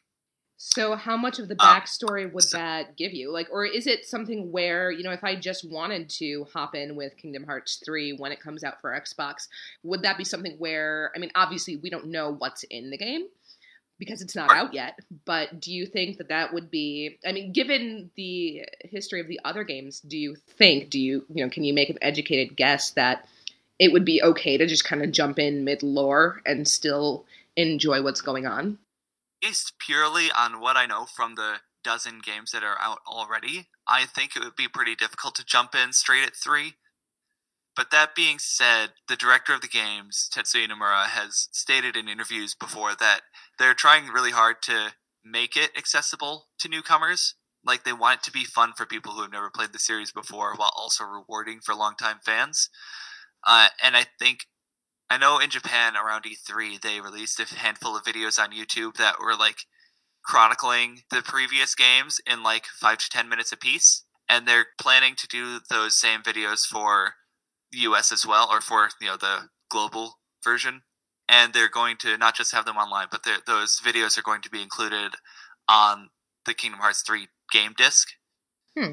So, 0.58 0.96
how 0.96 1.18
much 1.18 1.38
of 1.38 1.48
the 1.48 1.56
Um, 1.60 1.68
backstory 1.68 2.32
would 2.32 2.44
so- 2.44 2.56
that 2.56 2.96
give 2.96 3.12
you? 3.12 3.30
Like, 3.30 3.48
or 3.50 3.66
is 3.66 3.86
it 3.86 4.06
something 4.06 4.50
where, 4.50 4.90
you 4.90 5.02
know, 5.02 5.10
if 5.12 5.22
I 5.22 5.36
just 5.36 5.68
wanted 5.68 6.08
to 6.10 6.44
hop 6.52 6.74
in 6.74 6.96
with 6.96 7.16
Kingdom 7.18 7.44
Hearts 7.44 7.82
3 7.84 8.14
when 8.14 8.32
it 8.32 8.40
comes 8.40 8.64
out 8.64 8.80
for 8.80 8.90
Xbox, 8.98 9.48
would 9.82 10.00
that 10.02 10.16
be 10.16 10.24
something 10.24 10.56
where, 10.58 11.12
I 11.14 11.18
mean, 11.18 11.30
obviously 11.34 11.76
we 11.76 11.90
don't 11.90 12.06
know 12.06 12.30
what's 12.32 12.62
in 12.64 12.88
the 12.88 12.96
game 12.96 13.28
because 13.98 14.22
it's 14.22 14.36
not 14.36 14.50
out 14.50 14.74
yet, 14.74 14.98
but 15.24 15.60
do 15.60 15.72
you 15.72 15.86
think 15.86 16.18
that 16.18 16.28
that 16.28 16.52
would 16.52 16.70
be, 16.70 17.18
I 17.26 17.32
mean, 17.32 17.52
given 17.52 18.10
the 18.16 18.62
history 18.80 19.20
of 19.20 19.28
the 19.28 19.40
other 19.44 19.64
games, 19.64 20.00
do 20.00 20.18
you 20.18 20.36
think, 20.58 20.90
do 20.90 21.00
you, 21.00 21.24
you 21.32 21.44
know, 21.44 21.50
can 21.50 21.64
you 21.64 21.72
make 21.74 21.90
an 21.90 21.98
educated 22.02 22.56
guess 22.56 22.90
that 22.92 23.28
it 23.78 23.92
would 23.92 24.04
be 24.04 24.22
okay 24.22 24.56
to 24.56 24.66
just 24.66 24.84
kind 24.84 25.02
of 25.02 25.12
jump 25.12 25.38
in 25.38 25.64
mid 25.64 25.82
lore 25.82 26.40
and 26.44 26.66
still 26.66 27.24
enjoy 27.56 28.02
what's 28.02 28.20
going 28.20 28.46
on? 28.46 28.78
based 29.40 29.78
purely 29.78 30.30
on 30.36 30.60
what 30.60 30.76
I 30.76 30.86
know 30.86 31.04
from 31.04 31.34
the 31.34 31.56
dozen 31.84 32.20
games 32.24 32.52
that 32.52 32.64
are 32.64 32.76
out 32.80 32.98
already, 33.06 33.68
I 33.86 34.04
think 34.04 34.34
it 34.34 34.42
would 34.42 34.56
be 34.56 34.68
pretty 34.68 34.94
difficult 34.94 35.34
to 35.36 35.44
jump 35.44 35.74
in 35.74 35.92
straight 35.92 36.26
at 36.26 36.34
three. 36.34 36.74
But 37.76 37.90
that 37.90 38.14
being 38.14 38.38
said, 38.38 38.92
the 39.06 39.16
director 39.16 39.52
of 39.54 39.60
the 39.60 39.68
games, 39.68 40.30
Tetsuya 40.34 40.66
Nomura, 40.66 41.04
has 41.06 41.48
stated 41.52 41.94
in 41.94 42.08
interviews 42.08 42.54
before 42.54 42.94
that 42.98 43.20
they're 43.58 43.74
trying 43.74 44.08
really 44.08 44.30
hard 44.30 44.56
to 44.62 44.92
make 45.24 45.56
it 45.56 45.70
accessible 45.76 46.46
to 46.58 46.68
newcomers. 46.68 47.34
Like 47.64 47.84
they 47.84 47.92
want 47.92 48.20
it 48.20 48.22
to 48.24 48.32
be 48.32 48.44
fun 48.44 48.72
for 48.76 48.86
people 48.86 49.12
who 49.12 49.22
have 49.22 49.32
never 49.32 49.50
played 49.50 49.72
the 49.72 49.78
series 49.78 50.12
before, 50.12 50.54
while 50.54 50.72
also 50.76 51.04
rewarding 51.04 51.60
for 51.60 51.74
longtime 51.74 52.20
fans. 52.24 52.68
Uh, 53.46 53.68
and 53.82 53.96
I 53.96 54.06
think 54.18 54.46
I 55.10 55.18
know 55.18 55.38
in 55.38 55.50
Japan 55.50 55.94
around 55.96 56.24
E3 56.24 56.80
they 56.80 57.00
released 57.00 57.40
a 57.40 57.54
handful 57.56 57.96
of 57.96 58.04
videos 58.04 58.38
on 58.38 58.52
YouTube 58.52 58.96
that 58.96 59.20
were 59.20 59.36
like 59.36 59.58
chronicling 60.24 61.02
the 61.10 61.22
previous 61.22 61.74
games 61.74 62.20
in 62.26 62.42
like 62.42 62.66
five 62.66 62.98
to 62.98 63.08
ten 63.08 63.28
minutes 63.28 63.52
apiece, 63.52 64.04
and 64.28 64.46
they're 64.46 64.66
planning 64.80 65.14
to 65.16 65.28
do 65.28 65.60
those 65.70 65.98
same 65.98 66.22
videos 66.22 66.66
for 66.66 67.14
the 67.72 67.78
US 67.80 68.12
as 68.12 68.26
well, 68.26 68.48
or 68.50 68.60
for 68.60 68.88
you 69.00 69.08
know 69.08 69.16
the 69.16 69.48
global 69.70 70.18
version. 70.42 70.82
And 71.28 71.52
they're 71.52 71.68
going 71.68 71.96
to 71.98 72.16
not 72.16 72.36
just 72.36 72.52
have 72.52 72.64
them 72.66 72.76
online, 72.76 73.08
but 73.10 73.26
those 73.46 73.80
videos 73.80 74.16
are 74.16 74.22
going 74.22 74.42
to 74.42 74.50
be 74.50 74.62
included 74.62 75.14
on 75.68 76.10
the 76.44 76.54
Kingdom 76.54 76.80
Hearts 76.80 77.02
3 77.02 77.26
game 77.52 77.74
disc. 77.76 78.08
Hmm. 78.78 78.92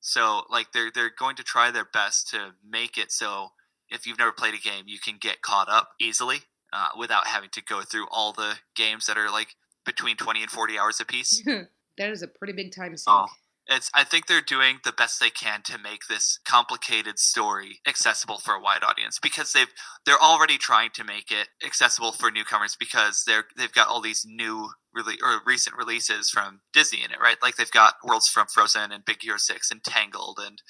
So 0.00 0.42
like 0.50 0.72
they're 0.72 0.90
they're 0.92 1.12
going 1.16 1.36
to 1.36 1.44
try 1.44 1.70
their 1.70 1.84
best 1.84 2.28
to 2.30 2.54
make 2.68 2.98
it 2.98 3.12
so 3.12 3.50
if 3.90 4.06
you've 4.06 4.18
never 4.18 4.32
played 4.32 4.54
a 4.54 4.58
game, 4.58 4.84
you 4.86 4.98
can 4.98 5.16
get 5.20 5.42
caught 5.42 5.68
up 5.68 5.90
easily 6.00 6.38
uh, 6.72 6.88
without 6.98 7.26
having 7.26 7.50
to 7.50 7.62
go 7.62 7.82
through 7.82 8.06
all 8.10 8.32
the 8.32 8.56
games 8.74 9.06
that 9.06 9.16
are 9.16 9.30
like 9.30 9.56
between 9.84 10.16
20 10.16 10.42
and 10.42 10.50
40 10.50 10.78
hours 10.78 11.00
apiece. 11.00 11.42
that 11.98 12.10
is 12.10 12.22
a 12.22 12.28
pretty 12.28 12.52
big 12.52 12.74
time 12.74 12.96
sink. 12.96 13.16
Oh, 13.16 13.26
it's 13.68 13.90
I 13.94 14.04
think 14.04 14.26
they're 14.26 14.40
doing 14.40 14.78
the 14.84 14.92
best 14.92 15.20
they 15.20 15.30
can 15.30 15.62
to 15.64 15.78
make 15.78 16.06
this 16.08 16.38
complicated 16.44 17.18
story 17.18 17.80
accessible 17.86 18.38
for 18.38 18.54
a 18.54 18.60
wide 18.60 18.82
audience 18.82 19.18
because 19.22 19.52
they've 19.52 19.72
they're 20.06 20.18
already 20.20 20.58
trying 20.58 20.90
to 20.94 21.04
make 21.04 21.30
it 21.30 21.48
accessible 21.64 22.12
for 22.12 22.30
newcomers 22.30 22.76
because 22.78 23.24
they're 23.26 23.44
they've 23.56 23.72
got 23.72 23.88
all 23.88 24.00
these 24.00 24.24
new 24.26 24.70
really 24.94 25.16
or 25.22 25.40
recent 25.46 25.76
releases 25.76 26.30
from 26.30 26.60
Disney 26.72 27.04
in 27.04 27.10
it, 27.10 27.20
right? 27.20 27.36
Like 27.42 27.56
they've 27.56 27.70
got 27.70 27.94
Worlds 28.02 28.28
from 28.28 28.46
Frozen 28.46 28.90
and 28.90 29.04
Big 29.04 29.22
Hero 29.22 29.36
6 29.36 29.70
and 29.70 29.84
Tangled 29.84 30.38
and 30.44 30.62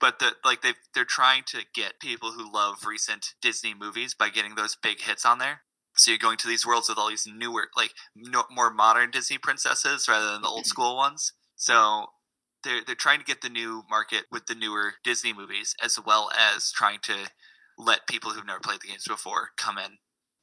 but 0.00 0.18
the, 0.18 0.32
like 0.44 0.62
they 0.62 0.72
they're 0.94 1.04
trying 1.04 1.44
to 1.48 1.60
get 1.74 2.00
people 2.00 2.32
who 2.32 2.52
love 2.52 2.86
recent 2.86 3.34
Disney 3.40 3.74
movies 3.78 4.14
by 4.14 4.30
getting 4.30 4.54
those 4.54 4.76
big 4.82 5.02
hits 5.02 5.24
on 5.24 5.38
there. 5.38 5.62
So 5.96 6.10
you're 6.10 6.18
going 6.18 6.38
to 6.38 6.48
these 6.48 6.66
worlds 6.66 6.88
with 6.88 6.98
all 6.98 7.10
these 7.10 7.26
newer, 7.26 7.68
like 7.76 7.92
no, 8.16 8.44
more 8.50 8.72
modern 8.72 9.10
Disney 9.10 9.38
princesses 9.38 10.08
rather 10.08 10.32
than 10.32 10.42
the 10.42 10.48
old 10.48 10.60
mm-hmm. 10.60 10.68
school 10.68 10.96
ones. 10.96 11.34
So 11.56 12.06
they're 12.64 12.82
they're 12.84 12.94
trying 12.94 13.18
to 13.18 13.24
get 13.24 13.42
the 13.42 13.48
new 13.48 13.84
market 13.88 14.24
with 14.30 14.46
the 14.46 14.54
newer 14.54 14.94
Disney 15.04 15.32
movies, 15.32 15.74
as 15.82 15.98
well 16.04 16.30
as 16.36 16.70
trying 16.70 17.00
to 17.02 17.30
let 17.78 18.06
people 18.06 18.30
who've 18.30 18.46
never 18.46 18.60
played 18.60 18.80
the 18.82 18.88
games 18.88 19.06
before 19.06 19.50
come 19.56 19.78
in. 19.78 19.98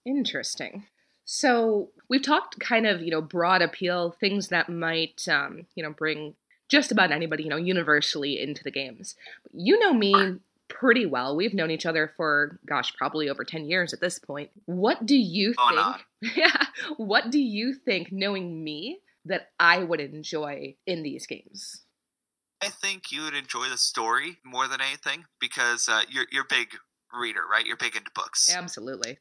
Interesting. 0.06 0.86
So 1.26 1.90
we've 2.10 2.22
talked 2.22 2.60
kind 2.60 2.88
of 2.88 3.02
you 3.02 3.12
know 3.12 3.22
broad 3.22 3.62
appeal 3.62 4.16
things 4.20 4.48
that 4.50 4.70
might 4.70 5.28
um, 5.28 5.68
you 5.76 5.84
know 5.84 5.92
bring 5.92 6.36
just 6.70 6.92
about 6.92 7.12
anybody, 7.12 7.44
you 7.44 7.50
know, 7.50 7.56
universally 7.58 8.42
into 8.42 8.64
the 8.64 8.72
games. 8.72 9.16
You 9.54 9.80
know 9.80 9.94
me 9.94 10.40
pretty 10.68 11.06
well. 11.06 11.36
We've 11.36 11.54
known 11.54 11.72
each 11.72 11.86
other 11.86 12.12
for 12.18 12.60
gosh, 12.66 12.94
probably 12.96 13.30
over 13.30 13.44
10 13.44 13.70
years 13.70 13.94
at 13.94 14.02
this 14.02 14.20
point. 14.20 14.50
What 14.66 15.06
do 15.06 15.16
you 15.16 15.54
think? 15.54 16.06
Yeah. 16.36 16.66
What 16.98 17.30
do 17.30 17.40
you 17.40 17.74
think 17.74 18.12
knowing 18.12 18.64
me 18.64 19.00
that 19.26 19.50
I 19.60 19.84
would 19.84 20.00
enjoy 20.00 20.76
in 20.86 21.04
these 21.04 21.28
games? 21.28 21.84
I 22.62 22.70
think 22.70 23.12
you 23.12 23.24
would 23.24 23.36
enjoy 23.36 23.70
the 23.70 23.78
story 23.78 24.38
more 24.44 24.68
than 24.68 24.82
anything 24.82 25.26
because 25.40 25.88
uh, 25.88 26.02
you're 26.10 26.26
you're 26.32 26.44
a 26.44 26.50
big 26.50 26.70
reader, 27.14 27.42
right? 27.50 27.66
You're 27.66 27.78
big 27.78 27.96
into 27.96 28.12
books. 28.14 28.54
Absolutely 28.54 29.20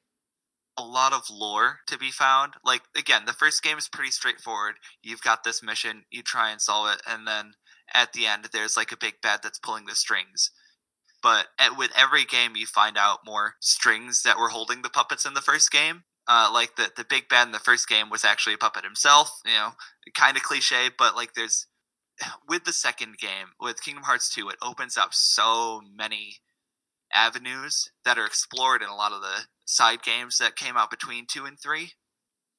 a 0.76 0.82
lot 0.82 1.12
of 1.12 1.30
lore 1.30 1.80
to 1.86 1.98
be 1.98 2.10
found. 2.10 2.54
Like 2.64 2.82
again, 2.96 3.22
the 3.26 3.32
first 3.32 3.62
game 3.62 3.78
is 3.78 3.88
pretty 3.88 4.10
straightforward. 4.10 4.74
You've 5.02 5.22
got 5.22 5.44
this 5.44 5.62
mission, 5.62 6.04
you 6.10 6.22
try 6.22 6.50
and 6.50 6.60
solve 6.60 6.90
it, 6.92 7.02
and 7.08 7.26
then 7.26 7.52
at 7.92 8.12
the 8.12 8.26
end 8.26 8.48
there's 8.52 8.76
like 8.76 8.92
a 8.92 8.96
big 8.96 9.14
bad 9.22 9.40
that's 9.42 9.58
pulling 9.58 9.86
the 9.86 9.94
strings. 9.94 10.50
But 11.22 11.46
at, 11.58 11.76
with 11.76 11.90
every 11.96 12.24
game, 12.24 12.56
you 12.56 12.66
find 12.66 12.96
out 12.98 13.20
more 13.26 13.54
strings 13.60 14.22
that 14.22 14.38
were 14.38 14.50
holding 14.50 14.82
the 14.82 14.90
puppets 14.90 15.24
in 15.24 15.34
the 15.34 15.40
first 15.40 15.72
game. 15.72 16.04
Uh, 16.28 16.50
like 16.52 16.76
the 16.76 16.90
the 16.96 17.04
big 17.08 17.28
bad 17.28 17.46
in 17.46 17.52
the 17.52 17.58
first 17.58 17.88
game 17.88 18.10
was 18.10 18.24
actually 18.24 18.54
a 18.54 18.58
puppet 18.58 18.84
himself. 18.84 19.30
You 19.44 19.52
know, 19.52 19.70
kind 20.14 20.36
of 20.36 20.42
cliche, 20.42 20.90
but 20.96 21.16
like 21.16 21.34
there's 21.34 21.66
with 22.48 22.64
the 22.64 22.72
second 22.72 23.18
game 23.18 23.48
with 23.60 23.82
Kingdom 23.82 24.04
Hearts 24.04 24.28
2, 24.30 24.48
it 24.48 24.56
opens 24.62 24.96
up 24.96 25.12
so 25.12 25.80
many 25.94 26.36
avenues 27.12 27.90
that 28.04 28.18
are 28.18 28.26
explored 28.26 28.82
in 28.82 28.88
a 28.88 28.94
lot 28.94 29.12
of 29.12 29.20
the 29.20 29.46
side 29.64 30.02
games 30.02 30.38
that 30.38 30.56
came 30.56 30.76
out 30.76 30.90
between 30.90 31.26
two 31.26 31.44
and 31.44 31.58
three. 31.58 31.92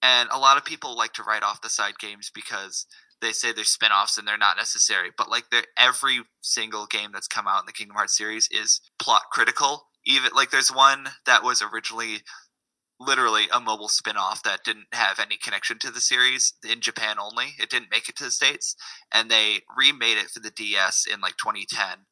And 0.01 0.29
a 0.31 0.37
lot 0.37 0.57
of 0.57 0.65
people 0.65 0.95
like 0.95 1.13
to 1.13 1.23
write 1.23 1.43
off 1.43 1.61
the 1.61 1.69
side 1.69 1.97
games 1.99 2.31
because 2.33 2.85
they 3.19 3.31
say 3.31 3.51
they're 3.51 3.63
spin-offs 3.63 4.17
and 4.17 4.27
they're 4.27 4.37
not 4.37 4.57
necessary. 4.57 5.09
But 5.17 5.29
like 5.29 5.45
every 5.77 6.21
single 6.41 6.85
game 6.85 7.11
that's 7.11 7.27
come 7.27 7.47
out 7.47 7.61
in 7.61 7.65
the 7.65 7.73
Kingdom 7.73 7.95
Hearts 7.95 8.15
series 8.15 8.47
is 8.51 8.79
plot 8.99 9.23
critical. 9.31 9.87
Even 10.05 10.31
like 10.35 10.51
there's 10.51 10.73
one 10.73 11.09
that 11.25 11.43
was 11.43 11.63
originally 11.63 12.21
literally 12.99 13.45
a 13.53 13.59
mobile 13.59 13.89
spin-off 13.89 14.43
that 14.43 14.63
didn't 14.63 14.87
have 14.93 15.19
any 15.19 15.37
connection 15.37 15.77
to 15.79 15.91
the 15.91 16.01
series 16.01 16.53
in 16.67 16.81
Japan 16.81 17.17
only. 17.19 17.53
It 17.59 17.69
didn't 17.69 17.91
make 17.91 18.09
it 18.09 18.15
to 18.17 18.25
the 18.25 18.31
States. 18.31 18.75
And 19.11 19.29
they 19.29 19.61
remade 19.77 20.17
it 20.17 20.29
for 20.29 20.39
the 20.39 20.49
DS 20.49 21.05
in 21.11 21.21
like 21.21 21.37
2010 21.37 22.05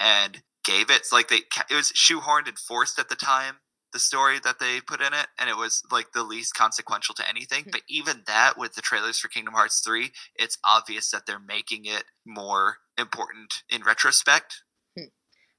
and 0.00 0.42
gave 0.64 0.90
it 0.90 1.02
like 1.12 1.28
they 1.28 1.42
it 1.70 1.74
was 1.74 1.92
shoehorned 1.92 2.48
and 2.48 2.58
forced 2.58 2.98
at 2.98 3.08
the 3.08 3.16
time 3.16 3.56
the 3.94 4.00
story 4.00 4.40
that 4.42 4.58
they 4.58 4.80
put 4.80 5.00
in 5.00 5.14
it, 5.14 5.28
and 5.38 5.48
it 5.48 5.56
was 5.56 5.82
like 5.90 6.12
the 6.12 6.24
least 6.24 6.54
consequential 6.54 7.14
to 7.14 7.26
anything. 7.28 7.62
Hmm. 7.64 7.70
but 7.70 7.82
even 7.88 8.24
that, 8.26 8.58
with 8.58 8.74
the 8.74 8.82
trailers 8.82 9.18
for 9.18 9.28
Kingdom 9.28 9.54
Hearts 9.54 9.80
3, 9.80 10.10
it's 10.34 10.58
obvious 10.64 11.10
that 11.12 11.26
they're 11.26 11.38
making 11.38 11.86
it 11.86 12.04
more 12.26 12.78
important 12.98 13.62
in 13.70 13.82
retrospect. 13.82 14.64
Hmm. 14.98 15.06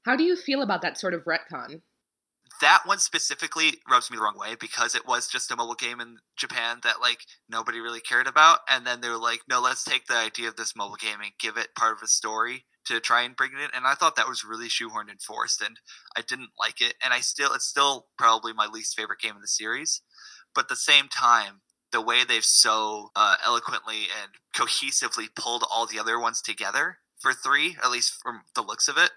How 0.04 0.16
do 0.16 0.22
you 0.22 0.36
feel 0.36 0.62
about 0.62 0.82
that 0.82 0.98
sort 0.98 1.14
of 1.14 1.24
retcon? 1.24 1.80
That 2.60 2.80
one 2.86 2.98
specifically 2.98 3.74
rubs 3.88 4.10
me 4.10 4.16
the 4.16 4.22
wrong 4.22 4.38
way 4.38 4.54
because 4.58 4.94
it 4.94 5.06
was 5.06 5.28
just 5.28 5.50
a 5.50 5.56
mobile 5.56 5.74
game 5.74 6.00
in 6.00 6.18
Japan 6.36 6.78
that 6.82 7.00
like 7.00 7.20
nobody 7.48 7.80
really 7.80 8.00
cared 8.00 8.26
about, 8.26 8.60
and 8.68 8.86
then 8.86 9.00
they 9.00 9.08
were 9.08 9.18
like, 9.18 9.42
"No, 9.48 9.60
let's 9.60 9.84
take 9.84 10.06
the 10.06 10.16
idea 10.16 10.48
of 10.48 10.56
this 10.56 10.76
mobile 10.76 10.96
game 10.96 11.20
and 11.20 11.32
give 11.38 11.56
it 11.56 11.74
part 11.74 11.96
of 11.96 12.02
a 12.02 12.08
story 12.08 12.66
to 12.86 13.00
try 13.00 13.22
and 13.22 13.36
bring 13.36 13.52
it 13.52 13.60
in, 13.60 13.70
and 13.74 13.86
I 13.86 13.94
thought 13.94 14.16
that 14.16 14.28
was 14.28 14.44
really 14.44 14.68
shoehorned 14.68 15.10
and 15.10 15.20
forced, 15.20 15.60
and 15.60 15.78
I 16.16 16.22
didn't 16.22 16.50
like 16.58 16.80
it. 16.80 16.94
And 17.04 17.12
I 17.12 17.20
still, 17.20 17.52
it's 17.52 17.66
still 17.66 18.06
probably 18.16 18.52
my 18.52 18.66
least 18.66 18.96
favorite 18.96 19.20
game 19.20 19.34
in 19.34 19.40
the 19.40 19.48
series. 19.48 20.02
But 20.54 20.64
at 20.64 20.68
the 20.68 20.76
same 20.76 21.08
time, 21.08 21.62
the 21.92 22.00
way 22.00 22.24
they've 22.24 22.44
so 22.44 23.10
uh, 23.16 23.36
eloquently 23.44 24.06
and 24.22 24.32
cohesively 24.54 25.26
pulled 25.34 25.64
all 25.68 25.86
the 25.86 25.98
other 25.98 26.18
ones 26.18 26.40
together 26.40 26.98
for 27.18 27.32
three, 27.32 27.76
at 27.82 27.90
least 27.90 28.14
from 28.22 28.42
the 28.54 28.62
looks 28.62 28.88
of 28.88 28.96
it, 28.96 29.10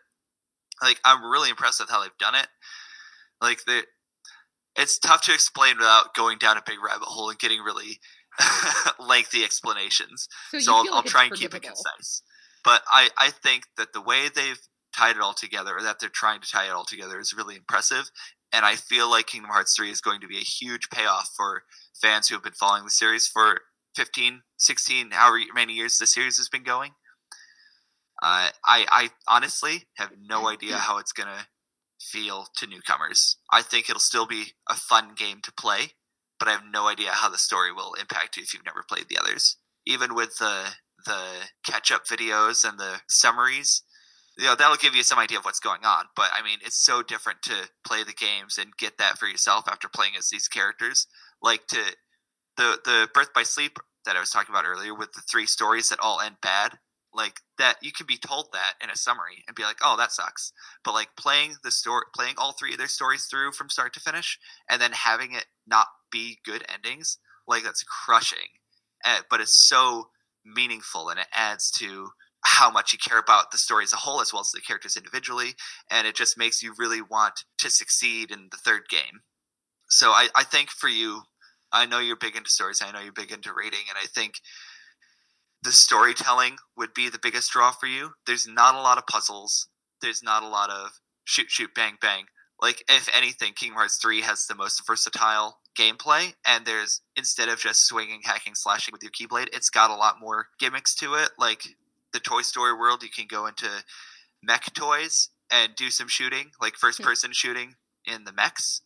like 0.81 0.99
I'm 1.03 1.23
really 1.23 1.49
impressed 1.49 1.79
with 1.79 1.89
how 1.89 2.01
they've 2.01 2.17
done 2.19 2.35
it. 2.35 2.47
Like 3.41 3.63
the, 3.65 3.83
it's 4.75 4.99
tough 4.99 5.23
to 5.23 5.33
explain 5.33 5.77
without 5.77 6.13
going 6.15 6.37
down 6.37 6.57
a 6.57 6.63
big 6.65 6.77
rabbit 6.83 7.05
hole 7.05 7.29
and 7.29 7.39
getting 7.39 7.61
really 7.61 7.99
lengthy 8.99 9.43
explanations. 9.43 10.27
So, 10.51 10.59
so 10.59 10.73
I'll, 10.73 10.83
like 10.83 10.93
I'll 10.93 11.03
try 11.03 11.25
and 11.25 11.33
keep 11.33 11.53
it 11.53 11.61
concise. 11.61 12.21
But 12.63 12.81
I, 12.91 13.09
I 13.17 13.29
think 13.29 13.63
that 13.77 13.93
the 13.93 14.01
way 14.01 14.27
they've 14.33 14.59
tied 14.95 15.15
it 15.15 15.21
all 15.21 15.33
together, 15.33 15.77
or 15.77 15.83
that 15.83 15.99
they're 15.99 16.09
trying 16.09 16.41
to 16.41 16.49
tie 16.49 16.67
it 16.67 16.71
all 16.71 16.85
together, 16.85 17.19
is 17.19 17.33
really 17.33 17.55
impressive. 17.55 18.11
And 18.51 18.65
I 18.65 18.75
feel 18.75 19.09
like 19.09 19.27
Kingdom 19.27 19.51
Hearts 19.51 19.75
3 19.75 19.91
is 19.91 20.01
going 20.01 20.21
to 20.21 20.27
be 20.27 20.37
a 20.37 20.41
huge 20.41 20.89
payoff 20.89 21.31
for 21.35 21.63
fans 22.01 22.27
who 22.27 22.35
have 22.35 22.43
been 22.43 22.53
following 22.53 22.83
the 22.83 22.91
series 22.91 23.27
for 23.27 23.61
15, 23.95 24.41
16, 24.57 25.11
however 25.11 25.39
many 25.53 25.73
years 25.73 25.97
the 25.97 26.07
series 26.07 26.37
has 26.37 26.49
been 26.49 26.63
going. 26.63 26.91
Uh, 28.21 28.49
I, 28.65 28.85
I 28.91 29.09
honestly 29.27 29.87
have 29.95 30.11
no 30.19 30.47
idea 30.49 30.75
how 30.75 30.97
it's 30.97 31.13
going 31.13 31.29
to 31.29 31.45
feel 31.99 32.47
to 32.57 32.67
newcomers. 32.67 33.37
I 33.51 33.61
think 33.61 33.89
it'll 33.89 33.99
still 33.99 34.25
be 34.25 34.53
a 34.67 34.75
fun 34.75 35.13
game 35.15 35.41
to 35.43 35.51
play, 35.51 35.93
but 36.37 36.47
I 36.47 36.51
have 36.51 36.63
no 36.71 36.87
idea 36.87 37.11
how 37.11 37.29
the 37.29 37.37
story 37.37 37.71
will 37.71 37.93
impact 37.93 38.37
you 38.37 38.43
if 38.43 38.53
you've 38.53 38.65
never 38.65 38.83
played 38.87 39.05
the 39.09 39.17
others. 39.17 39.57
Even 39.85 40.15
with 40.15 40.37
the 40.37 40.75
the 41.05 41.23
catch 41.65 41.91
up 41.91 42.05
videos 42.05 42.67
and 42.67 42.77
the 42.77 42.99
summaries, 43.07 43.83
you 44.37 44.45
know, 44.45 44.55
that'll 44.55 44.75
give 44.75 44.95
you 44.95 45.03
some 45.03 45.19
idea 45.19 45.37
of 45.37 45.45
what's 45.45 45.59
going 45.59 45.85
on. 45.85 46.05
But 46.15 46.31
I 46.33 46.43
mean, 46.43 46.59
it's 46.63 46.83
so 46.83 47.01
different 47.01 47.41
to 47.43 47.69
play 47.85 48.03
the 48.03 48.13
games 48.13 48.57
and 48.57 48.75
get 48.77 48.97
that 48.97 49.17
for 49.17 49.27
yourself 49.27 49.65
after 49.67 49.89
playing 49.89 50.13
as 50.17 50.29
these 50.29 50.47
characters. 50.47 51.07
Like 51.41 51.67
to 51.67 51.95
the 52.57 52.79
the 52.83 53.09
Birth 53.13 53.33
by 53.33 53.43
Sleep 53.43 53.79
that 54.05 54.15
I 54.15 54.19
was 54.19 54.29
talking 54.29 54.53
about 54.53 54.65
earlier 54.65 54.93
with 54.93 55.13
the 55.13 55.21
three 55.29 55.45
stories 55.45 55.89
that 55.89 55.99
all 55.99 56.19
end 56.19 56.37
bad. 56.41 56.79
Like 57.13 57.41
that, 57.57 57.77
you 57.81 57.91
can 57.91 58.05
be 58.05 58.17
told 58.17 58.49
that 58.53 58.73
in 58.83 58.89
a 58.89 58.95
summary 58.95 59.43
and 59.47 59.55
be 59.55 59.63
like, 59.63 59.77
"Oh, 59.81 59.97
that 59.97 60.11
sucks." 60.11 60.53
But 60.83 60.93
like 60.93 61.15
playing 61.17 61.55
the 61.63 61.71
story, 61.71 62.05
playing 62.15 62.35
all 62.37 62.53
three 62.53 62.73
of 62.73 62.77
their 62.77 62.87
stories 62.87 63.25
through 63.25 63.53
from 63.53 63.69
start 63.69 63.93
to 63.93 63.99
finish, 63.99 64.39
and 64.69 64.81
then 64.81 64.91
having 64.91 65.33
it 65.33 65.45
not 65.67 65.87
be 66.11 66.39
good 66.45 66.63
endings, 66.71 67.17
like 67.47 67.63
that's 67.63 67.83
crushing. 67.83 68.49
Uh, 69.03 69.21
but 69.29 69.41
it's 69.41 69.67
so 69.67 70.09
meaningful 70.45 71.09
and 71.09 71.19
it 71.19 71.27
adds 71.33 71.71
to 71.71 72.09
how 72.45 72.71
much 72.71 72.93
you 72.93 72.99
care 72.99 73.19
about 73.19 73.51
the 73.51 73.57
story 73.57 73.83
as 73.83 73.93
a 73.93 73.97
whole 73.97 74.21
as 74.21 74.31
well 74.31 74.41
as 74.41 74.51
the 74.51 74.61
characters 74.61 74.95
individually 74.95 75.53
and 75.91 76.07
it 76.07 76.15
just 76.15 76.37
makes 76.37 76.63
you 76.63 76.73
really 76.77 77.01
want 77.01 77.43
to 77.57 77.69
succeed 77.69 78.31
in 78.31 78.47
the 78.51 78.57
third 78.57 78.87
game 78.89 79.21
so 79.89 80.11
i, 80.11 80.29
I 80.35 80.43
think 80.43 80.69
for 80.69 80.87
you 80.87 81.23
i 81.71 81.85
know 81.85 81.99
you're 81.99 82.15
big 82.15 82.35
into 82.35 82.49
stories 82.49 82.81
i 82.81 82.91
know 82.91 82.99
you're 83.01 83.11
big 83.11 83.31
into 83.31 83.51
rating 83.53 83.85
and 83.89 83.97
i 84.01 84.05
think 84.07 84.35
the 85.63 85.71
storytelling 85.71 86.57
would 86.77 86.93
be 86.93 87.09
the 87.09 87.19
biggest 87.19 87.51
draw 87.51 87.71
for 87.71 87.87
you. 87.87 88.11
There's 88.25 88.47
not 88.47 88.75
a 88.75 88.81
lot 88.81 88.97
of 88.97 89.07
puzzles. 89.07 89.67
There's 90.01 90.23
not 90.23 90.43
a 90.43 90.47
lot 90.47 90.69
of 90.69 90.99
shoot, 91.25 91.49
shoot, 91.49 91.73
bang, 91.75 91.97
bang. 92.01 92.25
Like, 92.61 92.83
if 92.89 93.09
anything, 93.15 93.53
Kingdom 93.53 93.77
Hearts 93.77 93.97
3 93.97 94.21
has 94.21 94.45
the 94.45 94.55
most 94.55 94.85
versatile 94.85 95.59
gameplay, 95.77 96.33
and 96.45 96.65
there's, 96.65 97.01
instead 97.15 97.47
of 97.47 97.59
just 97.59 97.85
swinging, 97.85 98.21
hacking, 98.23 98.55
slashing 98.55 98.91
with 98.91 99.01
your 99.01 99.11
Keyblade, 99.11 99.47
it's 99.53 99.69
got 99.69 99.91
a 99.91 99.95
lot 99.95 100.19
more 100.19 100.47
gimmicks 100.59 100.93
to 100.95 101.13
it. 101.13 101.29
Like, 101.37 101.63
the 102.11 102.19
Toy 102.19 102.41
Story 102.41 102.73
world, 102.73 103.03
you 103.03 103.09
can 103.09 103.27
go 103.29 103.45
into 103.45 103.69
mech 104.43 104.73
toys 104.73 105.29
and 105.51 105.75
do 105.75 105.89
some 105.89 106.07
shooting, 106.07 106.51
like 106.61 106.75
first 106.75 106.99
hmm. 106.99 107.05
person 107.05 107.31
shooting 107.31 107.75
in 108.05 108.23
the 108.23 108.33
mechs. 108.33 108.81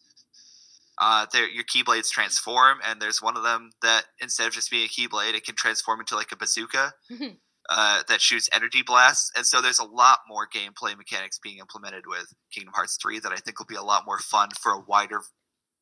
Uh, 1.01 1.25
your 1.33 1.63
keyblades 1.63 2.09
transform, 2.09 2.77
and 2.85 3.01
there's 3.01 3.21
one 3.21 3.35
of 3.35 3.43
them 3.43 3.71
that 3.81 4.05
instead 4.21 4.47
of 4.47 4.53
just 4.53 4.69
being 4.69 4.85
a 4.85 4.87
keyblade, 4.87 5.33
it 5.33 5.43
can 5.43 5.55
transform 5.55 5.99
into 5.99 6.15
like 6.15 6.31
a 6.31 6.37
bazooka 6.37 6.93
uh, 7.69 8.03
that 8.07 8.21
shoots 8.21 8.49
energy 8.53 8.83
blasts. 8.83 9.31
And 9.35 9.45
so 9.45 9.61
there's 9.61 9.79
a 9.79 9.85
lot 9.85 10.19
more 10.27 10.47
gameplay 10.47 10.97
mechanics 10.97 11.39
being 11.41 11.57
implemented 11.57 12.03
with 12.07 12.33
Kingdom 12.51 12.73
Hearts 12.75 12.97
3 13.01 13.19
that 13.19 13.31
I 13.31 13.37
think 13.37 13.59
will 13.59 13.65
be 13.65 13.75
a 13.75 13.83
lot 13.83 14.05
more 14.05 14.19
fun 14.19 14.49
for 14.61 14.71
a 14.71 14.79
wider 14.79 15.21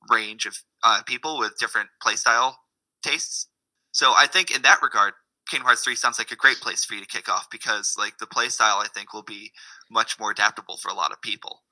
range 0.10 0.46
of 0.46 0.58
uh, 0.84 1.02
people 1.06 1.38
with 1.38 1.58
different 1.60 1.90
playstyle 2.04 2.56
tastes. 3.04 3.48
So 3.92 4.14
I 4.16 4.28
think 4.28 4.56
in 4.56 4.62
that 4.62 4.82
regard, 4.82 5.14
Kingdom 5.50 5.66
Hearts 5.66 5.84
3 5.84 5.96
sounds 5.96 6.18
like 6.18 6.32
a 6.32 6.36
great 6.36 6.58
place 6.58 6.86
for 6.86 6.94
you 6.94 7.02
to 7.02 7.08
kick 7.08 7.28
off 7.28 7.48
because 7.52 7.96
like 7.98 8.18
the 8.20 8.28
playstyle 8.28 8.82
I 8.82 8.88
think 8.94 9.14
will 9.14 9.24
be 9.24 9.52
much 9.90 10.20
more 10.20 10.32
adaptable 10.32 10.78
for 10.78 10.90
a 10.90 10.94
lot 10.94 11.12
of 11.12 11.22
people. 11.22 11.64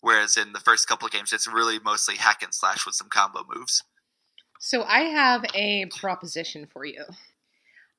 Whereas 0.00 0.36
in 0.36 0.52
the 0.52 0.60
first 0.60 0.88
couple 0.88 1.06
of 1.06 1.12
games, 1.12 1.32
it's 1.32 1.46
really 1.46 1.78
mostly 1.78 2.16
hack 2.16 2.42
and 2.42 2.54
slash 2.54 2.86
with 2.86 2.94
some 2.94 3.08
combo 3.10 3.40
moves. 3.54 3.82
So 4.58 4.82
I 4.82 5.00
have 5.00 5.44
a 5.54 5.86
proposition 5.86 6.66
for 6.66 6.84
you. 6.84 7.04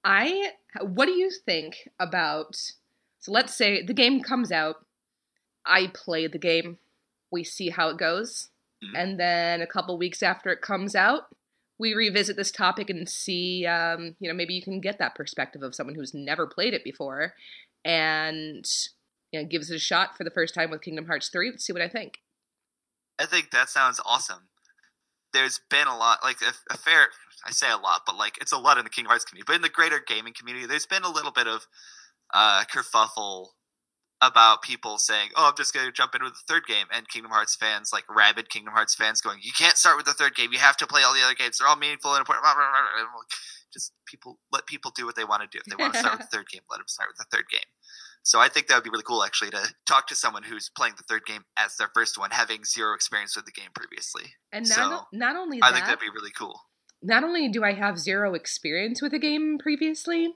I 0.03 0.51
what 0.79 1.05
do 1.07 1.11
you 1.11 1.29
think 1.29 1.89
about 1.99 2.55
so 3.19 3.31
let's 3.31 3.55
say 3.55 3.83
the 3.83 3.93
game 3.93 4.21
comes 4.21 4.51
out, 4.51 4.85
I 5.65 5.91
play 5.93 6.25
the 6.27 6.39
game, 6.39 6.79
we 7.31 7.43
see 7.43 7.69
how 7.69 7.89
it 7.89 7.97
goes, 7.97 8.49
mm-hmm. 8.83 8.95
and 8.95 9.19
then 9.19 9.61
a 9.61 9.67
couple 9.67 9.97
weeks 9.97 10.23
after 10.23 10.49
it 10.49 10.61
comes 10.61 10.95
out, 10.95 11.35
we 11.77 11.93
revisit 11.93 12.35
this 12.35 12.51
topic 12.51 12.89
and 12.89 13.07
see 13.07 13.65
um, 13.65 14.15
you 14.19 14.27
know, 14.27 14.35
maybe 14.35 14.53
you 14.55 14.61
can 14.61 14.81
get 14.81 14.97
that 14.99 15.15
perspective 15.15 15.61
of 15.61 15.75
someone 15.75 15.95
who's 15.95 16.13
never 16.13 16.47
played 16.47 16.73
it 16.73 16.83
before 16.83 17.33
and 17.85 18.67
you 19.31 19.41
know, 19.41 19.47
give 19.47 19.61
us 19.61 19.69
a 19.69 19.79
shot 19.79 20.17
for 20.17 20.23
the 20.23 20.31
first 20.31 20.53
time 20.53 20.69
with 20.69 20.81
Kingdom 20.81 21.05
Hearts 21.05 21.29
3. 21.29 21.51
Let's 21.51 21.65
see 21.65 21.73
what 21.73 21.81
I 21.81 21.87
think. 21.87 22.19
I 23.19 23.25
think 23.25 23.51
that 23.51 23.69
sounds 23.69 23.99
awesome. 24.05 24.49
There's 25.33 25.61
been 25.69 25.87
a 25.87 25.95
lot, 25.95 26.19
like 26.23 26.37
a, 26.41 26.73
a, 26.73 26.77
fair, 26.77 27.07
I 27.45 27.51
say 27.51 27.71
a 27.71 27.77
lot, 27.77 28.01
but 28.05 28.17
like 28.17 28.37
it's 28.41 28.51
a 28.51 28.57
lot 28.57 28.77
in 28.77 28.83
the 28.83 28.89
Kingdom 28.89 29.09
Hearts 29.09 29.23
community. 29.23 29.45
But 29.47 29.55
in 29.55 29.61
the 29.61 29.69
greater 29.69 30.01
gaming 30.05 30.33
community, 30.33 30.65
there's 30.65 30.85
been 30.85 31.03
a 31.03 31.11
little 31.11 31.31
bit 31.31 31.47
of 31.47 31.67
uh, 32.33 32.63
kerfuffle 32.65 33.47
about 34.21 34.61
people 34.61 34.97
saying, 34.97 35.29
"Oh, 35.37 35.47
I'm 35.47 35.55
just 35.55 35.73
going 35.73 35.85
to 35.85 35.91
jump 35.91 36.15
in 36.15 36.23
with 36.23 36.33
the 36.33 36.53
third 36.53 36.65
game," 36.67 36.87
and 36.91 37.07
Kingdom 37.07 37.31
Hearts 37.31 37.55
fans, 37.55 37.91
like 37.93 38.03
rabid 38.09 38.49
Kingdom 38.49 38.73
Hearts 38.73 38.93
fans, 38.93 39.21
going, 39.21 39.39
"You 39.41 39.53
can't 39.57 39.77
start 39.77 39.95
with 39.95 40.05
the 40.05 40.13
third 40.13 40.35
game. 40.35 40.51
You 40.51 40.59
have 40.59 40.77
to 40.77 40.87
play 40.87 41.03
all 41.03 41.13
the 41.13 41.23
other 41.23 41.35
games. 41.35 41.57
They're 41.57 41.67
all 41.67 41.77
meaningful 41.77 42.11
and 42.13 42.19
important." 42.19 42.45
Just 43.73 43.93
people 44.05 44.37
let 44.51 44.65
people 44.65 44.91
do 44.93 45.05
what 45.05 45.15
they 45.15 45.23
want 45.23 45.43
to 45.43 45.47
do. 45.47 45.59
If 45.59 45.65
they 45.65 45.81
want 45.81 45.93
to 45.93 45.99
start 45.99 46.19
with 46.19 46.29
the 46.29 46.37
third 46.37 46.49
game, 46.49 46.61
let 46.69 46.77
them 46.77 46.87
start 46.87 47.09
with 47.09 47.17
the 47.17 47.35
third 47.35 47.47
game. 47.49 47.63
So 48.23 48.39
I 48.39 48.49
think 48.49 48.67
that 48.67 48.75
would 48.75 48.83
be 48.83 48.89
really 48.89 49.03
cool 49.03 49.23
actually 49.23 49.51
to 49.51 49.73
talk 49.87 50.07
to 50.07 50.15
someone 50.15 50.43
who's 50.43 50.69
playing 50.69 50.93
the 50.97 51.03
third 51.03 51.25
game 51.25 51.43
as 51.57 51.75
their 51.77 51.89
first 51.93 52.17
one, 52.17 52.31
having 52.31 52.63
zero 52.63 52.93
experience 52.93 53.35
with 53.35 53.45
the 53.45 53.51
game 53.51 53.69
previously. 53.73 54.33
And 54.51 54.67
not, 54.67 54.75
so 54.75 55.01
not 55.11 55.35
only 55.35 55.59
I 55.61 55.71
think 55.71 55.85
that'd 55.85 55.99
be 55.99 56.09
really 56.13 56.31
cool. 56.31 56.61
Not 57.01 57.23
only 57.23 57.49
do 57.49 57.63
I 57.63 57.73
have 57.73 57.97
zero 57.97 58.35
experience 58.35 59.01
with 59.01 59.11
the 59.11 59.19
game 59.19 59.57
previously, 59.57 60.35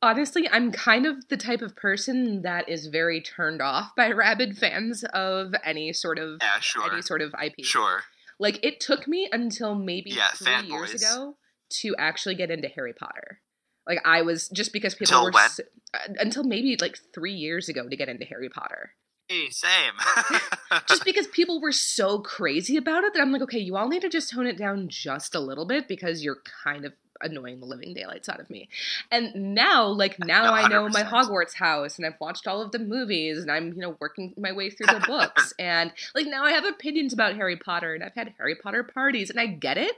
honestly, 0.00 0.48
I'm 0.48 0.70
kind 0.70 1.06
of 1.06 1.28
the 1.28 1.36
type 1.36 1.60
of 1.60 1.74
person 1.74 2.42
that 2.42 2.68
is 2.68 2.86
very 2.86 3.20
turned 3.20 3.60
off 3.60 3.92
by 3.96 4.10
rabid 4.12 4.56
fans 4.56 5.02
of 5.12 5.54
any 5.64 5.92
sort 5.92 6.18
of 6.18 6.38
yeah, 6.40 6.60
sure. 6.60 6.92
any 6.92 7.02
sort 7.02 7.22
of 7.22 7.34
IP. 7.42 7.64
Sure. 7.64 8.02
Like 8.38 8.64
it 8.64 8.80
took 8.80 9.08
me 9.08 9.28
until 9.32 9.74
maybe 9.74 10.10
yeah, 10.10 10.30
three 10.34 10.68
years 10.68 10.94
ago 10.94 11.36
to 11.80 11.94
actually 11.98 12.34
get 12.34 12.50
into 12.50 12.68
Harry 12.68 12.92
Potter. 12.92 13.40
Like 13.86 14.00
I 14.04 14.22
was 14.22 14.48
just 14.48 14.72
because 14.72 14.94
people 14.94 15.26
until 15.26 15.32
were? 15.32 15.48
So, 15.48 15.62
uh, 15.94 16.14
until 16.18 16.44
maybe 16.44 16.76
like 16.80 16.98
three 17.12 17.34
years 17.34 17.68
ago 17.68 17.88
to 17.88 17.96
get 17.96 18.08
into 18.08 18.24
Harry 18.24 18.48
Potter. 18.48 18.92
Hey, 19.28 19.48
same. 19.50 19.94
just 20.86 21.04
because 21.04 21.26
people 21.32 21.60
were 21.60 21.72
so 21.72 22.18
crazy 22.18 22.76
about 22.76 23.04
it 23.04 23.14
that 23.14 23.22
I'm 23.22 23.32
like, 23.32 23.42
okay, 23.42 23.58
you 23.58 23.76
all 23.76 23.88
need 23.88 24.02
to 24.02 24.10
just 24.10 24.30
tone 24.30 24.46
it 24.46 24.58
down 24.58 24.88
just 24.88 25.34
a 25.34 25.40
little 25.40 25.64
bit 25.64 25.88
because 25.88 26.22
you're 26.22 26.42
kind 26.62 26.84
of 26.84 26.92
annoying 27.20 27.60
the 27.60 27.66
living 27.66 27.94
daylights 27.94 28.28
out 28.28 28.40
of 28.40 28.50
me. 28.50 28.68
And 29.10 29.54
now, 29.54 29.86
like 29.86 30.18
now, 30.18 30.52
I 30.52 30.68
know 30.68 30.88
my 30.88 31.02
Hogwarts 31.02 31.54
house, 31.54 31.96
and 31.96 32.06
I've 32.06 32.20
watched 32.20 32.46
all 32.46 32.60
of 32.60 32.72
the 32.72 32.78
movies, 32.78 33.38
and 33.38 33.50
I'm 33.50 33.72
you 33.72 33.80
know 33.80 33.96
working 34.00 34.34
my 34.36 34.52
way 34.52 34.70
through 34.70 34.86
the 34.86 35.04
books, 35.06 35.54
and 35.58 35.92
like 36.14 36.26
now 36.26 36.44
I 36.44 36.52
have 36.52 36.64
opinions 36.64 37.12
about 37.12 37.34
Harry 37.34 37.56
Potter, 37.56 37.94
and 37.94 38.04
I've 38.04 38.14
had 38.14 38.34
Harry 38.38 38.54
Potter 38.54 38.82
parties, 38.82 39.30
and 39.30 39.40
I 39.40 39.46
get 39.46 39.78
it, 39.78 39.94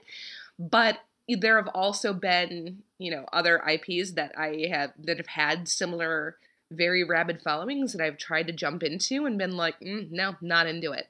but 0.59 0.99
there 1.29 1.57
have 1.57 1.69
also 1.75 2.13
been 2.13 2.83
you 2.99 3.11
know 3.11 3.27
other 3.33 3.59
IPs 3.59 4.13
that 4.13 4.33
I 4.39 4.69
have 4.71 4.93
that 4.99 5.19
have 5.19 5.27
had 5.27 5.69
similar 5.69 6.37
very 6.71 7.05
rabid 7.05 7.43
followings 7.43 7.93
that 7.93 8.05
I've 8.05 8.19
tried 8.19 8.47
to 8.49 8.53
jump 8.53 8.83
into 8.83 9.25
and 9.27 9.39
been 9.39 9.57
like, 9.57 9.79
mm, 9.81 10.11
no, 10.11 10.35
not 10.41 10.67
into 10.67 10.93
it. 10.93 11.09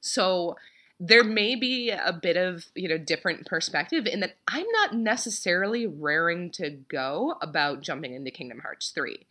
So 0.00 0.56
there 1.00 1.24
may 1.24 1.54
be 1.54 1.90
a 1.90 2.12
bit 2.12 2.36
of 2.36 2.66
you 2.74 2.88
know 2.88 2.98
different 2.98 3.46
perspective 3.46 4.06
in 4.06 4.20
that 4.20 4.36
I'm 4.46 4.66
not 4.72 4.94
necessarily 4.94 5.86
raring 5.86 6.50
to 6.52 6.70
go 6.70 7.36
about 7.42 7.80
jumping 7.80 8.14
into 8.14 8.30
Kingdom 8.30 8.60
Hearts 8.60 8.90
3. 8.90 9.26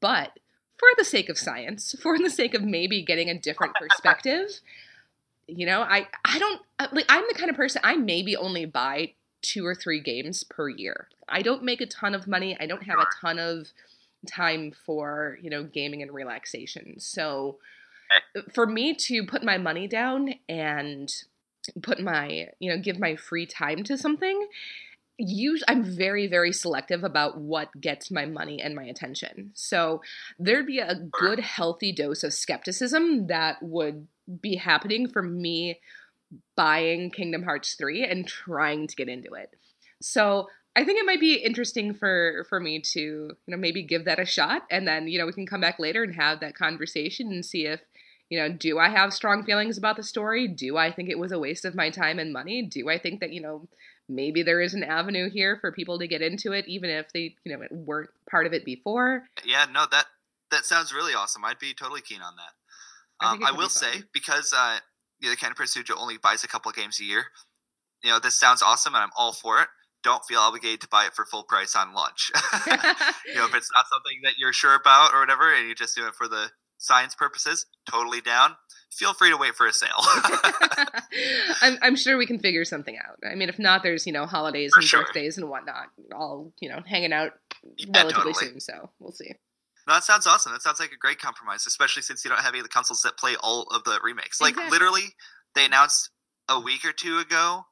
But 0.00 0.38
for 0.78 0.88
the 0.96 1.04
sake 1.04 1.28
of 1.28 1.38
science, 1.38 1.94
for 2.02 2.18
the 2.18 2.30
sake 2.30 2.54
of 2.54 2.62
maybe 2.62 3.02
getting 3.02 3.28
a 3.28 3.38
different 3.38 3.74
perspective, 3.74 4.60
you 5.46 5.66
know, 5.66 5.82
I 5.82 6.08
I 6.24 6.38
don't 6.38 6.62
like 6.92 7.06
I'm 7.08 7.24
the 7.28 7.38
kind 7.38 7.50
of 7.50 7.56
person 7.56 7.82
I 7.84 7.96
maybe 7.96 8.36
only 8.36 8.64
buy 8.64 9.12
two 9.44 9.64
or 9.64 9.74
three 9.74 10.00
games 10.00 10.42
per 10.42 10.68
year. 10.68 11.08
I 11.28 11.42
don't 11.42 11.62
make 11.62 11.80
a 11.80 11.86
ton 11.86 12.14
of 12.14 12.26
money. 12.26 12.56
I 12.58 12.66
don't 12.66 12.82
have 12.84 12.98
a 12.98 13.06
ton 13.20 13.38
of 13.38 13.68
time 14.26 14.72
for, 14.84 15.38
you 15.42 15.50
know, 15.50 15.62
gaming 15.62 16.02
and 16.02 16.12
relaxation. 16.12 16.98
So 16.98 17.58
for 18.52 18.66
me 18.66 18.94
to 18.94 19.24
put 19.24 19.44
my 19.44 19.58
money 19.58 19.86
down 19.86 20.34
and 20.48 21.12
put 21.82 22.00
my, 22.00 22.48
you 22.58 22.70
know, 22.70 22.78
give 22.78 22.98
my 22.98 23.16
free 23.16 23.46
time 23.46 23.84
to 23.84 23.96
something, 23.96 24.48
usually 25.16 25.68
I'm 25.68 25.84
very 25.84 26.26
very 26.26 26.52
selective 26.52 27.04
about 27.04 27.38
what 27.38 27.68
gets 27.80 28.10
my 28.10 28.26
money 28.26 28.60
and 28.60 28.74
my 28.74 28.84
attention. 28.84 29.50
So 29.54 30.02
there'd 30.38 30.66
be 30.66 30.78
a 30.78 30.94
good 30.94 31.40
healthy 31.40 31.92
dose 31.92 32.24
of 32.24 32.32
skepticism 32.32 33.28
that 33.28 33.62
would 33.62 34.08
be 34.40 34.56
happening 34.56 35.08
for 35.08 35.22
me 35.22 35.80
buying 36.56 37.10
Kingdom 37.10 37.42
Hearts 37.42 37.74
3 37.74 38.04
and 38.04 38.26
trying 38.26 38.86
to 38.86 38.96
get 38.96 39.08
into 39.08 39.34
it. 39.34 39.50
So 40.00 40.48
I 40.76 40.84
think 40.84 40.98
it 40.98 41.06
might 41.06 41.20
be 41.20 41.34
interesting 41.34 41.94
for 41.94 42.44
for 42.48 42.58
me 42.58 42.80
to, 42.80 43.00
you 43.00 43.36
know, 43.46 43.56
maybe 43.56 43.82
give 43.82 44.04
that 44.06 44.18
a 44.18 44.24
shot 44.24 44.62
and 44.70 44.86
then, 44.86 45.08
you 45.08 45.18
know, 45.18 45.26
we 45.26 45.32
can 45.32 45.46
come 45.46 45.60
back 45.60 45.78
later 45.78 46.02
and 46.02 46.14
have 46.14 46.40
that 46.40 46.56
conversation 46.56 47.28
and 47.28 47.44
see 47.44 47.66
if, 47.66 47.80
you 48.28 48.38
know, 48.38 48.48
do 48.48 48.78
I 48.78 48.88
have 48.88 49.12
strong 49.12 49.44
feelings 49.44 49.78
about 49.78 49.96
the 49.96 50.02
story? 50.02 50.48
Do 50.48 50.76
I 50.76 50.90
think 50.90 51.08
it 51.08 51.18
was 51.18 51.30
a 51.30 51.38
waste 51.38 51.64
of 51.64 51.74
my 51.74 51.90
time 51.90 52.18
and 52.18 52.32
money? 52.32 52.62
Do 52.62 52.88
I 52.90 52.98
think 52.98 53.20
that, 53.20 53.32
you 53.32 53.40
know, 53.40 53.68
maybe 54.08 54.42
there 54.42 54.60
is 54.60 54.74
an 54.74 54.82
avenue 54.82 55.30
here 55.30 55.56
for 55.60 55.70
people 55.70 55.98
to 56.00 56.08
get 56.08 56.22
into 56.22 56.52
it 56.52 56.66
even 56.66 56.90
if 56.90 57.12
they, 57.12 57.36
you 57.44 57.56
know, 57.56 57.64
weren't 57.70 58.10
part 58.28 58.46
of 58.46 58.52
it 58.52 58.64
before? 58.64 59.24
Yeah, 59.44 59.66
no, 59.70 59.86
that 59.92 60.06
that 60.50 60.64
sounds 60.64 60.92
really 60.92 61.14
awesome. 61.14 61.44
I'd 61.44 61.58
be 61.58 61.72
totally 61.72 62.00
keen 62.00 62.20
on 62.20 62.34
that. 62.36 63.26
Um, 63.26 63.44
I, 63.44 63.50
I 63.50 63.52
will 63.52 63.68
say 63.68 64.02
because 64.12 64.52
uh, 64.52 64.78
you're 65.24 65.32
the 65.32 65.38
kind 65.38 65.50
of 65.50 65.56
person 65.56 65.82
who 65.86 65.94
only 65.96 66.18
buys 66.18 66.44
a 66.44 66.48
couple 66.48 66.68
of 66.68 66.76
games 66.76 67.00
a 67.00 67.04
year. 67.04 67.24
You 68.02 68.10
know, 68.10 68.18
this 68.18 68.38
sounds 68.38 68.62
awesome, 68.62 68.94
and 68.94 69.02
I'm 69.02 69.10
all 69.16 69.32
for 69.32 69.60
it. 69.62 69.68
Don't 70.02 70.22
feel 70.26 70.38
obligated 70.38 70.82
to 70.82 70.88
buy 70.88 71.06
it 71.06 71.14
for 71.14 71.24
full 71.24 71.44
price 71.44 71.74
on 71.74 71.94
launch. 71.94 72.30
you 72.66 73.34
know, 73.34 73.46
if 73.46 73.54
it's 73.54 73.70
not 73.74 73.86
something 73.90 74.20
that 74.24 74.34
you're 74.36 74.52
sure 74.52 74.74
about 74.74 75.14
or 75.14 75.20
whatever, 75.20 75.52
and 75.54 75.66
you 75.66 75.74
just 75.74 75.96
do 75.96 76.06
it 76.06 76.14
for 76.14 76.28
the 76.28 76.50
science 76.76 77.14
purposes, 77.14 77.64
totally 77.90 78.20
down. 78.20 78.56
Feel 78.92 79.14
free 79.14 79.30
to 79.30 79.36
wait 79.38 79.54
for 79.54 79.66
a 79.66 79.72
sale. 79.72 79.88
I'm, 81.62 81.78
I'm, 81.80 81.96
sure 81.96 82.18
we 82.18 82.26
can 82.26 82.38
figure 82.38 82.66
something 82.66 82.96
out. 82.98 83.18
I 83.28 83.34
mean, 83.34 83.48
if 83.48 83.58
not, 83.58 83.82
there's 83.82 84.06
you 84.06 84.12
know 84.12 84.26
holidays 84.26 84.72
for 84.74 84.80
and 84.80 84.88
sure. 84.88 85.04
birthdays 85.04 85.38
and 85.38 85.48
whatnot, 85.48 85.86
all 86.14 86.52
you 86.60 86.68
know 86.68 86.82
hanging 86.86 87.14
out 87.14 87.32
yeah, 87.78 88.02
relatively 88.02 88.34
totally. 88.34 88.50
soon. 88.50 88.60
So 88.60 88.90
we'll 89.00 89.12
see. 89.12 89.32
No, 89.86 89.94
that 89.94 90.04
sounds 90.04 90.26
awesome. 90.26 90.52
That 90.52 90.62
sounds 90.62 90.80
like 90.80 90.92
a 90.92 90.96
great 90.96 91.20
compromise, 91.20 91.66
especially 91.66 92.02
since 92.02 92.24
you 92.24 92.30
don't 92.30 92.40
have 92.40 92.54
any 92.54 92.60
of 92.60 92.64
the 92.64 92.70
consoles 92.70 93.02
that 93.02 93.18
play 93.18 93.36
all 93.42 93.64
of 93.64 93.84
the 93.84 93.98
remakes. 94.02 94.40
Like 94.40 94.52
Exactly. 94.52 94.70
literally, 94.70 95.14
they 95.54 95.66
announced 95.66 96.10
a 96.48 96.58
week 96.60 96.84
or 96.84 96.92
two 96.92 97.18
ago 97.18 97.62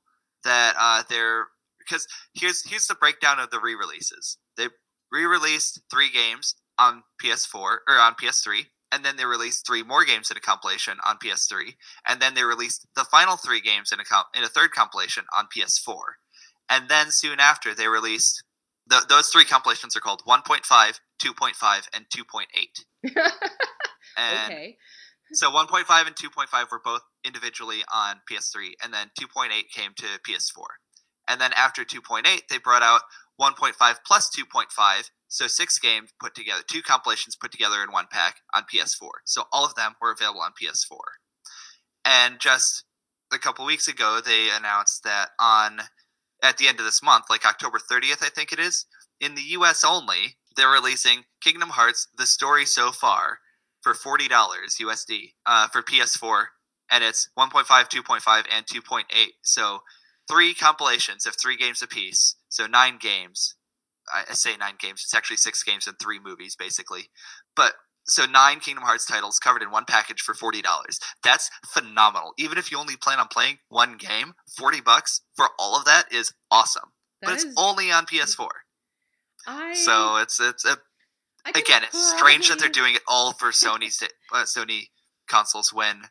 that 0.45 0.75
uh, 0.79 1.03
they're 1.09 1.47
because 1.79 2.07
here's 2.35 2.69
here's 2.69 2.87
the 2.87 2.95
breakdown 2.95 3.39
of 3.39 3.51
the 3.51 3.61
re-releases. 3.61 4.39
They 4.57 4.69
re-released 5.11 5.83
three 5.91 6.11
games 6.11 6.55
on 6.79 7.03
PS4 7.23 7.55
or 7.55 7.81
on 7.99 8.15
PS3, 8.15 8.67
and 8.93 9.05
then 9.05 9.17
they 9.17 9.25
released 9.25 9.67
three 9.67 9.83
more 9.83 10.05
games 10.05 10.31
in 10.31 10.37
a 10.37 10.41
compilation 10.41 10.99
on 11.07 11.17
PS3, 11.19 11.75
and 12.07 12.21
then 12.21 12.35
they 12.35 12.45
released 12.45 12.87
the 12.95 13.05
final 13.05 13.37
three 13.37 13.61
games 13.61 13.91
in 13.93 14.01
a 14.01 14.05
comp- 14.05 14.29
in 14.35 14.45
a 14.45 14.49
third 14.49 14.73
compilation 14.73 15.25
on 15.37 15.47
PS4, 15.57 15.95
and 16.69 16.89
then 16.89 17.11
soon 17.11 17.41
after 17.41 17.75
they 17.75 17.89
released 17.89 18.45
Th- 18.91 19.05
those 19.09 19.29
three 19.29 19.45
compilations 19.45 19.97
are 19.97 20.01
called 20.01 20.23
1.5, 20.27 21.01
2.5, 21.23 21.89
and 21.95 22.07
2.8. 22.09 23.33
And 24.17 24.53
okay. 24.53 24.77
so 25.33 25.51
1.5 25.51 26.07
and 26.07 26.17
2.5 26.17 26.71
were 26.71 26.81
both 26.85 27.03
individually 27.25 27.83
on 27.93 28.17
PS3, 28.31 28.73
and 28.83 28.93
then 28.93 29.11
2.8 29.19 29.49
came 29.75 29.93
to 29.97 30.07
PS4. 30.29 30.65
And 31.29 31.41
then 31.41 31.53
after 31.57 31.85
2.8, 31.85 32.25
they 32.51 32.59
brought 32.59 32.83
out 32.83 33.03
1.5 33.41 33.73
plus 34.07 34.31
2.5, 34.37 35.11
so 35.29 35.47
six 35.47 35.79
games 35.79 36.13
put 36.21 36.35
together, 36.35 36.63
two 36.69 36.83
compilations 36.83 37.37
put 37.37 37.53
together 37.53 37.83
in 37.83 37.91
one 37.91 38.07
pack 38.11 38.37
on 38.55 38.65
PS4. 38.73 39.09
So 39.25 39.45
all 39.53 39.65
of 39.65 39.75
them 39.75 39.95
were 40.01 40.13
available 40.13 40.43
on 40.43 40.53
PS4. 40.61 40.99
And 42.05 42.39
just 42.39 42.85
a 43.33 43.39
couple 43.39 43.65
weeks 43.65 43.89
ago, 43.89 44.21
they 44.25 44.51
announced 44.51 45.05
that 45.05 45.31
on 45.41 45.81
at 46.43 46.59
the 46.59 46.69
end 46.69 46.79
of 46.81 46.85
this 46.85 47.03
month, 47.03 47.27
like 47.31 47.47
October 47.47 47.79
30th, 47.79 48.23
I 48.23 48.29
think 48.29 48.53
it 48.53 48.59
is, 48.59 48.87
in 49.21 49.35
the 49.37 49.43
US 49.43 49.85
only, 49.85 50.37
they're 50.57 50.69
releasing 50.71 51.25
Kingdom 51.41 51.71
Hearts: 51.71 52.09
The 52.19 52.27
Story 52.27 52.67
So 52.67 52.93
Far 52.93 53.39
for 53.83 53.95
forty 53.95 54.29
dollars 54.29 54.77
USD 54.81 55.33
uh, 55.47 55.69
for 55.69 55.83
PS4, 55.83 56.47
and 56.91 57.03
it's 57.05 57.29
1.5, 57.39 57.67
2.5, 57.67 58.45
and 58.53 58.67
2.8. 58.67 59.05
So 59.43 59.81
three 60.29 60.55
compilations 60.55 61.27
of 61.27 61.37
three 61.37 61.57
games 61.57 61.83
apiece. 61.83 62.37
So 62.49 62.67
nine 62.67 62.99
games. 63.01 63.55
I 64.13 64.35
say 64.35 64.57
nine 64.57 64.75
games. 64.79 65.03
It's 65.05 65.15
actually 65.15 65.37
six 65.37 65.63
games 65.63 65.87
and 65.87 65.97
three 65.99 66.19
movies, 66.19 66.57
basically. 66.57 67.11
But 67.55 67.75
so 68.05 68.27
nine 68.27 68.61
Kingdom 68.61 68.85
Hearts 68.85 69.07
titles 69.07 69.39
covered 69.39 69.63
in 69.63 69.71
one 69.71 69.85
package 69.87 70.21
for 70.21 70.35
forty 70.35 70.63
dollars. 70.63 70.99
That's 71.23 71.51
phenomenal. 71.67 72.33
Even 72.39 72.59
if 72.59 72.71
you 72.73 72.79
only 72.79 72.97
plan 72.97 73.19
on 73.19 73.29
playing 73.29 73.59
one 73.69 73.97
game, 73.97 74.35
forty 74.57 74.81
bucks 74.81 75.21
for 75.37 75.47
all 75.59 75.77
of 75.77 75.85
that 75.85 76.13
is 76.13 76.33
awesome. 76.51 76.91
but 77.21 77.35
it's 77.35 77.45
is- 77.45 77.55
only 77.57 77.91
on 77.93 78.07
PS4. 78.07 78.49
I, 79.47 79.75
So 79.75 80.17
it's 80.17 80.41
it's 80.41 80.65
a, 80.65 80.77
I 81.45 81.53
can 81.53 81.63
again, 81.63 81.83
it's 81.85 82.15
strange 82.17 82.49
that 82.49 82.59
they're 82.59 82.69
doing 82.69 82.95
it 82.95 83.03
all 83.09 83.33
for 83.33 83.49
Sony 83.51 83.91
uh, 84.33 84.43
Sony 84.45 84.89
consoles 85.29 85.73
when 85.73 86.03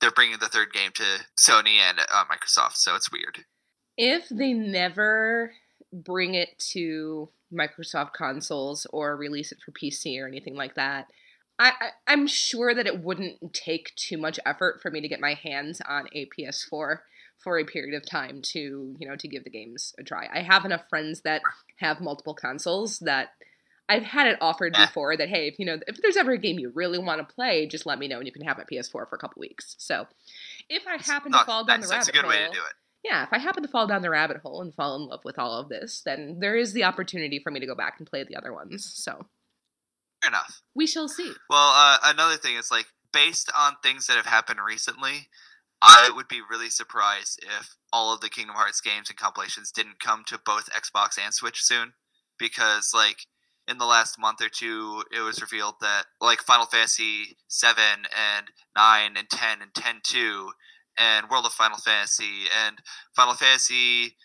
they're 0.00 0.10
bringing 0.10 0.38
the 0.38 0.48
third 0.48 0.72
game 0.72 0.90
to 0.94 1.02
Sony 1.38 1.78
and 1.78 1.98
uh, 2.00 2.24
Microsoft. 2.24 2.74
So 2.76 2.94
it's 2.94 3.10
weird. 3.10 3.44
if 3.96 4.28
they 4.28 4.52
never 4.52 5.52
bring 5.92 6.34
it 6.34 6.58
to 6.72 7.30
Microsoft 7.52 8.12
consoles 8.12 8.86
or 8.92 9.16
release 9.16 9.52
it 9.52 9.58
for 9.64 9.72
PC 9.72 10.20
or 10.20 10.26
anything 10.26 10.54
like 10.54 10.74
that, 10.74 11.06
I, 11.58 11.68
I, 11.68 11.88
I'm 12.06 12.26
sure 12.26 12.74
that 12.74 12.86
it 12.86 13.02
wouldn't 13.02 13.52
take 13.52 13.94
too 13.96 14.18
much 14.18 14.38
effort 14.44 14.80
for 14.82 14.90
me 14.90 15.00
to 15.00 15.08
get 15.08 15.20
my 15.20 15.34
hands 15.34 15.80
on 15.86 16.06
a 16.12 16.28
PS4 16.38 16.98
for 17.38 17.58
a 17.58 17.64
period 17.64 17.94
of 17.94 18.08
time 18.08 18.40
to 18.42 18.96
you 18.98 19.08
know 19.08 19.16
to 19.16 19.28
give 19.28 19.44
the 19.44 19.50
games 19.50 19.94
a 19.98 20.02
try. 20.02 20.28
I 20.32 20.40
have 20.40 20.64
enough 20.64 20.88
friends 20.88 21.22
that 21.22 21.42
have 21.76 22.00
multiple 22.00 22.34
consoles 22.34 22.98
that 23.00 23.30
I've 23.88 24.02
had 24.02 24.26
it 24.26 24.38
offered 24.40 24.72
before 24.72 25.16
that 25.16 25.28
hey 25.28 25.46
if 25.48 25.58
you 25.58 25.66
know 25.66 25.78
if 25.86 26.00
there's 26.02 26.16
ever 26.16 26.32
a 26.32 26.38
game 26.38 26.58
you 26.58 26.72
really 26.74 26.98
want 26.98 27.26
to 27.26 27.34
play 27.34 27.66
just 27.66 27.86
let 27.86 27.98
me 27.98 28.08
know 28.08 28.18
and 28.18 28.26
you 28.26 28.32
can 28.32 28.42
have 28.42 28.58
my 28.58 28.64
PS4 28.64 28.90
for 28.90 29.08
a 29.12 29.18
couple 29.18 29.40
weeks. 29.40 29.76
So 29.78 30.06
if 30.68 30.86
I 30.86 30.96
happen 31.02 31.32
to 31.32 31.44
fall 31.44 31.64
down 31.64 31.80
the 31.80 31.86
rabbit 31.86 31.96
that's 31.96 32.08
a 32.08 32.12
good 32.12 32.22
hole, 32.22 32.30
way 32.30 32.46
to 32.46 32.52
do 32.52 32.58
it. 32.58 32.74
yeah, 33.04 33.22
if 33.22 33.32
I 33.32 33.38
happen 33.38 33.62
to 33.62 33.68
fall 33.68 33.86
down 33.86 34.02
the 34.02 34.10
rabbit 34.10 34.38
hole 34.38 34.60
and 34.60 34.74
fall 34.74 34.96
in 34.96 35.06
love 35.06 35.20
with 35.24 35.38
all 35.38 35.60
of 35.60 35.68
this, 35.68 36.02
then 36.04 36.38
there 36.40 36.56
is 36.56 36.72
the 36.72 36.84
opportunity 36.84 37.38
for 37.38 37.50
me 37.50 37.60
to 37.60 37.66
go 37.66 37.74
back 37.74 37.94
and 37.98 38.08
play 38.08 38.24
the 38.24 38.36
other 38.36 38.52
ones. 38.52 38.92
So 38.94 39.26
Fair 40.22 40.30
enough. 40.30 40.62
we 40.74 40.86
shall 40.86 41.08
see. 41.08 41.32
Well, 41.50 41.72
uh, 41.74 41.98
another 42.04 42.36
thing 42.36 42.56
is 42.56 42.70
like 42.70 42.86
based 43.12 43.50
on 43.56 43.74
things 43.82 44.06
that 44.06 44.16
have 44.16 44.26
happened 44.26 44.60
recently, 44.66 45.28
I 45.82 46.10
would 46.14 46.28
be 46.28 46.40
really 46.50 46.70
surprised 46.70 47.40
if 47.42 47.76
all 47.92 48.12
of 48.14 48.20
the 48.20 48.30
Kingdom 48.30 48.56
Hearts 48.56 48.80
games 48.80 49.08
and 49.10 49.18
compilations 49.18 49.70
didn't 49.70 50.00
come 50.00 50.24
to 50.26 50.38
both 50.44 50.70
Xbox 50.70 51.18
and 51.22 51.32
Switch 51.32 51.62
soon, 51.62 51.92
because 52.38 52.92
like 52.94 53.26
in 53.68 53.78
the 53.78 53.84
last 53.84 54.18
month 54.18 54.40
or 54.42 54.48
two, 54.48 55.02
it 55.14 55.20
was 55.20 55.40
revealed 55.40 55.74
that 55.80 56.04
like 56.20 56.40
Final 56.40 56.66
Fantasy 56.66 57.36
seven 57.48 58.06
and 58.16 58.46
nine 58.76 59.16
and 59.16 59.28
ten 59.28 59.60
and 59.60 59.74
ten 59.74 60.00
two 60.02 60.50
and 60.98 61.28
World 61.28 61.46
of 61.46 61.52
Final 61.52 61.78
Fantasy 61.78 62.44
and 62.66 62.78
Final 63.14 63.34
Fantasy 63.34 64.16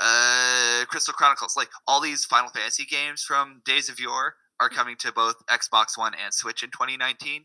uh 0.00 0.84
Crystal 0.88 1.12
Chronicles 1.12 1.54
like 1.56 1.68
all 1.86 2.00
these 2.00 2.24
Final 2.24 2.50
Fantasy 2.50 2.84
games 2.84 3.22
from 3.22 3.60
Days 3.64 3.88
of 3.88 4.00
Yore 4.00 4.36
are 4.62 4.68
coming 4.68 4.94
to 5.00 5.10
both 5.10 5.34
Xbox 5.50 5.98
One 5.98 6.12
and 6.14 6.32
Switch 6.32 6.62
in 6.62 6.70
2019 6.70 7.44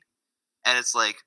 and 0.65 0.77
it's 0.77 0.93
like 0.93 1.17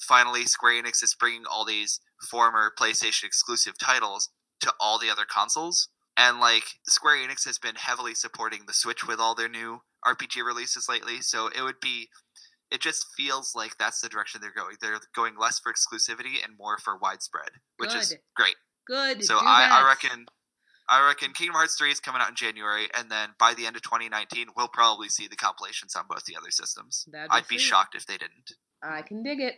finally 0.00 0.44
Square 0.44 0.82
Enix 0.82 1.02
is 1.02 1.16
bringing 1.18 1.42
all 1.50 1.64
these 1.64 2.00
former 2.30 2.72
PlayStation 2.78 3.24
exclusive 3.24 3.74
titles 3.78 4.28
to 4.60 4.72
all 4.78 4.98
the 4.98 5.10
other 5.10 5.24
consoles. 5.28 5.88
And 6.16 6.38
like 6.38 6.64
Square 6.86 7.16
Enix 7.16 7.44
has 7.46 7.58
been 7.58 7.76
heavily 7.76 8.14
supporting 8.14 8.60
the 8.66 8.74
Switch 8.74 9.06
with 9.06 9.18
all 9.18 9.34
their 9.34 9.48
new 9.48 9.80
RPG 10.06 10.44
releases 10.44 10.88
lately. 10.88 11.20
So 11.22 11.48
it 11.48 11.62
would 11.62 11.80
be 11.80 12.08
it 12.70 12.80
just 12.80 13.06
feels 13.16 13.52
like 13.56 13.76
that's 13.78 14.00
the 14.00 14.08
direction 14.08 14.40
they're 14.40 14.52
going. 14.54 14.76
They're 14.80 15.00
going 15.16 15.34
less 15.36 15.58
for 15.58 15.72
exclusivity 15.72 16.44
and 16.44 16.56
more 16.56 16.78
for 16.78 16.96
widespread 16.96 17.50
which 17.78 17.94
is 17.94 18.16
great. 18.36 18.54
Good. 18.86 19.24
so 19.24 19.38
I, 19.38 19.68
I 19.70 19.86
reckon 19.86 20.26
I 20.90 21.06
reckon 21.06 21.32
Kingdom 21.32 21.54
Hearts 21.54 21.76
3 21.78 21.92
is 21.92 22.00
coming 22.00 22.20
out 22.20 22.28
in 22.30 22.34
January, 22.34 22.88
and 22.98 23.08
then 23.10 23.28
by 23.38 23.54
the 23.54 23.64
end 23.64 23.76
of 23.76 23.82
2019, 23.82 24.48
we'll 24.56 24.66
probably 24.68 25.08
see 25.08 25.28
the 25.28 25.36
compilations 25.36 25.94
on 25.94 26.04
both 26.08 26.24
the 26.24 26.36
other 26.36 26.50
systems. 26.50 27.06
I'd 27.30 27.46
be 27.46 27.56
sweet. 27.56 27.60
shocked 27.60 27.94
if 27.94 28.06
they 28.06 28.16
didn't. 28.16 28.52
I 28.82 29.02
can 29.02 29.22
dig 29.22 29.40
it. 29.40 29.54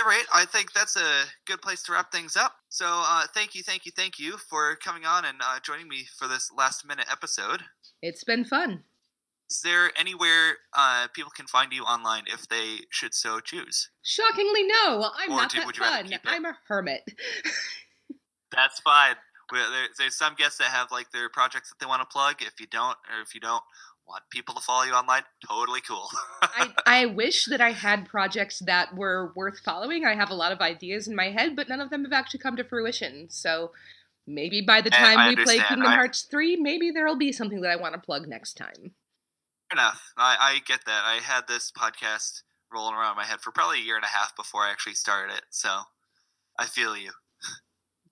All 0.00 0.06
right, 0.06 0.24
I 0.32 0.44
think 0.44 0.72
that's 0.72 0.94
a 0.96 1.24
good 1.44 1.60
place 1.60 1.82
to 1.84 1.92
wrap 1.92 2.12
things 2.12 2.36
up. 2.36 2.52
So, 2.68 2.86
uh, 2.88 3.24
thank 3.34 3.56
you, 3.56 3.64
thank 3.64 3.84
you, 3.84 3.90
thank 3.90 4.20
you 4.20 4.36
for 4.36 4.76
coming 4.76 5.04
on 5.04 5.24
and 5.24 5.38
uh, 5.42 5.58
joining 5.60 5.88
me 5.88 6.06
for 6.16 6.28
this 6.28 6.52
last 6.56 6.86
minute 6.86 7.06
episode. 7.10 7.62
It's 8.00 8.22
been 8.22 8.44
fun. 8.44 8.84
Is 9.50 9.60
there 9.64 9.90
anywhere 9.98 10.58
uh, 10.76 11.08
people 11.14 11.32
can 11.34 11.46
find 11.46 11.72
you 11.72 11.82
online 11.82 12.24
if 12.32 12.46
they 12.48 12.80
should 12.90 13.12
so 13.14 13.40
choose? 13.40 13.88
Shockingly, 14.04 14.62
no. 14.68 15.10
I'm 15.16 15.32
Or 15.32 15.36
not 15.36 15.50
do- 15.50 15.58
that 15.60 15.74
fun. 15.74 16.18
I'm 16.26 16.44
a 16.44 16.56
hermit. 16.68 17.02
That's 18.52 18.78
fine. 18.80 19.16
There, 19.50 19.86
there's 19.98 20.16
some 20.16 20.34
guests 20.34 20.58
that 20.58 20.68
have 20.68 20.90
like 20.90 21.10
their 21.10 21.28
projects 21.28 21.68
that 21.70 21.78
they 21.78 21.86
want 21.86 22.02
to 22.02 22.06
plug. 22.06 22.36
If 22.40 22.60
you 22.60 22.66
don't, 22.66 22.96
or 23.10 23.20
if 23.22 23.34
you 23.34 23.40
don't 23.40 23.62
want 24.06 24.22
people 24.30 24.54
to 24.54 24.60
follow 24.60 24.84
you 24.84 24.92
online, 24.92 25.22
totally 25.46 25.80
cool. 25.80 26.08
I, 26.42 26.72
I 26.86 27.06
wish 27.06 27.44
that 27.46 27.60
I 27.60 27.72
had 27.72 28.06
projects 28.08 28.60
that 28.60 28.94
were 28.96 29.32
worth 29.36 29.60
following. 29.60 30.04
I 30.04 30.14
have 30.14 30.30
a 30.30 30.34
lot 30.34 30.52
of 30.52 30.60
ideas 30.60 31.08
in 31.08 31.14
my 31.16 31.30
head, 31.30 31.54
but 31.56 31.68
none 31.68 31.80
of 31.80 31.90
them 31.90 32.04
have 32.04 32.12
actually 32.12 32.40
come 32.40 32.56
to 32.56 32.64
fruition. 32.64 33.28
So 33.30 33.72
maybe 34.26 34.60
by 34.62 34.80
the 34.80 34.92
Eh, 34.94 34.98
time 34.98 35.18
I 35.18 35.28
we 35.28 35.36
play. 35.36 35.58
Kingdom 35.58 35.86
I- 35.86 35.94
Hearts 35.94 36.26
3, 36.30 36.56
maybe 36.56 36.90
there'll 36.90 37.16
be 37.18 37.32
something 37.32 37.60
that 37.62 37.70
I 37.70 37.76
want 37.76 37.94
to 37.94 38.00
plug 38.00 38.26
next 38.28 38.54
time. 38.56 38.94
Fair 39.70 39.74
enough. 39.78 40.12
I, 40.16 40.36
I 40.40 40.58
get 40.66 40.84
that. 40.86 41.02
I 41.04 41.16
had 41.22 41.46
this 41.46 41.70
podcast 41.70 42.42
rolling 42.72 42.94
around 42.94 43.12
in 43.12 43.16
my 43.16 43.24
head 43.24 43.40
for 43.40 43.50
probably 43.52 43.78
a 43.80 43.82
year 43.84 43.96
and 43.96 44.04
a 44.04 44.08
half 44.08 44.34
before 44.36 44.62
I 44.62 44.70
actually 44.70 44.94
started 44.94 45.34
it. 45.34 45.42
So 45.50 45.82
I 46.58 46.64
feel 46.66 46.96
you. 46.96 47.12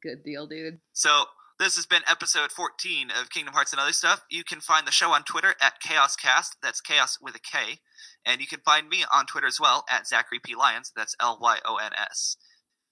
Good 0.07 0.23
deal, 0.23 0.47
dude. 0.47 0.79
So 0.93 1.25
this 1.59 1.75
has 1.75 1.85
been 1.85 2.03
episode 2.09 2.53
14 2.53 3.09
of 3.11 3.31
Kingdom 3.31 3.55
Hearts 3.55 3.73
and 3.73 3.81
Other 3.81 3.93
Stuff. 3.93 4.23
You 4.31 4.45
can 4.45 4.61
find 4.61 4.87
the 4.87 4.93
show 4.93 5.11
on 5.11 5.25
Twitter 5.25 5.55
at 5.61 5.83
KHAOSCast. 5.85 6.59
That's 6.63 6.81
chaos 6.81 7.19
with 7.21 7.35
a 7.35 7.41
K. 7.41 7.81
And 8.25 8.41
you 8.41 8.47
can 8.47 8.61
find 8.61 8.89
me 8.89 9.05
on 9.13 9.27
Twitter 9.27 9.49
as 9.49 9.59
well 9.59 9.85
at 9.91 10.07
Zachary 10.07 10.39
P. 10.39 10.55
Lyons. 10.55 10.93
That's 10.95 11.17
L 11.19 11.39
Y 11.41 11.59
O 11.65 11.75
N 11.77 11.91
S. 11.99 12.37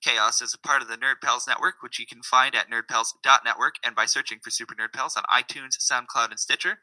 Chaos 0.02 0.42
is 0.42 0.54
a 0.54 0.66
part 0.66 0.82
of 0.82 0.88
the 0.88 0.96
Nerd 0.96 1.20
Pals 1.22 1.46
Network, 1.46 1.76
which 1.82 2.00
you 2.00 2.06
can 2.06 2.22
find 2.22 2.56
at 2.56 2.68
nerdpals.network 2.68 3.76
and 3.84 3.94
by 3.94 4.06
searching 4.06 4.38
for 4.42 4.50
Super 4.50 4.74
Nerd 4.74 4.92
Pals 4.92 5.16
on 5.16 5.22
iTunes, 5.32 5.78
SoundCloud, 5.78 6.30
and 6.30 6.40
Stitcher. 6.40 6.78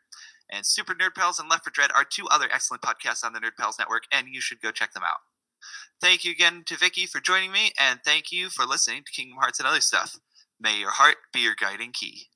And 0.50 0.66
Super 0.66 0.96
Nerd 0.96 1.14
Pals 1.14 1.40
and 1.40 1.50
Left 1.50 1.66
for 1.66 1.72
Dread 1.72 1.92
are 1.94 2.06
two 2.06 2.28
other 2.32 2.48
excellent 2.52 2.84
podcasts 2.84 3.26
on 3.26 3.34
the 3.34 3.40
Nerd 3.40 3.58
Pals 3.60 3.78
Network, 3.78 4.04
and 4.14 4.28
you 4.32 4.40
should 4.40 4.62
go 4.62 4.72
check 4.72 4.94
them 4.94 5.04
out. 5.04 5.20
Thank 6.02 6.26
you 6.26 6.32
again 6.32 6.64
to 6.66 6.78
Vicky 6.78 7.06
for 7.06 7.20
joining 7.20 7.52
me, 7.52 7.72
and 7.80 8.00
thank 8.04 8.32
you 8.32 8.50
for 8.50 8.66
listening 8.66 9.04
to 9.06 9.12
Kingdom 9.12 9.38
Hearts 9.40 9.60
and 9.60 9.68
Other 9.68 9.82
Stuff. 9.82 10.18
May 10.60 10.80
your 10.80 10.92
heart 10.92 11.18
be 11.32 11.42
your 11.42 11.56
guiding 11.56 11.92
key. 11.94 12.31